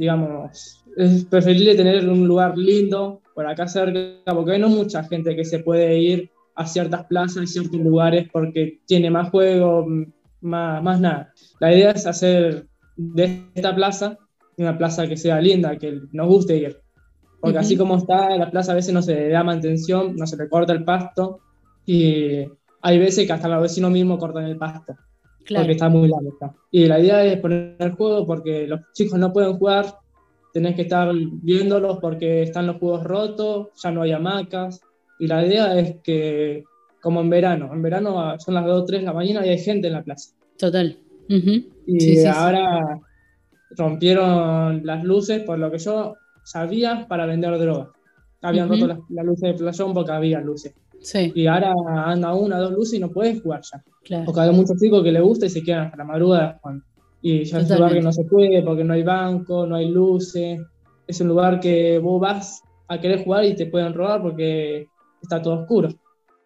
digamos, 0.00 0.82
es 0.96 1.26
preferible 1.26 1.74
tener 1.74 2.08
un 2.08 2.26
lugar 2.26 2.56
lindo 2.56 3.20
por 3.34 3.46
acá 3.46 3.68
cerca, 3.68 4.32
porque 4.32 4.52
hay 4.52 4.58
no 4.58 4.70
mucha 4.70 5.04
gente 5.04 5.36
que 5.36 5.44
se 5.44 5.58
puede 5.58 5.98
ir 5.98 6.30
a 6.54 6.66
ciertas 6.66 7.04
plazas, 7.04 7.42
a 7.42 7.46
ciertos 7.46 7.78
lugares, 7.78 8.26
porque 8.32 8.80
tiene 8.86 9.10
más 9.10 9.28
juego, 9.28 9.86
más, 10.40 10.82
más 10.82 11.00
nada. 11.02 11.34
La 11.58 11.74
idea 11.74 11.90
es 11.90 12.06
hacer 12.06 12.66
de 12.96 13.42
esta 13.54 13.74
plaza 13.74 14.16
una 14.56 14.78
plaza 14.78 15.06
que 15.06 15.18
sea 15.18 15.38
linda, 15.38 15.76
que 15.76 16.00
nos 16.12 16.28
guste 16.28 16.56
ir. 16.56 16.78
Porque 17.38 17.58
Ujú. 17.58 17.66
así 17.66 17.76
como 17.76 17.98
está, 17.98 18.34
la 18.38 18.50
plaza 18.50 18.72
a 18.72 18.76
veces 18.76 18.94
no 18.94 19.02
se 19.02 19.14
le 19.14 19.28
da 19.28 19.44
mantención, 19.44 20.16
no 20.16 20.26
se 20.26 20.38
le 20.38 20.48
corta 20.48 20.72
el 20.72 20.84
pasto, 20.84 21.40
y 21.84 22.46
hay 22.80 22.98
veces 22.98 23.26
que 23.26 23.32
hasta 23.34 23.48
los 23.48 23.60
vecinos 23.60 23.90
mismos 23.90 24.18
cortan 24.18 24.44
el 24.44 24.56
pasto, 24.56 24.96
Claro. 25.44 25.64
porque 25.64 25.72
está 25.72 25.88
muy 25.88 26.08
largo. 26.08 26.54
Y 26.70 26.86
la 26.86 27.00
idea 27.00 27.24
es 27.24 27.38
poner 27.40 27.76
el 27.78 27.92
juego 27.92 28.26
porque 28.26 28.66
los 28.66 28.80
chicos 28.92 29.18
no 29.18 29.32
pueden 29.32 29.54
jugar, 29.54 29.86
tenés 30.52 30.74
que 30.76 30.82
estar 30.82 31.12
viéndolos 31.14 31.98
porque 32.00 32.42
están 32.42 32.66
los 32.66 32.76
juegos 32.76 33.04
rotos, 33.04 33.68
ya 33.82 33.90
no 33.90 34.02
hay 34.02 34.12
hamacas. 34.12 34.80
Y 35.18 35.26
la 35.26 35.44
idea 35.44 35.78
es 35.78 35.96
que, 36.02 36.64
como 37.02 37.20
en 37.20 37.30
verano, 37.30 37.70
en 37.72 37.82
verano 37.82 38.38
son 38.38 38.54
las 38.54 38.64
2 38.64 38.82
o 38.82 38.84
3 38.84 39.00
de 39.00 39.06
la 39.06 39.12
mañana 39.12 39.44
y 39.44 39.50
hay 39.50 39.58
gente 39.58 39.88
en 39.88 39.94
la 39.94 40.02
plaza. 40.02 40.34
Total. 40.58 40.96
Ujú. 41.28 41.50
Y 41.86 42.00
Sí, 42.00 42.16
sí, 42.16 42.16
sí. 42.22 42.26
ahora 42.26 43.00
rompieron 43.76 44.84
las 44.84 45.04
luces, 45.04 45.42
por 45.42 45.58
lo 45.58 45.70
que 45.70 45.78
yo 45.78 46.16
sabía, 46.44 47.06
para 47.08 47.26
vender 47.26 47.58
droga. 47.58 47.90
Habían 48.42 48.66
Ujú. 48.66 48.74
roto 48.74 48.86
las, 48.88 48.98
las 49.10 49.24
luces 49.24 49.52
de 49.52 49.54
playón 49.54 49.94
porque 49.94 50.12
había 50.12 50.40
luces. 50.40 50.74
Sí. 51.00 51.32
Y 51.34 51.46
ahora 51.46 51.74
anda 52.04 52.34
una, 52.34 52.58
dos 52.58 52.72
luces 52.72 52.94
y 52.94 53.00
no 53.00 53.10
puedes 53.10 53.40
jugar 53.42 53.62
ya. 53.62 53.82
Claro. 54.04 54.24
Porque 54.26 54.40
hay 54.40 54.50
muchos 54.50 54.78
chicos 54.78 55.02
que 55.02 55.12
les 55.12 55.22
gusta 55.22 55.46
y 55.46 55.50
se 55.50 55.62
quedan 55.62 55.86
hasta 55.86 55.96
la 55.96 56.04
madrugada 56.04 56.58
jugando. 56.60 56.84
Y 57.22 57.44
ya 57.44 57.58
es 57.60 57.70
un 57.70 57.76
lugar 57.76 57.92
que 57.92 58.00
no 58.00 58.12
se 58.12 58.24
puede 58.24 58.62
porque 58.62 58.84
no 58.84 58.94
hay 58.94 59.02
banco, 59.02 59.66
no 59.66 59.76
hay 59.76 59.88
luces. 59.90 60.60
Es 61.06 61.20
un 61.20 61.28
lugar 61.28 61.60
que 61.60 61.98
vos 61.98 62.20
vas 62.20 62.62
a 62.88 63.00
querer 63.00 63.24
jugar 63.24 63.44
y 63.44 63.54
te 63.54 63.66
pueden 63.66 63.94
robar 63.94 64.22
porque 64.22 64.86
está 65.22 65.40
todo 65.40 65.60
oscuro. 65.60 65.90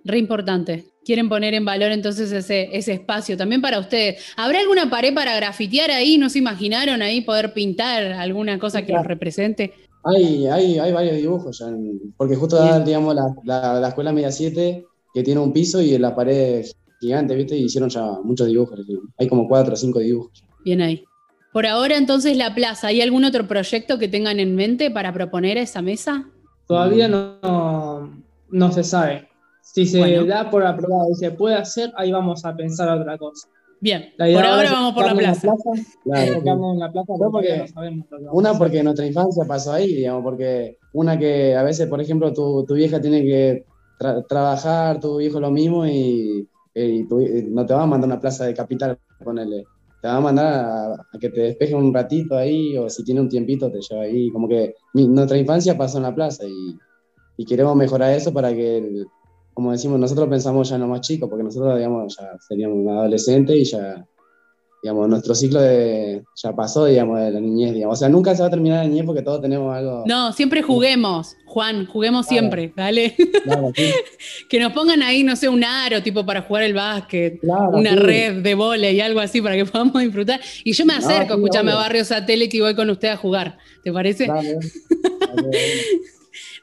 Re 0.05 0.19
importante. 0.19 0.85
Quieren 1.05 1.29
poner 1.29 1.55
en 1.55 1.65
valor 1.65 1.93
entonces 1.93 2.33
ese, 2.33 2.69
ese 2.73 2.93
espacio 2.93 3.37
también 3.37 3.61
para 3.61 3.79
ustedes. 3.79 4.23
¿Habrá 4.37 4.61
alguna 4.61 4.91
pared 4.91 5.15
para 5.15 5.37
grafitear 5.37 5.91
ahí? 5.91 6.19
¿No 6.19 6.29
se 6.29 6.39
imaginaron 6.39 7.03
ahí 7.03 7.21
poder 7.21 7.53
pintar 7.53 8.13
alguna 8.13 8.59
cosa 8.59 8.85
que 8.85 8.93
los 8.93 9.07
represente? 9.07 9.73
Hay, 10.05 10.47
hay, 10.47 10.79
hay 10.79 10.93
varios 10.93 11.17
dibujos 11.17 11.59
ya, 11.59 11.69
en- 11.69 12.15
porque 12.17 12.37
justo 12.37 12.57
da, 12.57 12.81
digamos, 12.81 13.15
la, 13.15 13.35
la, 13.45 13.81
la 13.81 13.89
escuela 13.89 14.13
media 14.13 14.31
7, 14.31 14.87
que 15.13 15.23
tiene 15.23 15.41
un 15.41 15.53
piso 15.53 15.81
y 15.81 15.95
en 15.95 16.03
la 16.03 16.15
pared 16.15 16.65
gigante, 17.01 17.35
¿viste? 17.35 17.57
Y 17.57 17.65
hicieron 17.65 17.89
ya 17.91 18.05
muchos 18.23 18.47
dibujos. 18.47 18.81
Hay 19.19 19.29
como 19.29 19.49
cuatro 19.49 19.75
o 19.75 19.77
cinco 19.77 20.01
dibujos. 20.01 20.45
Bien 20.65 20.83
ahí. 20.83 21.05
Por 21.53 21.67
ahora 21.67 21.97
entonces 21.97 22.37
la 22.37 22.55
plaza, 22.55 22.89
¿hay 22.89 23.01
algún 23.01 23.25
otro 23.25 23.47
proyecto 23.47 23.99
que 23.99 24.09
tengan 24.09 24.41
en 24.41 24.57
mente 24.57 24.91
para 24.91 25.13
proponer 25.13 25.57
a 25.59 25.63
esa 25.63 25.83
mesa? 25.83 26.27
Todavía 26.67 27.09
no, 27.09 28.11
no 28.49 28.73
se 28.73 28.83
sabe. 28.83 29.29
Si 29.63 29.87
se 29.87 29.99
Bueno. 29.99 30.27
da 30.27 30.51
por 30.51 30.65
aprobado 30.67 31.11
y 31.11 31.15
se 31.15 31.31
puede 31.31 31.55
hacer, 31.57 31.93
ahí 31.97 32.11
vamos 32.13 32.45
a 32.45 32.55
pensar 32.57 32.89
otra 32.89 33.17
cosa. 33.19 33.49
Bien, 33.85 34.15
La 34.17 34.27
idea 34.31 34.39
por 34.39 34.47
ahora 34.47 34.73
vamos 34.73 34.95
por 34.95 35.05
la 35.05 35.11
enfocarnos 35.11 35.45
en 35.45 35.51
plaza. 35.51 35.97
Claro, 36.05 36.33
sí. 36.41 36.79
la 36.79 36.93
plaza 36.93 37.13
No, 37.13 37.31
porque 37.31 37.31
porque- 37.31 37.59
no 37.59 37.67
sabemos 37.69 38.07
Una 38.33 38.55
porque 38.59 38.83
nuestra 38.83 39.07
infancia 39.07 39.45
pasó 39.47 39.73
ahí, 39.75 39.95
digamos, 39.95 40.23
porque 40.23 40.79
una 40.95 41.19
que 41.19 41.55
a 41.55 41.63
veces, 41.63 41.87
por 41.87 42.01
ejemplo, 42.01 42.33
tu, 42.33 42.65
tu 42.65 42.73
vieja 42.75 42.99
tiene 42.99 43.21
que 43.23 43.67
tra- 44.01 44.27
trabajar, 44.27 45.01
tu 45.01 45.19
viejo 45.19 45.39
lo 45.39 45.51
mismo 45.51 45.87
y, 45.87 46.49
y 46.75 47.05
tu- 47.07 47.21
y 47.21 47.43
no 47.51 47.67
te 47.67 47.75
va 47.75 47.83
a 47.83 47.87
mandar 47.87 48.09
a 48.11 48.15
una 48.15 48.21
plaza 48.23 48.47
de 48.47 48.55
capital, 48.55 48.99
ponerle. 49.23 49.65
Te 50.01 50.09
va 50.09 50.17
a 50.17 50.21
mandar 50.21 50.47
a, 50.47 50.93
a 50.95 51.19
que 51.21 51.29
te 51.29 51.43
despeje 51.43 51.75
un 51.75 51.93
ratito 51.93 52.39
ahí 52.39 52.79
o 52.79 52.89
si 52.89 53.05
tiene 53.05 53.21
un 53.21 53.29
tiempito 53.29 53.71
te 53.71 53.81
lleva 53.83 54.05
ahí. 54.05 54.31
Como 54.31 54.49
que 54.49 54.77
mi- 54.95 55.09
nuestra 55.09 55.37
infancia 55.37 55.77
pasó 55.77 55.99
en 55.99 56.05
la 56.05 56.15
plaza 56.15 56.45
y, 56.47 56.75
y 57.37 57.45
queremos 57.45 57.77
mejorar 57.77 58.15
eso 58.15 58.33
para 58.33 58.51
que, 58.55 58.79
el- 58.79 59.07
como 59.55 59.73
decimos, 59.73 59.99
nosotros 59.99 60.29
pensamos 60.29 60.69
ya 60.69 60.79
no 60.79 60.89
más 60.89 61.01
chicos, 61.01 61.29
porque 61.29 61.45
nosotros, 61.45 61.77
digamos, 61.77 62.17
ya 62.17 62.37
seríamos 62.47 62.87
adolescentes 62.87 63.57
y 63.57 63.65
ya 63.65 64.05
digamos, 64.85 65.09
nuestro 65.09 65.35
ciclo 65.35 65.63
de, 65.63 66.23
ya 66.37 66.55
pasó, 66.55 66.85
digamos, 66.85 67.19
de 67.19 67.31
la 67.31 67.41
niñez, 67.41 67.73
digamos. 67.73 67.97
O 67.97 68.01
sea, 68.01 68.11
nunca 68.11 68.35
se 68.35 68.43
va 68.43 68.49
a 68.49 68.51
terminar 68.51 68.85
la 68.85 68.91
niñez 68.91 69.07
porque 69.07 69.23
todos 69.23 69.41
tenemos 69.41 69.75
algo. 69.75 70.05
No, 70.05 70.31
siempre 70.35 70.61
juguemos, 70.61 71.37
Juan, 71.47 71.87
juguemos 71.87 72.27
siempre, 72.27 72.71
dale. 72.77 73.17
Claro, 73.45 73.73
sí. 73.75 73.91
que 74.51 74.61
nos 74.61 74.75
pongan 74.75 75.03
ahí, 75.03 75.23
no 75.23 75.37
sé, 75.37 75.49
un 75.49 75.65
aro 75.65 76.03
tipo 76.03 76.27
para 76.27 76.43
jugar 76.43 76.65
el 76.65 76.75
básquet, 76.75 77.41
Claro, 77.41 77.71
una 77.71 77.93
sí. 77.93 77.97
red 77.97 78.43
de 78.43 78.55
vóley 78.55 78.95
y 78.97 79.01
algo 79.01 79.21
así 79.21 79.41
para 79.41 79.57
que 79.57 79.65
podamos 79.73 80.03
disfrutar. 80.03 80.39
Y 80.65 80.75
yo 80.75 80.85
me 80.85 80.93
No, 80.93 80.99
acerco, 80.99 81.33
sí, 81.35 81.41
escúchame 81.41 81.73
a. 81.73 81.77
Barrio 81.77 82.05
Satélite 82.05 82.59
y 82.59 82.61
voy 82.61 82.75
con 82.75 82.91
usted 82.91 83.09
a 83.09 83.17
jugar. 83.17 83.57
¿Te 83.83 83.91
parece? 83.91 84.27
Dale. 84.27 84.59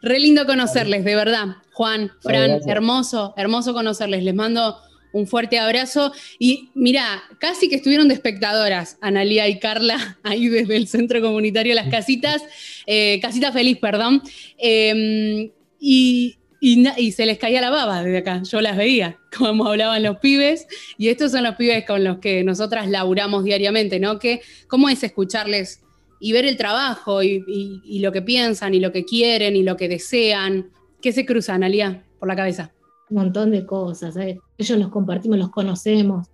Re 0.04 0.20
lindo 0.20 0.46
conocerles, 0.46 1.04
de 1.04 1.16
verdad. 1.16 1.56
Juan, 1.82 2.12
Fran, 2.22 2.60
hermoso, 2.68 3.34
hermoso 3.38 3.74
conocerles. 3.74 4.24
Les 4.24 4.36
mando 4.36 4.78
un 5.14 5.26
fuerte 5.26 5.58
abrazo. 5.58 6.14
Y 6.38 6.70
mira, 6.76 7.24
casi 7.40 7.68
que 7.70 7.76
estuvieron 7.78 8.08
de 8.08 8.14
espectadoras, 8.14 8.98
Analía 9.02 9.48
y 9.48 9.58
Carla, 9.58 10.20
ahí 10.24 10.48
desde 10.48 10.76
el 10.78 10.88
Centro 10.88 11.22
Comunitario 11.22 11.74
Las 11.74 11.90
Casitas, 11.90 12.44
eh, 12.86 13.20
Casita 13.22 13.52
Feliz, 13.52 13.80
perdón. 13.80 14.22
Eh, 14.60 15.52
y, 15.80 16.38
y 16.60 17.12
se 17.14 17.26
les 17.26 17.40
caía 17.40 17.60
la 17.62 17.72
baba 17.72 18.04
desde 18.04 18.20
acá. 18.20 18.44
Yo 18.44 18.62
las 18.62 18.78
veía, 18.78 19.18
como 19.36 19.66
hablaban 19.66 20.04
los 20.04 20.18
pibes. 20.20 20.68
Y 21.00 21.08
estos 21.08 21.32
son 21.32 21.44
los 21.44 21.56
pibes 21.56 21.86
con 21.88 22.04
los 22.04 22.20
que 22.20 22.44
nosotras 22.44 22.88
laburamos 22.88 23.44
diariamente, 23.44 24.00
¿no? 24.00 24.20
Que, 24.20 24.42
¿Cómo 24.68 24.88
es 24.88 25.02
escucharles 25.04 25.82
y 26.20 26.34
ver 26.34 26.46
el 26.46 26.58
trabajo 26.58 27.24
y, 27.24 27.44
y- 27.48 27.82
y 27.84 28.00
lo 28.02 28.12
que 28.12 28.22
piensan 28.22 28.76
y 28.76 28.80
lo 28.80 28.92
que 28.92 29.04
quieren 29.04 29.56
y 29.56 29.64
lo 29.64 29.76
que 29.76 29.88
desean? 29.90 30.70
¿Qué 31.02 31.12
se 31.12 31.26
cruza, 31.26 31.56
Analia, 31.56 32.04
por 32.20 32.28
la 32.28 32.36
cabeza? 32.36 32.72
un 33.12 33.18
montón 33.18 33.52
de 33.52 33.66
cosas. 33.66 34.16
¿sabes? 34.16 34.38
Ellos 34.58 34.80
los 34.80 34.90
compartimos, 34.90 35.38
los 35.38 35.50
conocemos, 35.50 36.28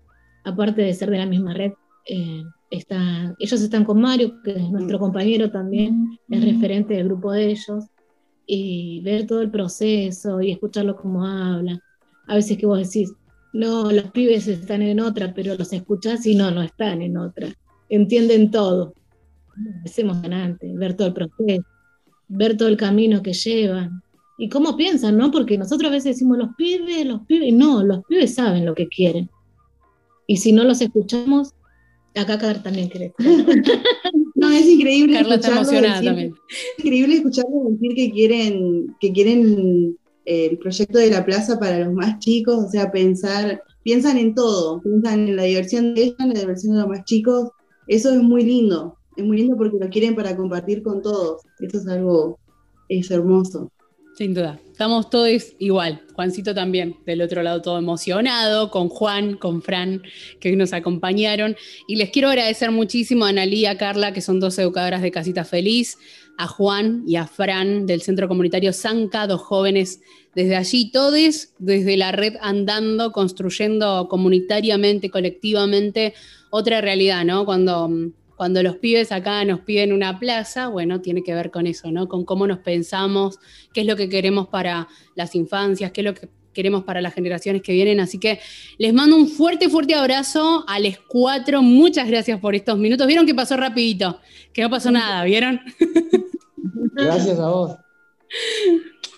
aparte 0.46 0.82
de 0.82 0.94
ser 0.94 1.10
de 1.10 1.18
la 1.18 1.26
misma 1.26 1.54
red. 1.54 1.74
eh, 2.06 2.44
ellos 2.70 3.62
están 3.62 3.86
con 3.86 4.02
Mario, 4.02 4.42
que 4.44 4.52
es 4.52 4.70
nuestro 4.70 5.00
compañero 5.00 5.50
también, 5.50 6.20
es 6.30 6.44
referente 6.44 6.96
del 6.96 7.06
grupo 7.08 7.32
de 7.32 7.52
ellos. 7.52 7.86
y 8.46 9.02
ver 9.02 9.26
todo 9.28 9.42
el 9.42 9.52
proceso 9.52 10.42
y 10.42 10.52
escucharlo 10.52 10.96
como 10.96 11.26
habla. 11.26 11.80
A 12.28 12.36
veces 12.36 12.58
que 12.58 12.66
vos 12.66 12.80
decís, 12.80 13.14
no, 13.54 13.92
los 13.92 14.12
pibes 14.12 14.48
están 14.48 14.82
en 14.82 15.02
otra, 15.02 15.34
pero 15.34 15.56
los 15.56 15.74
escuchás 15.74 16.26
y 16.26 16.36
no, 16.36 16.50
no 16.52 16.62
están 16.62 17.02
en 17.02 17.18
otra. 17.18 17.50
Entienden 17.90 18.52
todo. 18.52 18.94
Es 19.84 20.00
emocionante 20.00 20.72
ver 20.78 20.94
todo 20.94 21.08
el 21.08 21.14
proceso, 21.14 21.66
ver 22.30 22.56
todo 22.56 22.70
el 22.70 22.78
camino 22.78 23.22
que 23.22 23.34
llevan 23.34 24.02
y 24.38 24.50
cómo 24.50 24.78
piensan, 24.78 25.18
¿no? 25.18 25.32
Porque 25.32 25.58
nosotros 25.58 25.90
a 25.90 25.94
veces 25.94 26.14
decimos 26.16 26.38
los 26.38 26.50
pibes, 26.58 27.06
los 27.06 27.22
pibes, 27.26 27.54
no, 27.54 27.84
los 27.84 28.04
pibes 28.06 28.36
saben 28.36 28.66
lo 28.66 28.76
que 28.76 28.88
quieren. 28.88 29.30
Y 30.28 30.38
si 30.38 30.52
no 30.52 30.64
los 30.64 30.82
escuchamos, 30.82 31.54
acá 32.16 32.38
Carla 32.38 32.64
también 32.64 32.90
quiere. 32.90 33.14
No, 34.36 34.52
es 34.52 34.68
increíble 34.68 35.14
Carla 35.18 35.36
está 35.36 35.48
emocionada 35.52 35.96
decir- 35.96 36.06
también. 36.06 36.34
Es 36.78 36.86
increíble 36.86 37.16
escucharlos 37.16 37.72
decir 37.72 37.96
que 37.96 38.12
quieren, 38.12 38.96
que 39.00 39.12
quieren 39.12 39.98
eh, 40.26 40.50
el 40.52 40.60
proyecto 40.60 41.00
de 41.00 41.10
la 41.10 41.26
plaza 41.26 41.60
para 41.60 41.80
los 41.80 41.92
más 41.92 42.20
chicos, 42.20 42.66
o 42.66 42.70
sea, 42.70 42.92
pensar, 42.92 43.64
piensan 43.82 44.18
en 44.20 44.36
todo, 44.36 44.80
piensan 44.82 45.28
en 45.30 45.36
la 45.38 45.44
diversión 45.44 45.96
de 45.96 46.04
ellos, 46.04 46.16
en 46.20 46.34
la 46.36 46.40
diversión 46.42 46.74
de 46.76 46.82
los 46.82 46.88
más 46.88 47.04
chicos. 47.06 47.50
Eso 47.88 48.14
es 48.14 48.22
muy 48.22 48.44
lindo, 48.44 48.96
es 49.16 49.26
muy 49.26 49.38
lindo 49.38 49.58
porque 49.58 49.78
lo 49.82 49.90
quieren 49.90 50.14
para 50.16 50.36
compartir 50.38 50.84
con 50.84 51.02
todos. 51.02 51.42
Eso 51.60 51.78
es 51.80 51.88
algo, 51.88 52.38
es 52.90 53.10
hermoso. 53.10 53.72
Sin 54.18 54.34
duda. 54.34 54.60
Estamos 54.72 55.12
todos 55.12 55.54
igual. 55.60 56.02
Juancito 56.16 56.56
también, 56.56 56.98
del 57.06 57.22
otro 57.22 57.44
lado 57.44 57.62
todo 57.62 57.78
emocionado, 57.78 58.72
con 58.72 58.90
Juan, 58.90 59.36
con 59.36 59.62
Fran, 59.62 60.02
que 60.40 60.56
nos 60.56 60.74
acompañaron. 60.74 61.56
Y 61.88 61.98
les 61.98 62.10
quiero 62.10 62.30
agradecer 62.30 62.72
muchísimo 62.72 63.26
a 63.26 63.30
Analí 63.30 63.58
y 63.58 63.66
a 63.68 63.78
Carla, 63.78 64.14
que 64.14 64.22
son 64.22 64.40
dos 64.40 64.58
educadoras 64.58 65.04
de 65.04 65.12
Casita 65.12 65.46
Feliz, 65.46 66.00
a 66.40 66.48
Juan 66.48 67.04
y 67.06 67.16
a 67.16 67.28
Fran 67.28 67.86
del 67.86 68.02
Centro 68.02 68.28
Comunitario 68.28 68.74
Sanca, 68.74 69.28
dos 69.28 69.42
jóvenes 69.42 70.02
desde 70.34 70.56
allí, 70.56 70.90
todos 70.90 71.50
desde 71.60 71.96
la 71.96 72.12
red 72.12 72.38
andando, 72.42 73.12
construyendo 73.12 74.08
comunitariamente, 74.10 75.12
colectivamente, 75.12 76.16
otra 76.50 76.82
realidad, 76.82 77.24
¿no? 77.24 77.46
Cuando 77.46 77.88
mm, 77.88 78.14
cuando 78.38 78.62
los 78.62 78.78
pibes 78.78 79.12
acá 79.12 79.44
nos 79.46 79.62
piden 79.62 79.92
una 79.92 80.20
plaza, 80.20 80.68
bueno, 80.68 81.02
tiene 81.02 81.24
que 81.24 81.34
ver 81.34 81.50
con 81.50 81.66
eso, 81.66 81.92
¿no? 81.92 82.08
Con 82.08 82.24
cómo 82.24 82.46
nos 82.46 82.60
pensamos, 82.60 83.40
qué 83.74 83.82
es 83.82 83.88
lo 83.88 83.96
que 83.96 84.10
queremos 84.10 84.48
para 84.48 84.88
las 85.16 85.34
infancias, 85.34 85.92
qué 85.92 86.02
es 86.02 86.06
lo 86.06 86.14
que 86.14 86.30
queremos 86.54 86.84
para 86.84 87.02
las 87.02 87.16
generaciones 87.16 87.64
que 87.64 87.74
vienen. 87.74 88.00
Así 88.00 88.20
que 88.20 88.40
les 88.78 88.94
mando 88.94 89.16
un 89.16 89.28
fuerte, 89.28 89.70
fuerte 89.70 89.96
abrazo 89.96 90.64
a 90.68 90.80
los 90.80 91.00
cuatro. 91.08 91.64
Muchas 91.64 92.08
gracias 92.08 92.40
por 92.40 92.54
estos 92.54 92.78
minutos. 92.78 93.08
¿Vieron 93.08 93.26
que 93.26 93.34
pasó 93.34 93.58
rapidito? 93.58 94.20
Que 94.54 94.62
no 94.62 94.70
pasó 94.70 94.92
nada, 94.92 95.24
¿vieron? 95.24 95.60
Gracias 96.94 97.40
a 97.40 97.50
vos. 97.50 97.76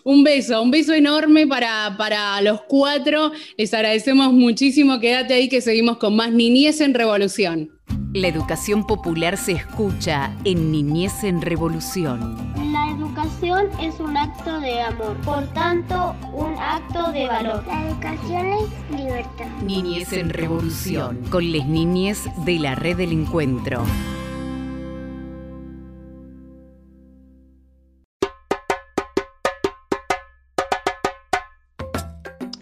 Un 0.03 0.23
beso, 0.23 0.61
un 0.61 0.71
beso 0.71 0.93
enorme 0.93 1.47
para, 1.47 1.95
para 1.97 2.41
los 2.41 2.61
cuatro. 2.63 3.31
Les 3.57 3.73
agradecemos 3.73 4.33
muchísimo. 4.33 4.99
Quédate 4.99 5.33
ahí 5.33 5.47
que 5.47 5.61
seguimos 5.61 5.97
con 5.97 6.15
más 6.15 6.31
Niñez 6.33 6.81
en 6.81 6.93
Revolución. 6.93 7.78
La 8.13 8.27
educación 8.27 8.87
popular 8.87 9.37
se 9.37 9.51
escucha 9.51 10.35
en 10.43 10.71
Niñez 10.71 11.23
en 11.23 11.43
Revolución. 11.43 12.51
La 12.71 12.89
educación 12.89 13.67
es 13.79 13.99
un 13.99 14.17
acto 14.17 14.59
de 14.61 14.81
amor, 14.81 15.15
por 15.17 15.45
tanto, 15.53 16.15
un 16.33 16.55
acto 16.57 17.11
de 17.11 17.27
valor. 17.27 17.63
La 17.67 17.87
educación 17.87 18.47
es 18.47 18.97
libertad. 18.97 19.45
Niñez 19.61 20.11
en 20.13 20.31
Revolución, 20.31 21.19
con 21.29 21.51
les 21.51 21.67
niñez 21.67 22.23
de 22.45 22.57
la 22.57 22.73
red 22.73 22.97
del 22.97 23.11
encuentro. 23.11 23.83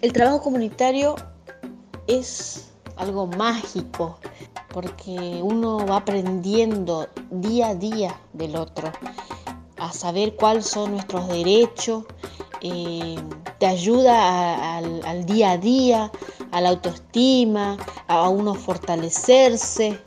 El 0.02 0.12
trabajo 0.12 0.42
comunitario 0.42 1.16
es 2.06 2.70
algo 2.98 3.28
mágico 3.28 4.20
porque 4.78 5.40
uno 5.42 5.84
va 5.88 5.98
aprendiendo 5.98 7.08
día 7.32 7.70
a 7.70 7.74
día 7.74 8.22
del 8.34 8.56
otro, 8.56 8.92
a 9.80 9.92
saber 9.92 10.36
cuáles 10.36 10.68
son 10.68 10.92
nuestros 10.92 11.28
derechos, 11.30 12.04
eh, 12.62 13.16
te 13.58 13.66
ayuda 13.66 14.78
al, 14.78 15.26
día 15.26 15.54
a 15.54 15.58
día, 15.58 16.12
a 16.52 16.62
la 16.62 16.70
autoestima, 16.70 17.76
a 18.08 18.30
uno 18.30 18.54
fortalecerse. 18.54 20.00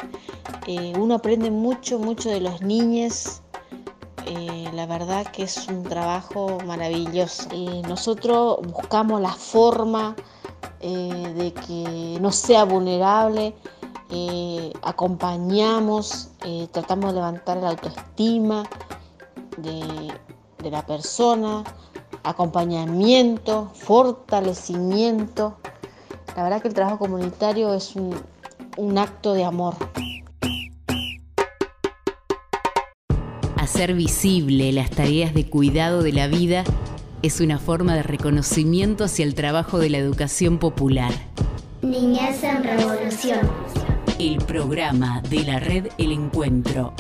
Eh, 0.69 0.93
uno 0.97 1.17
aprende 1.17 1.51
mucho, 1.51 1.99
mucho 1.99 2.31
de 2.31 2.41
los 2.41 2.63
niños. 2.63 3.43
Eh, 4.27 4.71
la 4.73 4.87
verdad 4.87 5.27
que 5.33 5.43
es 5.43 5.67
un 5.67 5.83
trabajo 5.83 6.59
maravilloso. 6.65 7.49
Nosotros 7.89 8.61
buscamos 8.73 9.21
la 9.21 9.33
forma 9.33 10.15
de 10.81 11.53
que 11.67 12.19
no 12.21 12.31
sea 12.31 12.65
vulnerable, 12.65 13.53
eh, 14.11 14.73
acompañamos, 14.83 16.31
eh, 16.45 16.69
tratamos 16.73 17.11
de 17.11 17.17
levantar 17.17 17.59
la 17.59 17.71
autoestima 17.71 18.65
de, 19.57 20.13
de 20.63 20.71
la 20.71 20.85
persona, 20.85 21.65
acompañamiento, 22.23 23.71
fortalecimiento. 23.75 25.59
La 26.37 26.43
verdad 26.43 26.63
que 26.63 26.69
el 26.69 26.75
trabajo 26.75 26.99
comunitario 26.99 27.75
es 27.75 27.97
un, 27.97 28.15
un 28.77 28.99
acto 28.99 29.35
de 29.35 29.45
amor. 29.45 29.75
Hacer 33.57 33.95
visible 33.95 34.73
las 34.73 34.91
tareas 34.91 35.35
de 35.35 35.49
cuidado 35.49 36.03
de 36.03 36.13
la 36.13 36.27
vida 36.27 36.65
es 37.23 37.41
una 37.41 37.59
forma 37.59 37.95
de 37.95 38.03
reconocimiento 38.03 39.05
hacia 39.05 39.25
el 39.25 39.35
trabajo 39.35 39.79
de 39.79 39.91
la 39.91 39.99
educación 39.99 40.59
popular. 40.59 41.13
Niñez 41.83 42.43
en 42.43 42.63
revolución. 42.63 43.70
El 44.21 44.37
programa 44.37 45.23
de 45.31 45.45
la 45.45 45.59
red 45.61 45.87
El 45.97 46.13
Encuentro. 46.13 46.93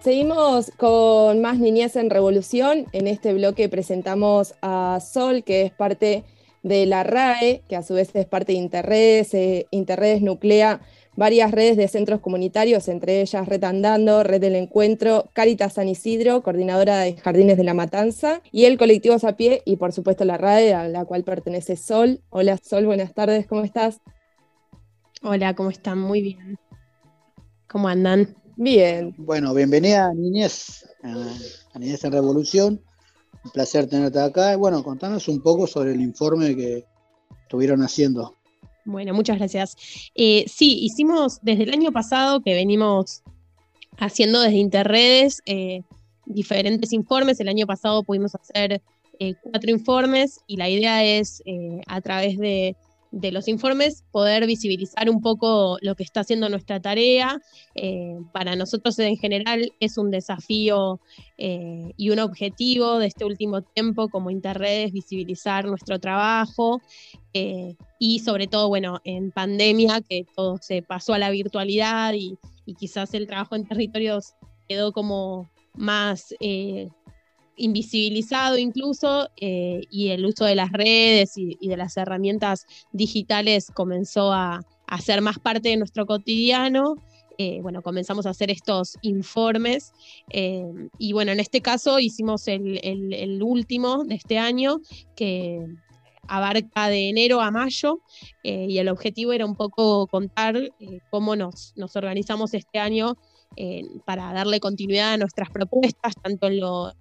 Seguimos 0.00 0.70
con 0.76 1.40
más 1.40 1.58
Niñez 1.58 1.96
en 1.96 2.08
Revolución. 2.08 2.86
En 2.92 3.08
este 3.08 3.34
bloque 3.34 3.68
presentamos 3.68 4.54
a 4.62 5.00
Sol, 5.00 5.42
que 5.42 5.62
es 5.62 5.72
parte 5.72 6.22
de 6.62 6.86
la 6.86 7.02
RAE, 7.02 7.62
que 7.68 7.74
a 7.74 7.82
su 7.82 7.94
vez 7.94 8.14
es 8.14 8.26
parte 8.26 8.52
de 8.52 8.58
Interredes. 8.58 9.34
Eh, 9.34 9.66
Interredes 9.72 10.22
nuclea 10.22 10.80
varias 11.16 11.50
redes 11.50 11.76
de 11.76 11.88
centros 11.88 12.20
comunitarios, 12.20 12.88
entre 12.88 13.20
ellas 13.20 13.48
Red 13.48 13.64
Andando, 13.64 14.22
Red 14.22 14.40
del 14.40 14.56
Encuentro, 14.56 15.28
Caritas 15.32 15.74
San 15.74 15.88
Isidro, 15.88 16.42
coordinadora 16.42 17.00
de 17.00 17.16
Jardines 17.16 17.56
de 17.56 17.64
la 17.64 17.74
Matanza, 17.74 18.42
y 18.50 18.64
el 18.64 18.78
colectivo 18.78 19.18
Sapie, 19.18 19.62
y 19.64 19.76
por 19.76 19.92
supuesto 19.92 20.24
la 20.24 20.38
RAE, 20.38 20.74
a 20.74 20.88
la 20.88 21.04
cual 21.04 21.24
pertenece 21.24 21.76
Sol. 21.76 22.20
Hola 22.30 22.58
Sol, 22.58 22.86
buenas 22.86 23.14
tardes, 23.14 23.46
¿cómo 23.46 23.62
estás? 23.62 24.00
Hola, 25.22 25.54
¿cómo 25.54 25.70
están? 25.70 26.00
Muy 26.00 26.20
bien. 26.20 26.58
¿Cómo 27.68 27.88
andan? 27.88 28.34
Bien. 28.56 29.14
Bueno, 29.18 29.54
bienvenida 29.54 30.06
a 30.06 30.14
Niñez, 30.14 30.84
a 31.02 31.26
a 31.74 31.78
Niñez 31.78 32.04
en 32.04 32.12
Revolución. 32.12 32.82
Un 33.44 33.50
placer 33.50 33.86
tenerte 33.88 34.20
acá. 34.20 34.52
Y 34.52 34.56
bueno, 34.56 34.82
contanos 34.84 35.28
un 35.28 35.42
poco 35.42 35.66
sobre 35.66 35.92
el 35.92 36.00
informe 36.00 36.54
que 36.54 36.84
estuvieron 37.42 37.82
haciendo. 37.82 38.36
Bueno, 38.84 39.14
muchas 39.14 39.38
gracias. 39.38 39.76
Eh, 40.14 40.44
sí, 40.48 40.78
hicimos 40.82 41.38
desde 41.42 41.64
el 41.64 41.72
año 41.72 41.92
pasado 41.92 42.42
que 42.42 42.54
venimos 42.54 43.22
haciendo 43.98 44.40
desde 44.40 44.56
Interredes 44.56 45.42
eh, 45.46 45.82
diferentes 46.26 46.92
informes. 46.92 47.40
El 47.40 47.48
año 47.48 47.66
pasado 47.66 48.02
pudimos 48.02 48.34
hacer 48.34 48.82
eh, 49.18 49.34
cuatro 49.42 49.70
informes 49.70 50.40
y 50.46 50.56
la 50.56 50.68
idea 50.68 51.04
es 51.04 51.42
eh, 51.46 51.80
a 51.86 52.00
través 52.00 52.38
de, 52.38 52.76
de 53.12 53.30
los 53.30 53.46
informes 53.46 54.04
poder 54.10 54.46
visibilizar 54.46 55.08
un 55.08 55.20
poco 55.20 55.76
lo 55.82 55.94
que 55.94 56.02
está 56.02 56.20
haciendo 56.20 56.48
nuestra 56.48 56.80
tarea. 56.80 57.40
Eh, 57.74 58.16
para 58.32 58.56
nosotros 58.56 58.98
en 58.98 59.16
general 59.18 59.72
es 59.80 59.98
un 59.98 60.10
desafío 60.10 60.98
eh, 61.36 61.92
y 61.96 62.10
un 62.10 62.18
objetivo 62.18 62.98
de 62.98 63.06
este 63.06 63.24
último 63.24 63.62
tiempo 63.62 64.08
como 64.08 64.30
Interredes 64.30 64.92
visibilizar 64.92 65.66
nuestro 65.66 66.00
trabajo 66.00 66.80
eh, 67.34 67.76
y 67.98 68.20
sobre 68.20 68.46
todo, 68.46 68.68
bueno, 68.68 69.00
en 69.04 69.30
pandemia 69.30 70.00
que 70.00 70.24
todo 70.34 70.56
se 70.60 70.82
pasó 70.82 71.12
a 71.12 71.18
la 71.18 71.30
virtualidad 71.30 72.14
y, 72.14 72.38
y 72.64 72.74
quizás 72.74 73.12
el 73.14 73.26
trabajo 73.26 73.54
en 73.54 73.68
territorios 73.68 74.34
quedó 74.68 74.92
como 74.92 75.50
más 75.74 76.34
invisibilizado 77.56 78.58
incluso 78.58 79.28
eh, 79.36 79.82
y 79.90 80.08
el 80.08 80.24
uso 80.24 80.44
de 80.44 80.54
las 80.54 80.72
redes 80.72 81.36
y, 81.36 81.56
de 81.66 81.76
las 81.76 81.96
herramientas 81.96 82.66
digitales 82.92 83.70
comenzó 83.72 84.32
a, 84.32 84.60
a 84.86 85.00
ser 85.00 85.20
más 85.20 85.38
parte 85.38 85.68
de 85.68 85.76
nuestro 85.76 86.06
cotidiano. 86.06 86.96
Eh, 87.38 87.60
bueno, 87.62 87.82
comenzamos 87.82 88.26
a 88.26 88.30
hacer 88.30 88.50
estos 88.50 88.98
informes 89.00 89.92
eh, 90.30 90.64
y 90.98 91.12
bueno, 91.14 91.32
en 91.32 91.40
este 91.40 91.62
caso 91.62 91.98
hicimos 91.98 92.46
el, 92.46 93.40
último 93.42 94.04
de 94.04 94.14
este 94.16 94.38
año 94.38 94.80
que 95.16 95.66
abarca 96.28 96.88
de 96.88 97.08
enero 97.08 97.40
a 97.40 97.50
mayo 97.50 98.00
y 98.44 98.78
el 98.78 98.88
objetivo 98.88 99.32
era 99.32 99.46
un 99.46 99.56
poco 99.56 100.06
contar 100.06 100.56
cómo 101.10 101.34
nos, 101.34 101.72
nos, 101.74 101.96
organizamos 101.96 102.54
este 102.54 102.78
año 102.78 103.16
eh, 103.56 103.84
para 104.04 104.32
darle 104.32 104.60
continuidad 104.60 105.12
a 105.14 105.16
nuestras 105.16 105.50
propuestas, 105.50 106.14
tanto 106.22 106.46
en 106.46 106.60
lo 106.60 106.92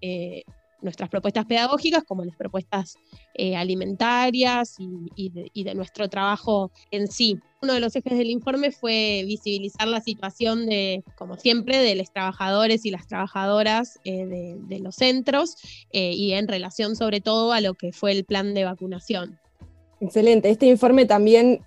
nuestras 0.82 1.10
propuestas 1.10 1.46
pedagógicas 1.46 2.04
como 2.04 2.26
las 2.26 2.36
propuestas 2.36 2.98
eh, 3.34 3.56
alimentarias 3.56 4.76
y, 5.16 5.30
de, 5.64 5.76
nuestro 5.76 6.10
trabajo 6.10 6.72
en 6.90 7.08
sí. 7.08 7.40
Uno 7.62 7.74
de 7.74 7.80
los 7.80 7.96
ejes 7.96 8.18
del 8.18 8.30
informe 8.30 8.72
fue 8.72 9.24
visibilizar 9.26 9.88
la 9.88 10.02
situación 10.02 10.66
de, 10.66 11.04
como 11.16 11.38
siempre, 11.38 11.78
de 11.78 11.96
los 11.96 12.12
trabajadores 12.12 12.86
y 12.86 12.92
las 12.92 13.08
trabajadoras 13.08 14.00
eh, 14.04 14.26
de, 14.26 14.80
los 14.80 14.96
centros 14.96 15.56
eh, 15.92 16.14
y 16.14 16.34
en 16.34 16.48
relación 16.48 16.96
sobre 16.96 17.22
todo 17.22 17.54
a 17.54 17.62
lo 17.62 17.76
que 17.76 17.92
fue 17.92 18.12
el 18.12 18.26
plan 18.26 18.54
de 18.56 18.66
vacunación. 18.66 19.41
Excelente. 20.02 20.50
Este 20.50 20.66
informe 20.66 21.06
también 21.06 21.62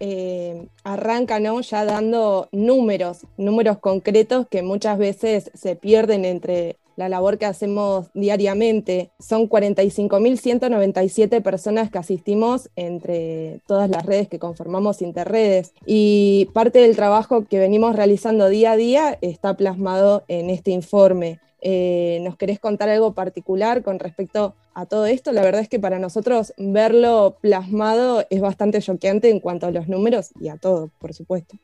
arranca 0.82 1.38
¿no? 1.38 1.60
ya 1.60 1.84
dando 1.84 2.48
números, 2.50 3.26
números 3.36 3.78
concretos 3.78 4.48
que 4.48 4.62
muchas 4.62 4.98
veces 4.98 5.52
se 5.54 5.76
pierden 5.76 6.24
entre 6.24 6.76
la 6.96 7.08
labor 7.08 7.38
que 7.38 7.46
hacemos 7.46 8.08
diariamente. 8.12 9.12
Son 9.20 9.48
45.197 9.48 11.42
personas 11.42 11.92
que 11.92 11.98
asistimos 11.98 12.70
entre 12.74 13.60
todas 13.68 13.88
las 13.88 14.04
redes 14.04 14.28
que 14.28 14.40
conformamos 14.40 15.00
Interredes 15.00 15.72
y 15.86 16.48
parte 16.52 16.80
del 16.80 16.96
trabajo 16.96 17.44
que 17.44 17.60
venimos 17.60 17.94
realizando 17.94 18.48
día 18.48 18.72
a 18.72 18.76
día 18.76 19.16
está 19.20 19.56
plasmado 19.56 20.24
en 20.26 20.50
este 20.50 20.72
informe. 20.72 21.38
Eh, 21.66 22.18
¿Nos 22.20 22.36
querés 22.36 22.60
contar 22.60 22.90
algo 22.90 23.14
particular 23.14 23.82
con 23.82 23.98
respecto 23.98 24.54
a 24.74 24.84
todo 24.84 25.06
esto? 25.06 25.32
La 25.32 25.40
verdad 25.40 25.62
es 25.62 25.70
que 25.70 25.80
para 25.80 25.98
nosotros 25.98 26.52
verlo 26.58 27.38
plasmado 27.40 28.26
es 28.28 28.42
bastante 28.42 28.82
choqueante 28.82 29.30
en 29.30 29.40
cuanto 29.40 29.66
a 29.66 29.70
los 29.70 29.88
números 29.88 30.28
y 30.38 30.48
a 30.48 30.58
todo, 30.58 30.90
por 30.98 31.14
supuesto. 31.14 31.56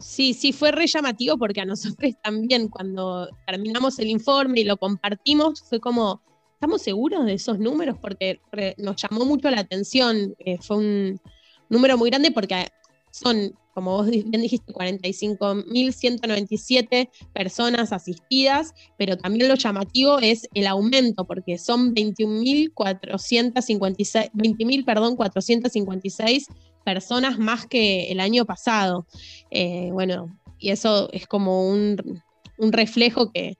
Sí, 0.00 0.34
sí, 0.34 0.52
fue 0.52 0.72
re 0.72 0.88
llamativo 0.88 1.38
porque 1.38 1.60
a 1.60 1.64
nosotros 1.64 2.12
también 2.24 2.66
cuando 2.66 3.28
terminamos 3.46 4.00
el 4.00 4.08
informe 4.08 4.62
y 4.62 4.64
lo 4.64 4.78
compartimos 4.78 5.62
fue 5.62 5.78
como, 5.78 6.20
¿estamos 6.54 6.82
seguros 6.82 7.24
de 7.24 7.34
esos 7.34 7.60
números? 7.60 7.98
Porque 8.00 8.40
nos 8.78 8.96
llamó 8.96 9.24
mucho 9.24 9.48
la 9.48 9.60
atención, 9.60 10.34
eh, 10.40 10.58
fue 10.60 10.78
un 10.78 11.20
número 11.68 11.96
muy 11.96 12.10
grande 12.10 12.32
porque 12.32 12.66
son, 13.12 13.54
como 13.80 13.96
vos 13.96 14.06
bien 14.10 14.30
dijiste, 14.30 14.72
45.197 14.74 17.08
personas 17.32 17.94
asistidas, 17.94 18.74
pero 18.98 19.16
también 19.16 19.48
lo 19.48 19.54
llamativo 19.54 20.18
es 20.18 20.46
el 20.52 20.66
aumento, 20.66 21.24
porque 21.24 21.56
son 21.56 21.94
21.456, 21.94 24.32
20.000, 24.34 24.84
perdón, 24.84 25.16
456 25.16 26.48
personas 26.84 27.38
más 27.38 27.64
que 27.66 28.12
el 28.12 28.20
año 28.20 28.44
pasado. 28.44 29.06
Eh, 29.50 29.88
bueno, 29.92 30.38
y 30.58 30.68
eso 30.68 31.08
es 31.12 31.26
como 31.26 31.66
un, 31.66 32.22
reflejo 32.58 33.32
que, 33.32 33.56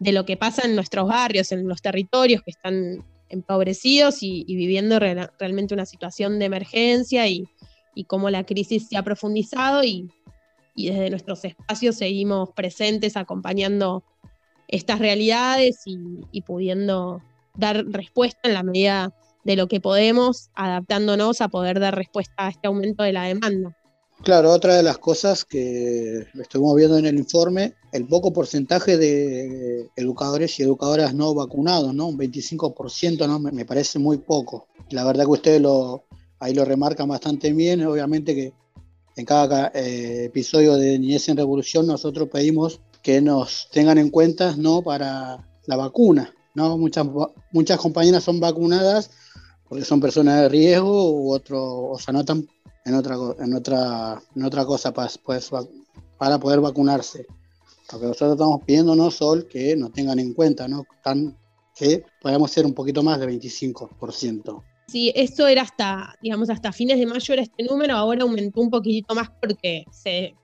de 0.00 0.10
lo 0.10 0.24
que 0.24 0.36
pasa 0.36 0.66
en 0.66 0.74
nuestros 0.74 1.06
barrios, 1.06 1.52
en 1.52 1.68
los 1.68 1.80
territorios 1.80 2.42
que 2.42 2.50
están 2.50 3.04
empobrecidos 3.28 4.24
y, 4.24 4.44
viviendo 4.48 4.98
realmente 4.98 5.74
una 5.74 5.86
situación 5.86 6.40
de 6.40 6.46
emergencia 6.46 7.28
y, 7.28 7.46
cómo 8.06 8.30
la 8.30 8.44
crisis 8.44 8.88
se 8.88 8.96
ha 8.96 9.02
profundizado 9.02 9.84
y, 9.84 10.10
desde 10.76 11.10
nuestros 11.10 11.44
espacios 11.44 11.96
seguimos 11.96 12.50
presentes 12.52 13.16
acompañando 13.16 14.02
estas 14.68 14.98
realidades 14.98 15.82
y 15.84 16.42
pudiendo 16.42 17.20
dar 17.56 17.84
respuesta 17.86 18.40
en 18.44 18.54
la 18.54 18.62
medida 18.62 19.14
de 19.44 19.56
lo 19.56 19.68
que 19.68 19.80
podemos, 19.80 20.50
adaptándonos 20.54 21.40
a 21.40 21.48
poder 21.48 21.80
dar 21.80 21.94
respuesta 21.94 22.34
a 22.36 22.48
este 22.50 22.68
aumento 22.68 23.02
de 23.02 23.12
la 23.12 23.24
demanda. 23.24 23.76
Claro, 24.22 24.52
otra 24.52 24.76
de 24.76 24.82
las 24.82 24.98
cosas 24.98 25.46
que 25.46 26.26
estuvimos 26.38 26.76
viendo 26.76 26.98
en 26.98 27.06
el 27.06 27.18
informe, 27.18 27.74
el 27.90 28.06
poco 28.06 28.34
porcentaje 28.34 28.98
de 28.98 29.88
educadores 29.96 30.60
y 30.60 30.62
educadoras 30.62 31.14
no 31.14 31.34
vacunados, 31.34 31.94
¿no? 31.94 32.08
Un 32.08 32.18
25%, 32.18 33.26
¿no? 33.26 33.38
Me 33.38 33.64
parece 33.64 33.98
muy 33.98 34.18
poco. 34.18 34.66
La 34.90 35.04
verdad 35.04 35.24
que 35.24 35.30
ustedes 35.30 35.62
lo, 35.62 36.04
ahí 36.40 36.54
lo 36.54 36.64
remarcan 36.64 37.08
bastante 37.08 37.52
bien, 37.52 37.86
obviamente 37.86 38.34
que 38.34 38.52
en 39.16 39.24
cada 39.24 39.70
eh, 39.74 40.24
episodio 40.24 40.76
de 40.76 40.98
Niñez 40.98 41.28
en 41.28 41.36
Revolución 41.36 41.86
nosotros 41.86 42.28
pedimos 42.32 42.80
que 43.02 43.20
nos 43.20 43.68
tengan 43.70 43.98
en 43.98 44.10
cuenta, 44.10 44.56
¿no? 44.56 44.82
Para 44.82 45.46
la 45.66 45.76
vacuna, 45.76 46.34
¿no? 46.54 46.76
Muchas, 46.78 47.06
muchas 47.52 47.78
compañeras 47.78 48.24
son 48.24 48.40
vacunadas 48.40 49.10
porque 49.68 49.84
son 49.84 50.00
personas 50.00 50.40
de 50.40 50.48
riesgo 50.48 51.12
u 51.12 51.32
otro, 51.32 51.90
o 51.90 51.98
se 51.98 52.10
anotan 52.10 52.46
en 52.84 52.94
otra, 52.94 53.16
en 53.38 53.54
otra, 53.54 54.20
en 54.34 54.44
otra 54.44 54.64
cosa 54.64 54.92
para, 54.92 55.10
pues, 55.24 55.50
para 56.18 56.38
poder 56.38 56.60
vacunarse. 56.60 57.26
Lo 57.92 58.00
que 58.00 58.06
nosotros 58.06 58.32
estamos 58.32 58.62
pidiendo, 58.64 58.96
¿no, 58.96 59.10
Sol? 59.10 59.46
Que 59.46 59.76
nos 59.76 59.92
tengan 59.92 60.18
en 60.18 60.34
cuenta, 60.34 60.66
¿no? 60.66 60.84
Que 61.74 62.04
podamos 62.20 62.50
ser 62.50 62.66
un 62.66 62.74
poquito 62.74 63.02
más 63.02 63.20
de 63.20 63.26
25%. 63.28 64.62
Sí, 64.90 65.12
esto 65.14 65.46
era 65.46 65.62
hasta, 65.62 66.16
digamos, 66.20 66.50
hasta 66.50 66.72
fines 66.72 66.98
de 66.98 67.06
mayo 67.06 67.34
era 67.34 67.42
este 67.42 67.62
número, 67.62 67.94
ahora 67.94 68.22
aumentó 68.22 68.60
un 68.60 68.70
poquitito 68.70 69.14
más 69.14 69.30
porque 69.40 69.84
se 69.92 70.34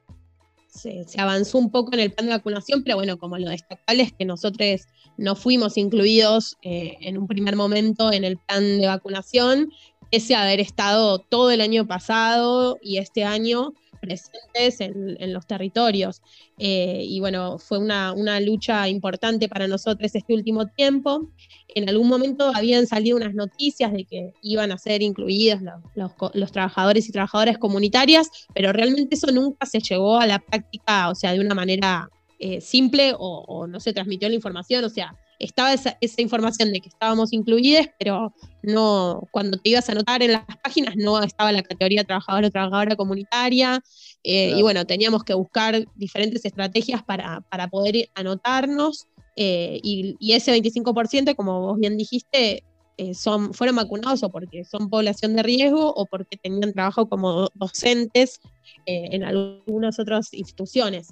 se, 0.76 1.04
avanzó 1.18 1.58
un 1.58 1.70
poco 1.70 1.94
en 1.94 2.00
el 2.00 2.12
plan 2.12 2.26
de 2.26 2.32
vacunación, 2.32 2.82
pero 2.82 2.96
bueno, 2.96 3.18
como 3.18 3.38
lo 3.38 3.50
destacable 3.50 4.02
es 4.02 4.12
que 4.12 4.24
nosotros 4.24 4.82
no 5.16 5.34
fuimos 5.34 5.76
incluidos 5.76 6.56
eh, 6.62 6.96
en 7.00 7.18
un 7.18 7.26
primer 7.26 7.56
momento 7.56 8.12
en 8.12 8.24
el 8.24 8.36
plan 8.36 8.78
de 8.78 8.86
vacunación, 8.86 9.70
ese 10.10 10.36
haber 10.36 10.60
estado 10.60 11.18
todo 11.18 11.50
el 11.50 11.60
año 11.60 11.86
pasado 11.86 12.78
y 12.80 12.98
este 12.98 13.24
año 13.24 13.72
presentes 14.06 14.80
en, 14.80 15.32
los 15.32 15.46
territorios. 15.46 16.22
Eh, 16.58 17.02
y 17.04 17.20
bueno, 17.20 17.58
fue 17.58 17.78
una, 17.78 18.14
lucha 18.40 18.88
importante 18.88 19.48
para 19.48 19.68
nosotros 19.68 20.14
este 20.14 20.32
último 20.32 20.66
tiempo. 20.66 21.28
En 21.74 21.88
algún 21.88 22.08
momento 22.08 22.50
habían 22.54 22.86
salido 22.86 23.16
unas 23.16 23.34
noticias 23.34 23.92
de 23.92 24.04
que 24.04 24.32
iban 24.42 24.72
a 24.72 24.78
ser 24.78 25.02
incluidos 25.02 25.60
los, 25.94 26.52
trabajadores 26.52 27.08
y 27.08 27.12
trabajadoras 27.12 27.58
comunitarias, 27.58 28.28
pero 28.54 28.72
realmente 28.72 29.16
eso 29.16 29.30
nunca 29.32 29.66
se 29.66 29.80
llegó 29.80 30.18
a 30.18 30.26
la 30.26 30.38
práctica, 30.38 31.10
o 31.10 31.14
sea, 31.14 31.32
de 31.32 31.40
una 31.40 31.54
manera 31.54 32.08
eh, 32.38 32.60
simple 32.60 33.12
o 33.18 33.66
no 33.66 33.80
se 33.80 33.92
transmitió 33.92 34.28
la 34.28 34.34
información, 34.34 34.84
o 34.84 34.88
sea, 34.88 35.14
estaba 35.38 35.72
esa, 35.72 35.96
información 36.18 36.72
de 36.72 36.80
que 36.80 36.88
estábamos 36.88 37.32
incluidas, 37.32 37.88
pero 37.98 38.32
no, 38.62 39.22
cuando 39.30 39.58
te 39.58 39.70
ibas 39.70 39.88
a 39.88 39.92
anotar 39.92 40.22
en 40.22 40.32
las 40.32 40.44
páginas 40.62 40.94
no 40.96 41.22
estaba 41.22 41.52
la 41.52 41.62
categoría 41.62 42.04
trabajador 42.04 42.44
o 42.44 42.50
trabajadora 42.50 42.96
comunitaria. 42.96 43.82
Eh, 44.22 44.54
y 44.56 44.62
bueno, 44.62 44.84
teníamos 44.86 45.24
que 45.24 45.34
buscar 45.34 45.84
diferentes 45.94 46.44
estrategias 46.44 47.02
para, 47.02 47.42
poder 47.70 48.08
anotarnos. 48.14 49.06
Eh, 49.36 49.80
y, 49.82 50.32
ese 50.32 50.52
25%, 50.52 51.36
como 51.36 51.60
vos 51.60 51.78
bien 51.78 51.96
dijiste, 51.96 52.64
eh, 52.96 53.14
son, 53.14 53.52
fueron 53.52 53.76
vacunados 53.76 54.22
o 54.22 54.30
porque 54.30 54.64
son 54.64 54.88
población 54.88 55.36
de 55.36 55.42
riesgo 55.42 55.92
o 55.94 56.06
porque 56.06 56.38
tenían 56.38 56.72
trabajo 56.72 57.08
como 57.08 57.50
docentes 57.54 58.40
en 58.86 59.22
algunas 59.22 59.98
otras 59.98 60.32
instituciones. 60.32 61.08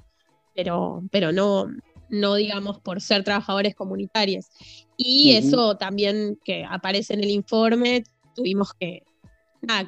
Pero, 0.55 1.03
pero 1.11 1.33
no, 1.33 1.68
no 2.09 2.34
digamos 2.34 2.80
por 2.80 3.00
ser 3.00 3.24
trabajadores 3.24 3.74
comunitarios. 3.74 4.46
Y 4.96 5.32
eso 5.32 5.76
también 5.76 6.38
que 6.44 6.64
aparece 6.68 7.14
en 7.14 7.24
el 7.24 7.30
informe, 7.30 8.05
tuvimos 8.34 8.72
que, 8.74 9.02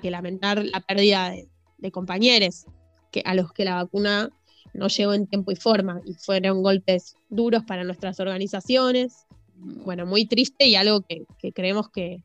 que 0.02 0.10
lamentar 0.10 0.64
la 0.64 0.80
pérdida 0.80 1.30
de, 1.78 1.90
compañeros 1.90 2.66
que, 3.12 3.22
a 3.24 3.34
los 3.34 3.52
que 3.52 3.64
la 3.64 3.76
vacuna 3.76 4.30
no 4.74 4.88
llegó 4.88 5.14
en 5.14 5.26
tiempo 5.26 5.52
y 5.52 5.56
forma 5.56 6.00
y 6.04 6.14
fueron 6.14 6.62
golpes 6.62 7.14
duros 7.28 7.62
para 7.64 7.84
nuestras 7.84 8.18
organizaciones. 8.20 9.26
Bueno, 9.54 10.04
muy 10.04 10.26
triste 10.26 10.66
y 10.66 10.74
algo 10.74 11.02
que, 11.02 11.24
creemos 11.52 11.88
que, 11.90 12.22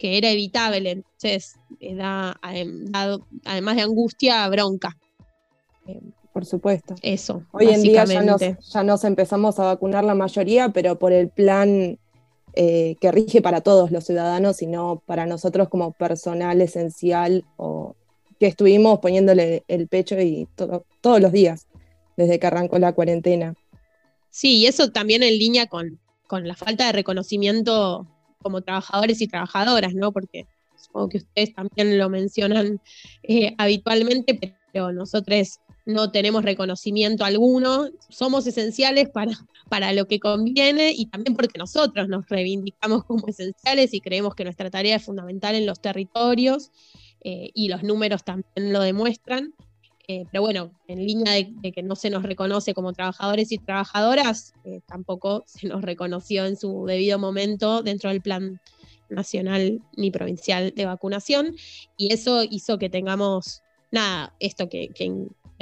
era 0.00 0.28
evitable. 0.30 0.90
Entonces, 0.90 1.54
eh, 1.80 1.94
da, 1.94 2.38
además 2.42 3.76
de 3.76 3.82
angustia, 3.82 4.46
bronca. 4.48 4.98
Por 6.34 6.46
supuesto. 6.46 6.96
Eso. 7.00 7.44
Hoy 7.52 7.68
en 7.68 7.82
día 7.82 8.04
ya 8.04 8.82
nos, 8.82 9.04
empezamos 9.04 9.60
a 9.60 9.66
vacunar 9.66 10.02
la 10.02 10.16
mayoría, 10.16 10.70
pero 10.70 10.98
por 10.98 11.12
el 11.12 11.28
plan 11.28 11.96
eh, 12.54 12.96
que 13.00 13.12
rige 13.12 13.40
para 13.40 13.60
todos 13.60 13.92
los 13.92 14.04
ciudadanos 14.04 14.60
y 14.60 14.66
no 14.66 15.00
para 15.06 15.26
nosotros 15.26 15.68
como 15.68 15.92
personal 15.92 16.60
esencial 16.60 17.44
o 17.56 17.94
que 18.40 18.48
estuvimos 18.48 18.98
poniéndole 18.98 19.62
el 19.68 19.86
pecho 19.86 20.20
y 20.20 20.48
todos 20.56 21.20
los 21.20 21.30
días 21.30 21.68
desde 22.16 22.40
que 22.40 22.46
arrancó 22.48 22.80
la 22.80 22.94
cuarentena. 22.94 23.54
Sí, 24.28 24.56
y 24.56 24.66
eso 24.66 24.90
también 24.90 25.22
en 25.22 25.38
línea 25.38 25.68
con, 25.68 26.00
la 26.28 26.56
falta 26.56 26.86
de 26.86 26.92
reconocimiento 26.92 28.08
como 28.42 28.62
trabajadores 28.62 29.20
y 29.20 29.28
trabajadoras, 29.28 29.94
¿no? 29.94 30.10
Porque 30.10 30.48
supongo 30.76 31.10
que 31.10 31.18
ustedes 31.18 31.54
también 31.54 31.96
lo 31.96 32.10
mencionan 32.10 32.80
eh, 33.22 33.54
habitualmente, 33.56 34.58
pero 34.72 34.90
nosotros 34.90 35.60
no 35.86 36.10
tenemos 36.10 36.44
reconocimiento 36.44 37.24
alguno, 37.24 37.88
somos 38.08 38.46
esenciales 38.46 39.10
para, 39.10 39.32
para 39.68 39.92
lo 39.92 40.06
que 40.06 40.18
conviene 40.18 40.92
y 40.92 41.06
también 41.06 41.36
porque 41.36 41.58
nosotros 41.58 42.08
nos 42.08 42.28
reivindicamos 42.28 43.04
como 43.04 43.26
esenciales 43.28 43.92
y 43.92 44.00
creemos 44.00 44.34
que 44.34 44.44
nuestra 44.44 44.70
tarea 44.70 44.96
es 44.96 45.04
fundamental 45.04 45.54
en 45.54 45.66
los 45.66 45.80
territorios 45.80 46.70
eh, 47.20 47.50
y 47.54 47.68
los 47.68 47.82
números 47.82 48.24
también 48.24 48.72
lo 48.72 48.80
demuestran. 48.80 49.54
Eh, 50.06 50.26
pero 50.30 50.42
bueno, 50.42 50.70
en 50.86 50.98
línea 51.06 51.32
de, 51.32 51.72
que 51.72 51.82
no 51.82 51.96
se 51.96 52.10
nos 52.10 52.24
reconoce 52.24 52.74
como 52.74 52.92
trabajadores 52.92 53.52
y 53.52 53.58
trabajadoras, 53.58 54.52
eh, 54.64 54.80
tampoco 54.86 55.44
se 55.46 55.66
nos 55.66 55.80
reconoció 55.80 56.44
en 56.44 56.56
su 56.56 56.84
debido 56.84 57.18
momento 57.18 57.82
dentro 57.82 58.10
del 58.10 58.20
plan 58.20 58.60
nacional 59.08 59.80
ni 59.96 60.10
provincial 60.10 60.74
de 60.74 60.84
vacunación 60.84 61.54
y 61.96 62.12
eso 62.12 62.42
hizo 62.42 62.78
que 62.78 62.90
tengamos, 62.90 63.62
nada, 63.90 64.34
esto 64.40 64.68
que, 64.68 64.88
que 64.88 65.10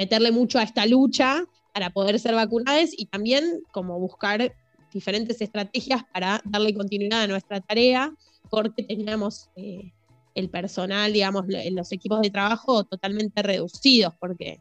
meterle 0.03 0.31
mucho 0.33 0.59
a 0.59 0.63
esta 0.63 0.85
lucha 0.85 1.45
para 1.73 1.89
poder 1.89 2.19
ser 2.19 2.35
vacunados 2.35 2.89
y 2.97 3.05
también 3.05 3.63
como 3.71 3.97
buscar 3.99 4.53
diferentes 4.91 5.39
estrategias 5.39 6.03
para 6.13 6.41
darle 6.43 6.73
continuidad 6.73 7.21
a 7.21 7.27
nuestra 7.27 7.61
tarea 7.61 8.13
porque 8.49 8.83
teníamos 8.83 9.49
eh, 9.55 9.93
el 10.35 10.49
personal, 10.49 11.13
digamos, 11.13 11.45
los 11.47 11.91
equipos 11.93 12.19
de 12.21 12.31
trabajo 12.31 12.83
totalmente 12.83 13.41
reducidos 13.41 14.13
porque 14.19 14.59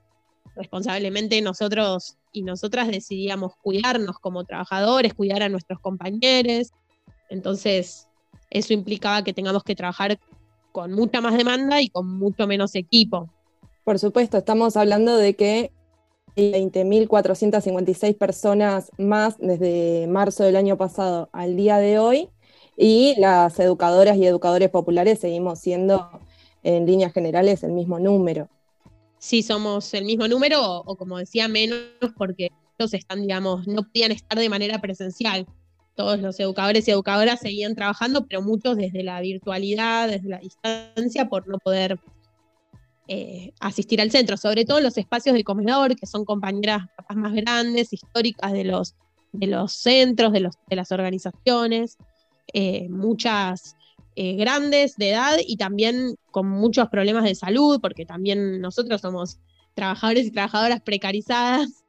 responsablemente 0.55 1.43
nosotros 1.43 2.17
y 2.33 2.43
nosotras 2.43 2.87
decidíamos 2.89 3.53
cuidarnos 3.61 4.19
como 4.21 4.45
trabajadores, 4.45 5.15
cuidar 5.15 5.43
a 5.43 5.49
nuestros 5.49 5.81
compañeros. 5.81 6.71
Entonces, 7.31 8.07
eso 8.49 8.73
implicaba 8.73 9.25
que 9.25 9.33
tengamos 9.33 9.65
que 9.65 9.75
trabajar 9.75 10.21
con 10.71 10.93
mucha 10.93 11.21
más 11.21 11.37
demanda 11.37 11.83
y 11.83 11.89
con 11.89 12.07
mucho 12.17 12.47
menos 12.47 12.77
equipo. 12.77 13.29
Por 13.85 13.99
supuesto, 13.99 14.39
estamos 14.39 14.77
hablando 14.77 15.17
de 15.17 15.35
que 15.35 15.73
hay 16.37 16.53
20.456 16.53 18.17
personas 18.17 18.93
más 18.97 19.37
desde 19.39 20.07
marzo 20.07 20.45
del 20.45 20.55
año 20.55 20.77
pasado 20.77 21.29
al 21.33 21.57
día 21.57 21.79
de 21.79 21.99
hoy 21.99 22.29
y 22.77 23.15
las 23.19 23.59
educadoras 23.59 24.17
y 24.17 24.27
educadores 24.27 24.71
populares 24.71 25.19
seguimos 25.19 25.59
siendo 25.59 26.09
en 26.63 26.87
líneas 26.87 27.13
generales 27.13 27.65
el 27.65 27.73
mismo 27.73 27.99
número. 27.99 28.49
Sí, 29.19 29.43
somos 29.43 29.93
el 29.95 30.05
mismo 30.05 30.29
número 30.29 30.63
o, 30.63 30.97
como 30.97 31.19
decía 31.19 31.49
menos 31.49 31.81
porque 32.17 32.51
ellos 32.79 32.95
están, 32.95 33.23
digamos, 33.23 33.67
no 33.67 33.83
podían 33.83 34.13
estar 34.13 34.39
de 34.39 34.49
manera 34.49 34.81
presencial. 34.81 35.47
Todos 35.97 36.21
los 36.21 36.39
educadores 36.39 36.87
y 36.87 36.93
educadoras 36.93 37.41
seguían 37.41 37.75
trabajando, 37.75 38.27
pero 38.27 38.43
muchos 38.43 38.77
desde 38.77 39.03
la 39.03 39.21
virtualidad, 39.21 40.09
desde 40.09 40.29
la 40.29 40.39
distancia, 40.39 41.29
por 41.29 41.49
no 41.49 41.59
poder 41.59 41.99
eh, 43.09 43.53
asistir 43.59 44.01
al 44.01 44.13
centro, 44.13 44.37
sobre 44.37 44.65
todo 44.65 44.81
los 44.81 44.97
espacios 44.97 45.35
de 45.35 45.43
comedor, 45.43 45.97
que 45.97 46.07
son 46.07 46.25
compañeras 46.25 46.83
más 47.15 47.33
grandes, 47.35 47.93
históricas 47.93 48.53
de 48.53 48.65
los, 48.65 48.95
de 49.33 49.49
los 49.49 49.73
centros, 49.73 50.33
de, 50.33 50.41
los, 50.41 50.55
de 50.69 50.77
las 50.77 50.93
organizaciones, 50.93 51.99
eh, 52.53 52.89
muchas 52.89 53.77
eh, 54.15 54.37
grandes 54.37 54.97
de 54.97 55.11
edad 55.11 55.37
y 55.45 55.57
también 55.57 56.15
con 56.31 56.49
muchos 56.49 56.89
problemas 56.91 57.25
de 57.25 57.35
salud, 57.35 57.81
porque 57.81 58.07
también 58.07 58.61
nosotros 58.61 59.01
somos 59.01 59.41
trabajadores 59.75 60.27
y 60.27 60.31
trabajadoras 60.31 60.81
precarizadas. 60.81 61.85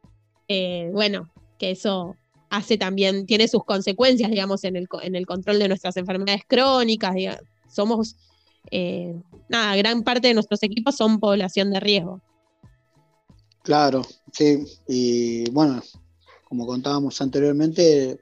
bueno, 0.93 1.29
que 1.59 1.71
eso 1.71 2.15
hace 2.49 2.77
también, 2.77 3.25
tiene 3.25 3.47
sus 3.47 3.63
consecuencias, 3.63 4.29
digamos, 4.29 4.63
en 4.63 4.75
el, 4.75 4.87
en 5.01 5.15
el 5.15 5.25
control 5.25 5.59
de 5.59 5.67
nuestras 5.67 5.95
enfermedades 5.97 6.43
crónicas. 6.47 7.15
Somos 7.67 8.15
eh, 8.71 9.15
nada, 9.49 9.75
gran 9.75 10.03
parte 10.03 10.27
de 10.27 10.33
nuestros 10.33 10.61
equipos 10.63 10.95
son 10.95 11.19
población 11.19 11.71
de 11.71 11.79
riesgo. 11.79 12.21
Claro, 13.63 14.01
sí, 14.31 14.65
y 14.87 15.49
bueno, 15.51 15.81
como 16.47 16.67
contábamos 16.67 17.21
anteriormente, 17.21 18.19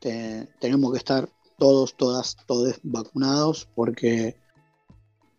tenemos 0.00 0.92
que 0.92 0.98
estar 0.98 1.28
todos, 1.58 1.94
todas, 1.96 2.36
todos 2.46 2.78
vacunados 2.82 3.68
porque 3.74 4.36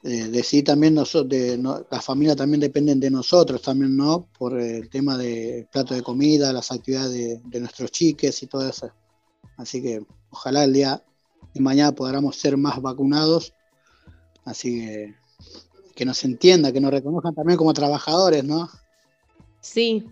eh, 0.07 0.27
de 0.27 0.43
sí 0.43 0.61
también 0.61 0.93
nosotros, 0.93 1.29
de, 1.29 1.57
la 1.57 2.35
también 2.35 2.59
dependen 2.59 2.99
de 2.99 3.09
nosotros 3.09 3.59
también, 3.63 3.97
¿no? 3.97 4.27
Por 4.37 4.61
el 4.61 4.87
tema 4.87 5.17
de 5.17 5.67
plato 5.71 5.95
de 5.95 6.03
comida, 6.03 6.53
las 6.53 6.71
actividades 6.71 7.41
de, 7.43 7.59
nuestros 7.59 7.89
chiques 7.89 8.43
y 8.43 8.45
todo 8.45 8.69
eso. 8.69 8.91
Así 9.57 9.81
que 9.81 10.05
ojalá 10.29 10.63
el 10.63 10.73
día 10.73 11.03
de 11.55 11.59
mañana 11.59 11.91
podamos 11.91 12.35
ser 12.35 12.55
más 12.55 12.79
vacunados 12.79 13.54
Así 14.45 14.79
que 14.79 15.15
que 15.95 16.05
nos 16.05 16.23
entienda, 16.25 16.71
que 16.71 16.81
nos 16.81 16.91
reconozcan 16.91 17.33
también 17.33 17.57
como 17.57 17.73
trabajadores, 17.73 18.43
¿no? 18.43 18.69
Sí. 19.61 20.05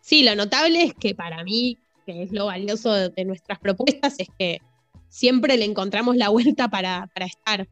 Sí, 0.00 0.24
lo 0.24 0.34
notable 0.34 0.82
es 0.82 0.94
que 0.94 1.14
para 1.14 1.44
mí, 1.44 1.78
que 2.06 2.22
es 2.22 2.32
lo 2.32 2.46
valioso 2.46 2.92
de, 2.92 3.24
nuestras 3.26 3.58
propuestas, 3.58 4.14
es 4.18 4.28
que 4.38 4.60
siempre 5.10 5.58
le 5.58 5.66
encontramos 5.66 6.16
la 6.16 6.30
vuelta 6.30 6.68
para, 6.68 7.10
estar. 7.14 7.68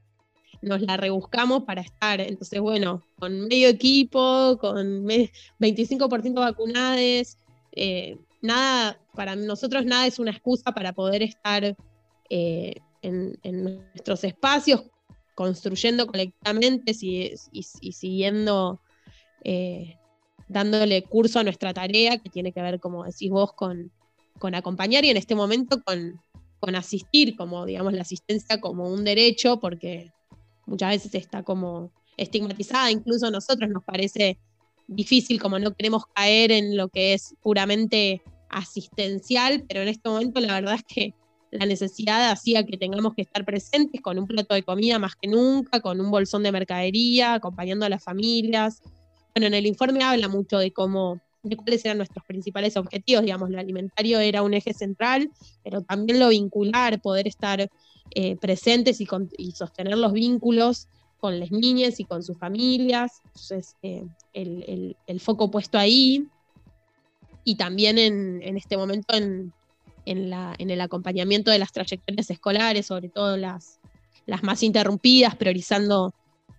Nos 0.60 0.82
la 0.82 0.98
rebuscamos 0.98 1.64
para 1.64 1.80
estar. 1.80 2.20
Entonces, 2.20 2.60
bueno, 2.60 3.02
con 3.18 3.48
medio 3.48 3.68
equipo, 3.68 4.58
con 4.60 5.06
25% 5.06 6.34
vacunados, 6.34 7.38
eh, 7.72 8.18
nada, 8.42 9.00
para 9.14 9.34
nosotros 9.36 9.86
nada 9.86 10.06
es 10.06 10.18
una 10.18 10.32
excusa 10.32 10.72
para 10.72 10.92
poder 10.92 11.22
estar 11.22 11.74
eh, 12.28 12.74
en, 13.00 13.38
en, 13.42 13.64
nuestros 13.64 14.24
espacios 14.24 14.84
construyendo 15.36 16.06
colectivamente 16.06 16.96
y, 16.98 17.62
siguiendo, 17.92 18.80
eh, 19.44 19.98
dándole 20.48 21.02
curso 21.02 21.38
a 21.38 21.44
nuestra 21.44 21.74
tarea, 21.74 22.16
que 22.18 22.30
tiene 22.30 22.52
que 22.52 22.62
ver, 22.62 22.80
como 22.80 23.04
decís 23.04 23.30
vos, 23.30 23.52
con, 23.52 23.92
acompañar 24.54 25.04
y 25.04 25.10
en 25.10 25.18
este 25.18 25.34
momento 25.34 25.82
con, 25.84 26.20
asistir, 26.74 27.36
como 27.36 27.64
digamos 27.64 27.92
la 27.92 28.02
asistencia 28.02 28.60
como 28.60 28.88
un 28.88 29.04
derecho, 29.04 29.60
porque 29.60 30.10
muchas 30.64 30.90
veces 30.90 31.14
está 31.14 31.44
como 31.44 31.92
estigmatizada, 32.16 32.90
incluso 32.90 33.26
a 33.26 33.30
nosotros 33.30 33.70
nos 33.70 33.84
parece 33.84 34.40
difícil, 34.88 35.40
como 35.40 35.60
no 35.60 35.76
queremos 35.76 36.06
caer 36.06 36.50
en 36.50 36.76
lo 36.76 36.88
que 36.88 37.12
es 37.12 37.36
puramente 37.40 38.20
asistencial, 38.48 39.64
pero 39.68 39.82
en 39.82 39.88
este 39.88 40.08
momento 40.08 40.40
la 40.40 40.54
verdad 40.54 40.74
es 40.74 40.82
que 40.82 41.14
la 41.58 41.66
necesidad 41.66 42.30
hacía 42.30 42.64
que 42.64 42.76
tengamos 42.76 43.14
que 43.14 43.22
estar 43.22 43.44
presentes 43.44 44.00
con 44.00 44.18
un 44.18 44.26
plato 44.26 44.54
de 44.54 44.62
comida 44.62 44.98
más 44.98 45.16
que 45.16 45.28
nunca, 45.28 45.80
con 45.80 46.00
un 46.00 46.10
bolsón 46.10 46.42
de 46.42 46.52
mercadería, 46.52 47.34
acompañando 47.34 47.86
a 47.86 47.88
las 47.88 48.02
familias. 48.02 48.82
Bueno, 49.34 49.46
en 49.48 49.54
el 49.54 49.66
informe 49.66 50.02
habla 50.02 50.28
mucho 50.28 50.58
de 50.58 50.72
cómo, 50.72 51.20
de 51.42 51.56
cuáles 51.56 51.84
eran 51.84 51.98
nuestros 51.98 52.24
principales 52.24 52.76
objetivos, 52.76 53.22
digamos, 53.22 53.50
lo 53.50 53.58
alimentario 53.58 54.18
era 54.18 54.42
un 54.42 54.54
eje 54.54 54.72
central, 54.72 55.30
pero 55.62 55.82
también 55.82 56.18
lo 56.18 56.28
vincular, 56.28 57.00
poder 57.00 57.26
estar 57.26 57.68
eh, 58.14 58.36
presentes 58.36 59.00
y, 59.00 59.52
sostener 59.52 59.98
los 59.98 60.12
vínculos 60.12 60.88
con 61.18 61.40
las 61.40 61.50
niñas 61.50 61.98
y 62.00 62.04
con 62.04 62.22
sus 62.22 62.38
familias. 62.38 63.20
Entonces, 63.26 63.76
eh, 63.82 64.04
el, 64.32 65.20
foco 65.20 65.50
puesto 65.50 65.78
ahí. 65.78 66.26
Y 67.44 67.54
también 67.54 67.98
en, 67.98 68.42
en 68.42 68.56
este 68.56 68.76
momento 68.76 69.14
en, 69.14 69.52
en, 70.06 70.70
el 70.70 70.80
acompañamiento 70.80 71.50
de 71.50 71.58
las 71.58 71.72
trayectorias 71.72 72.30
escolares, 72.30 72.86
sobre 72.86 73.08
todo 73.08 73.36
las, 73.36 73.80
las 74.24 74.42
más 74.42 74.62
interrumpidas, 74.62 75.36
priorizando, 75.36 76.14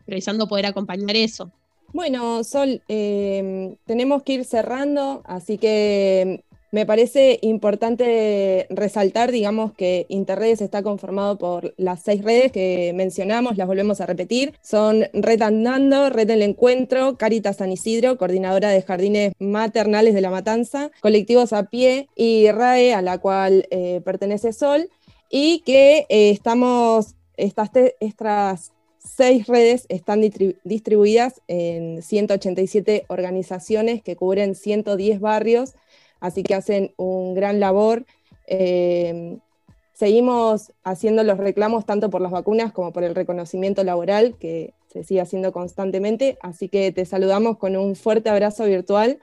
priorizando 0.05 0.47
poder 0.47 0.67
acompañar 0.67 1.15
eso. 1.15 1.51
Bueno, 1.93 2.43
Sol, 2.43 2.81
eh, 2.89 3.75
tenemos 3.85 4.23
que 4.23 4.33
ir 4.33 4.45
cerrando, 4.45 5.21
así 5.25 5.57
que 5.57 6.43
me 6.71 6.85
parece 6.85 7.39
importante 7.41 8.67
resaltar, 8.69 9.31
digamos, 9.31 9.71
que 9.73 10.05
Interredes 10.09 10.61
está 10.61 10.83
conformado 10.83 11.37
por 11.37 11.73
las 11.77 12.01
seis 12.01 12.23
redes 12.23 12.51
que 12.51 12.91
mencionamos, 12.93 13.57
las 13.57 13.67
volvemos 13.67 14.01
a 14.01 14.05
repetir. 14.05 14.53
Son 14.61 15.05
Red 15.13 15.41
Andando, 15.41 16.09
Red 16.09 16.27
del 16.27 16.41
Encuentro, 16.41 17.17
Caritas 17.17 17.57
San 17.57 17.71
Isidro, 17.71 18.17
coordinadora 18.17 18.69
de 18.69 18.81
jardines 18.81 19.33
maternales 19.39 20.13
de 20.13 20.21
La 20.21 20.29
Matanza, 20.29 20.91
Colectivos 20.99 21.53
a 21.53 21.63
Pie 21.63 22.09
y 22.15 22.51
RAE, 22.51 22.93
a 22.93 23.01
la 23.01 23.17
cual 23.19 23.67
eh, 23.71 24.01
pertenece 24.03 24.51
Sol, 24.51 24.89
y 25.29 25.59
que 25.59 26.05
eh, 26.09 26.31
estamos, 26.31 27.15
estas, 27.37 27.71
estas 27.99 28.71
seis 28.97 29.47
redes 29.47 29.85
están 29.87 30.21
distribuidas 30.63 31.41
en 31.47 32.01
187 32.01 33.05
organizaciones 33.07 34.03
que 34.03 34.17
cubren 34.17 34.53
110 34.53 35.19
barrios 35.21 35.75
así 36.19 36.43
que 36.43 36.55
hacen 36.55 36.93
un 36.97 37.33
gran 37.33 37.59
labor. 37.59 38.05
Eh, 38.47 39.37
seguimos 39.93 40.71
haciendo 40.83 41.23
los 41.23 41.37
reclamos 41.37 41.85
tanto 41.85 42.09
por 42.09 42.21
las 42.21 42.31
vacunas 42.31 42.71
como 42.71 42.93
por 42.93 43.03
el 43.03 43.15
reconocimiento 43.15 43.83
laboral 43.83 44.35
que 44.37 44.73
se 44.87 45.03
sigue 45.03 45.21
haciendo 45.21 45.51
constantemente, 45.51 46.37
así 46.41 46.69
que 46.69 46.91
te 46.91 47.05
saludamos 47.05 47.57
con 47.57 47.75
un 47.75 47.95
fuerte 47.95 48.29
abrazo 48.29 48.65
virtual 48.65 49.19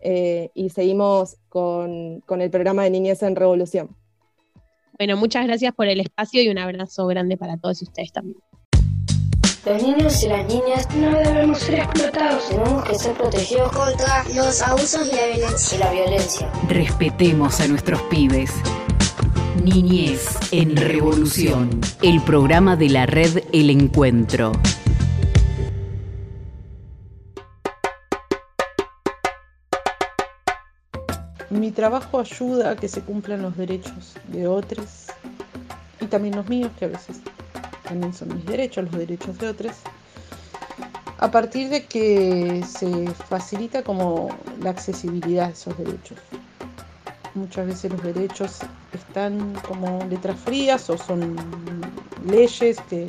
eh, 0.00 0.50
y 0.54 0.70
seguimos 0.70 1.38
con, 1.48 2.20
con 2.20 2.40
el 2.40 2.50
programa 2.50 2.84
de 2.84 2.90
Niñez 2.90 3.22
en 3.22 3.36
Revolución. 3.36 3.96
Bueno, 4.98 5.16
muchas 5.16 5.46
gracias 5.46 5.74
por 5.74 5.86
el 5.86 6.00
espacio 6.00 6.42
y 6.42 6.48
un 6.48 6.58
abrazo 6.58 7.06
grande 7.06 7.36
para 7.36 7.56
todos 7.56 7.82
ustedes 7.82 8.12
también. 8.12 8.38
Los 9.68 9.82
niños 9.82 10.22
y 10.22 10.28
las 10.28 10.46
niñas 10.46 10.88
no 10.96 11.10
debemos 11.10 11.58
ser 11.58 11.80
explotados. 11.80 12.48
Tenemos 12.48 12.84
que 12.84 12.94
ser 12.94 13.12
protegidos 13.12 13.70
contra 13.70 14.24
los 14.34 14.62
abusos 14.62 15.06
y 15.12 15.14
la 15.14 15.26
violencia. 15.26 15.76
Y 15.76 15.80
la 15.80 15.90
violencia. 15.90 16.52
Respetemos 16.68 17.60
a 17.60 17.68
nuestros 17.68 18.00
pibes. 18.04 18.50
Niñez 19.62 20.38
en 20.52 20.74
Revolución, 20.74 21.82
el 22.00 22.22
programa 22.22 22.76
de 22.76 22.88
la 22.88 23.04
red 23.04 23.44
El 23.52 23.68
Encuentro. 23.68 24.52
Mi 31.50 31.72
trabajo 31.72 32.20
ayuda 32.20 32.70
a 32.70 32.76
que 32.76 32.88
se 32.88 33.02
cumplan 33.02 33.42
los 33.42 33.54
derechos 33.54 34.14
de 34.28 34.46
otros 34.46 35.08
y 36.00 36.06
también 36.06 36.36
los 36.36 36.48
míos, 36.48 36.70
que 36.78 36.86
a 36.86 36.88
veces 36.88 37.20
también 37.88 38.12
son 38.12 38.34
mis 38.34 38.44
derechos, 38.44 38.84
los 38.84 38.98
derechos 38.98 39.38
de 39.38 39.48
otros, 39.48 39.72
a 41.18 41.30
partir 41.30 41.68
de 41.68 41.86
que 41.86 42.62
se 42.68 43.08
facilita 43.28 43.82
como 43.82 44.28
la 44.60 44.70
accesibilidad 44.70 45.46
a 45.46 45.50
esos 45.50 45.76
derechos. 45.76 46.18
Muchas 47.34 47.66
veces 47.66 47.92
los 47.92 48.02
derechos 48.02 48.58
están 48.92 49.54
como 49.66 50.04
letras 50.08 50.38
frías 50.40 50.88
o 50.90 50.98
son 50.98 51.36
leyes 52.26 52.78
que 52.88 53.06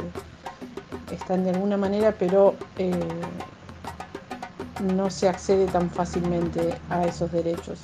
están 1.12 1.44
de 1.44 1.52
alguna 1.52 1.78
manera, 1.78 2.14
pero 2.18 2.56
eh, 2.78 2.92
no 4.96 5.10
se 5.10 5.28
accede 5.28 5.66
tan 5.68 5.90
fácilmente 5.90 6.76
a 6.90 7.06
esos 7.06 7.32
derechos. 7.32 7.80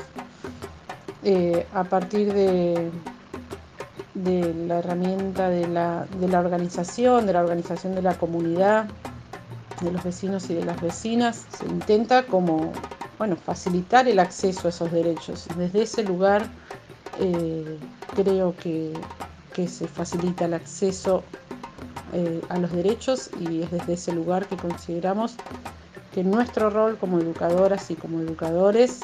Eh, 1.23 1.65
a 1.73 1.83
partir 1.83 2.31
de, 2.33 2.91
de 4.15 4.53
la 4.67 4.79
herramienta 4.79 5.49
de 5.49 5.67
la, 5.67 6.07
de 6.19 6.27
la, 6.27 6.39
organización, 6.39 7.27
de 7.27 7.33
la 7.33 7.41
organización 7.41 7.93
de 7.95 8.01
la 8.01 8.17
comunidad, 8.17 8.87
de 9.81 9.91
los 9.91 10.03
vecinos 10.03 10.49
y 10.49 10.55
de 10.55 10.65
las 10.65 10.81
vecinas, 10.81 11.45
se 11.57 11.65
intenta 11.65 12.23
como 12.25 12.71
bueno, 13.17 13.35
facilitar 13.35 14.07
el 14.07 14.19
acceso 14.19 14.67
a 14.67 14.69
esos 14.69 14.91
derechos. 14.91 15.47
Desde 15.57 15.83
ese 15.83 16.03
lugar 16.03 16.47
eh, 17.19 17.77
creo 18.15 18.55
que, 18.55 18.93
que, 19.53 19.67
se 19.67 19.87
facilita 19.87 20.45
el 20.45 20.53
acceso 20.53 21.23
eh, 22.13 22.41
a 22.49 22.57
los 22.57 22.71
derechos 22.71 23.29
y 23.39 23.61
es 23.61 23.71
desde 23.71 23.93
ese 23.93 24.13
lugar 24.13 24.47
que 24.47 24.57
consideramos 24.57 25.35
que 26.13 26.23
nuestro 26.23 26.69
rol 26.69 26.97
como 26.97 27.19
educadoras 27.19 27.91
y 27.91 27.95
como 27.95 28.21
educadores 28.21 29.01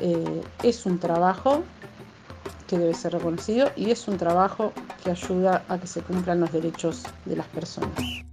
eh, 0.00 0.42
es 0.62 0.86
un 0.86 0.98
trabajo 0.98 1.62
que 2.68 2.78
debe 2.78 2.94
ser 2.94 3.14
reconocido 3.14 3.70
y 3.74 3.90
es 3.90 4.06
un 4.06 4.18
trabajo 4.18 4.72
que 5.02 5.10
ayuda 5.10 5.64
a 5.68 5.78
que 5.78 5.88
se 5.88 6.02
cumplan 6.02 6.40
los 6.40 6.52
derechos 6.52 7.02
de 7.24 7.36
las 7.36 7.46
personas. 7.48 8.27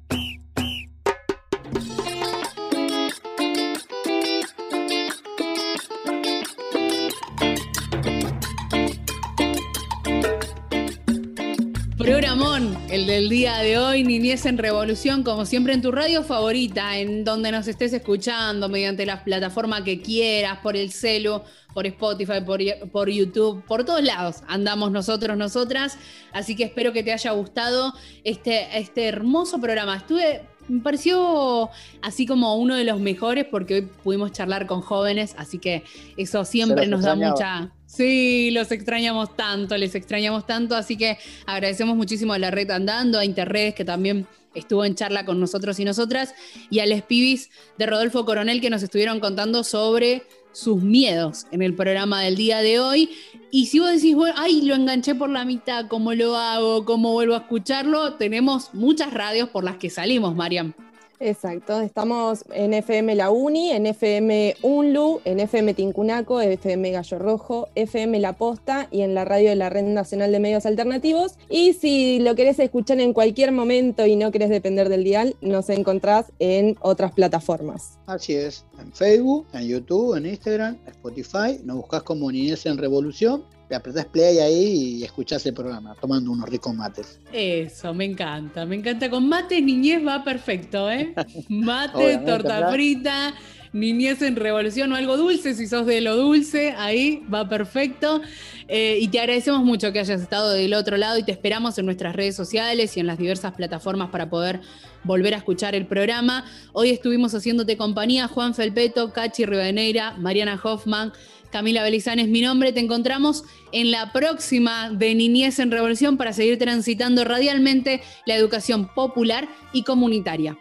El 12.95 13.07
del 13.07 13.27
día 13.27 13.57
de 13.57 13.77
hoy, 13.77 14.05
Niñez 14.05 14.45
en 14.45 14.57
Revolución, 14.57 15.21
como 15.23 15.45
siempre 15.45 15.73
en 15.73 15.81
tu 15.81 15.91
radio 15.91 16.23
favorita, 16.23 16.97
en 16.97 17.25
donde 17.25 17.51
nos 17.51 17.67
estés 17.67 17.91
escuchando, 17.91 18.69
mediante 18.69 19.05
la 19.05 19.21
plataforma 19.21 19.83
que 19.83 20.01
quieras, 20.01 20.59
por 20.63 20.77
el 20.77 20.93
celu, 20.93 21.41
por 21.73 21.85
Spotify, 21.87 22.39
por, 22.45 22.61
por, 22.93 23.09
YouTube, 23.09 23.61
por 23.65 23.83
todos 23.83 24.01
lados 24.01 24.37
andamos 24.47 24.91
nosotros, 24.91 25.37
nosotras. 25.37 25.97
Así 26.31 26.55
que 26.55 26.63
espero 26.63 26.93
que 26.93 27.03
te 27.03 27.11
haya 27.11 27.31
gustado 27.31 27.93
este, 28.23 28.79
este 28.79 29.09
hermoso 29.09 29.59
programa. 29.59 29.97
Estuve 29.97 30.43
me 30.67 30.81
pareció 30.81 31.69
así 32.01 32.25
como 32.25 32.55
uno 32.55 32.75
de 32.75 32.85
los 32.85 32.99
mejores 32.99 33.45
porque 33.45 33.73
hoy 33.75 33.81
pudimos 34.03 34.31
charlar 34.31 34.67
con 34.67 34.81
jóvenes, 34.81 35.35
así 35.37 35.59
que 35.59 35.83
eso 36.17 36.45
siempre 36.45 36.87
nos 36.87 37.03
da 37.03 37.15
mucha... 37.15 37.71
Sí, 37.95 38.51
los 38.51 38.71
extrañamos 38.71 39.37
tanto, 39.37 39.77
les 39.77 39.95
extrañamos 39.95 40.45
tanto, 40.45 40.75
así 40.75 40.97
que 40.97 41.17
agradecemos 41.45 41.95
muchísimo 41.95 42.33
a 42.33 42.39
la 42.39 42.51
red 42.51 42.69
Andando, 42.71 43.19
a 43.19 43.23
Interredes 43.23 43.73
que 43.73 43.85
también 43.85 44.27
estuvo 44.53 44.83
en 44.83 44.95
charla 44.95 45.23
con 45.23 45.39
nosotros 45.39 45.79
y 45.79 45.85
nosotras, 45.85 46.33
y 46.69 46.79
a 46.79 46.85
Les 46.85 47.03
Pibis 47.03 47.49
de 47.77 47.85
Rodolfo 47.85 48.25
Coronel 48.25 48.59
que 48.59 48.69
nos 48.69 48.83
estuvieron 48.83 49.21
contando 49.21 49.63
sobre 49.63 50.23
sus 50.51 50.81
miedos 50.81 51.47
en 51.51 51.61
el 51.61 51.73
programa 51.73 52.21
del 52.21 52.35
día 52.35 52.59
de 52.59 52.79
hoy. 52.79 53.11
Y 53.51 53.67
si 53.67 53.79
vos 53.79 53.91
decís, 53.91 54.15
bueno, 54.15 54.35
ay, 54.37 54.61
lo 54.63 54.75
enganché 54.75 55.15
por 55.15 55.29
la 55.29 55.45
mitad, 55.45 55.87
¿cómo 55.87 56.13
lo 56.13 56.35
hago? 56.35 56.83
¿Cómo 56.83 57.13
vuelvo 57.13 57.35
a 57.35 57.39
escucharlo? 57.39 58.15
Tenemos 58.15 58.73
muchas 58.73 59.13
radios 59.13 59.49
por 59.49 59.63
las 59.63 59.77
que 59.77 59.89
salimos, 59.89 60.35
Mariam. 60.35 60.73
Exacto, 61.19 61.79
estamos 61.79 62.43
en 62.53 62.73
FM 62.73 63.15
La 63.15 63.31
Uni, 63.31 63.71
en 63.71 63.85
FM 63.85 64.55
Unlu, 64.61 65.21
en 65.23 65.39
FM 65.39 65.73
Tincunaco, 65.73 66.41
FM 66.41 66.91
Gallo 66.91 67.19
Rojo, 67.19 67.69
FM 67.75 68.19
La 68.19 68.33
Posta 68.33 68.87
y 68.91 69.01
en 69.01 69.13
la 69.13 69.23
radio 69.23 69.49
de 69.49 69.55
la 69.55 69.69
Red 69.69 69.85
Nacional 69.85 70.31
de 70.31 70.39
Medios 70.39 70.65
Alternativos. 70.65 71.35
Y 71.49 71.73
si 71.73 72.19
lo 72.19 72.35
querés 72.35 72.59
escuchar 72.59 72.99
en 72.99 73.13
cualquier 73.13 73.51
momento 73.51 74.05
y 74.05 74.15
no 74.15 74.31
querés 74.31 74.49
depender 74.49 74.89
del 74.89 75.03
dial, 75.03 75.35
nos 75.41 75.69
encontrás 75.69 76.31
en 76.39 76.75
otras 76.81 77.13
plataformas. 77.13 77.97
Así 78.07 78.33
es, 78.33 78.65
en 78.79 78.91
Facebook, 78.91 79.47
en 79.53 79.67
YouTube, 79.67 80.15
en 80.15 80.25
Instagram, 80.25 80.77
Spotify, 80.87 81.59
nos 81.63 81.77
buscás 81.77 82.03
como 82.03 82.31
Niñez 82.31 82.65
en 82.65 82.77
Revolución 82.77 83.43
le 83.69 83.75
apretás 83.75 84.05
play 84.05 84.39
ahí 84.39 84.97
y 84.99 85.03
escuchás 85.03 85.45
el 85.45 85.53
programa, 85.53 85.95
tomando 85.99 86.31
unos 86.31 86.49
ricos 86.49 86.73
mates. 86.73 87.19
Eso, 87.31 87.93
me 87.93 88.05
encanta, 88.05 88.65
me 88.65 88.75
encanta. 88.75 89.09
Con 89.09 89.27
mate, 89.27 89.61
niñez 89.61 90.05
va 90.05 90.23
perfecto, 90.23 90.89
¿eh? 90.91 91.13
Mate, 91.49 92.19
torta 92.19 92.69
frita, 92.71 93.33
niñez 93.73 94.21
en 94.21 94.35
revolución 94.35 94.91
o 94.91 94.95
algo 94.95 95.17
dulce, 95.17 95.53
si 95.53 95.67
sos 95.67 95.85
de 95.85 96.01
lo 96.01 96.15
dulce, 96.15 96.71
ahí 96.77 97.23
va 97.33 97.47
perfecto. 97.49 98.21
Eh, 98.67 98.97
y 99.01 99.07
te 99.09 99.19
agradecemos 99.19 99.63
mucho 99.63 99.91
que 99.91 99.99
hayas 99.99 100.21
estado 100.21 100.51
del 100.51 100.73
otro 100.73 100.97
lado 100.97 101.17
y 101.17 101.23
te 101.23 101.31
esperamos 101.31 101.77
en 101.77 101.85
nuestras 101.85 102.15
redes 102.15 102.35
sociales 102.35 102.95
y 102.97 102.99
en 102.99 103.07
las 103.07 103.17
diversas 103.17 103.53
plataformas 103.53 104.09
para 104.09 104.29
poder 104.29 104.61
volver 105.03 105.33
a 105.33 105.37
escuchar 105.37 105.75
el 105.75 105.85
programa. 105.85 106.45
Hoy 106.73 106.89
estuvimos 106.89 107.33
haciéndote 107.33 107.77
compañía 107.77 108.27
Juan 108.27 108.53
Felpeto, 108.53 109.11
Cachi 109.11 109.45
Rivadeneira, 109.45 110.13
Mariana 110.17 110.59
Hoffman, 110.61 111.13
Camila 111.55 111.83
Belizán 111.83 112.19
es 112.19 112.27
mi 112.27 112.41
nombre. 112.41 112.73
Te 112.73 112.81
encontramos 112.81 113.45
en 113.71 113.89
la 113.89 114.11
próxima 114.11 114.89
de 114.89 115.15
Niñez 115.15 115.57
en 115.59 115.71
Revolución 115.71 116.17
para 116.17 116.33
seguir 116.33 116.59
transitando 116.59 117.23
radialmente 117.23 118.01
la 118.25 118.35
educación 118.35 118.93
popular 118.93 119.47
y 119.71 119.83
comunitaria. 119.83 120.57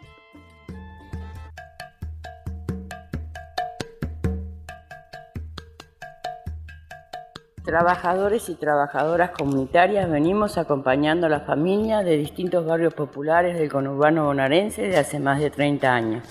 Trabajadores 7.65 8.47
y 8.47 8.55
trabajadoras 8.55 9.31
comunitarias 9.31 10.09
venimos 10.09 10.57
acompañando 10.57 11.27
a 11.27 11.29
las 11.29 11.45
familias 11.45 12.05
de 12.05 12.15
distintos 12.15 12.65
barrios 12.65 12.93
populares 12.93 13.59
del 13.59 13.69
conurbano 13.69 14.27
bonaerense 14.27 14.83
de 14.83 14.95
hace 14.95 15.19
más 15.19 15.41
de 15.41 15.49
30 15.49 15.93
años. 15.93 16.23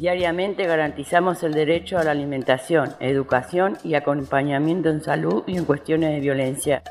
Diariamente 0.00 0.66
garantizamos 0.66 1.42
el 1.42 1.52
derecho 1.52 1.98
a 1.98 2.04
la 2.04 2.12
alimentación, 2.12 2.94
educación 3.00 3.76
y 3.84 3.96
acompañamiento 3.96 4.88
en 4.88 5.02
salud 5.02 5.42
y 5.46 5.58
en 5.58 5.66
cuestiones 5.66 6.12
de 6.12 6.20
violencia. 6.20 6.82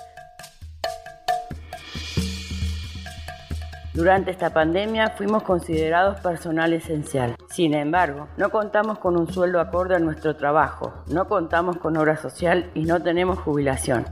Durante 3.95 4.29
esta 4.29 4.53
pandemia 4.53 5.09
fuimos 5.17 5.41
considerados 5.41 6.19
personal 6.19 6.71
esencial. 6.71 7.35
Sin 7.49 7.73
embargo, 7.73 8.27
no 8.37 8.51
contamos 8.51 8.99
con 8.99 9.17
un 9.17 9.33
sueldo 9.33 9.59
acorde 9.59 9.95
a 9.95 9.99
nuestro 9.99 10.35
trabajo, 10.35 10.93
no 11.07 11.27
contamos 11.27 11.77
con 11.77 11.97
obra 11.97 12.15
social 12.15 12.69
y 12.75 12.83
no 12.83 13.01
tenemos 13.01 13.39
jubilación. 13.39 14.05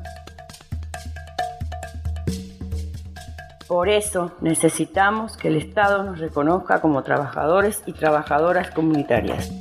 Por 3.68 3.90
eso 3.90 4.32
necesitamos 4.40 5.36
que 5.36 5.50
el 5.50 5.58
Estado 5.58 6.04
nos 6.04 6.20
reconozca 6.20 6.80
como 6.80 7.04
trabajadores 7.04 7.84
y 7.86 7.92
trabajadoras 7.92 8.72
comunitarias. 8.72 9.52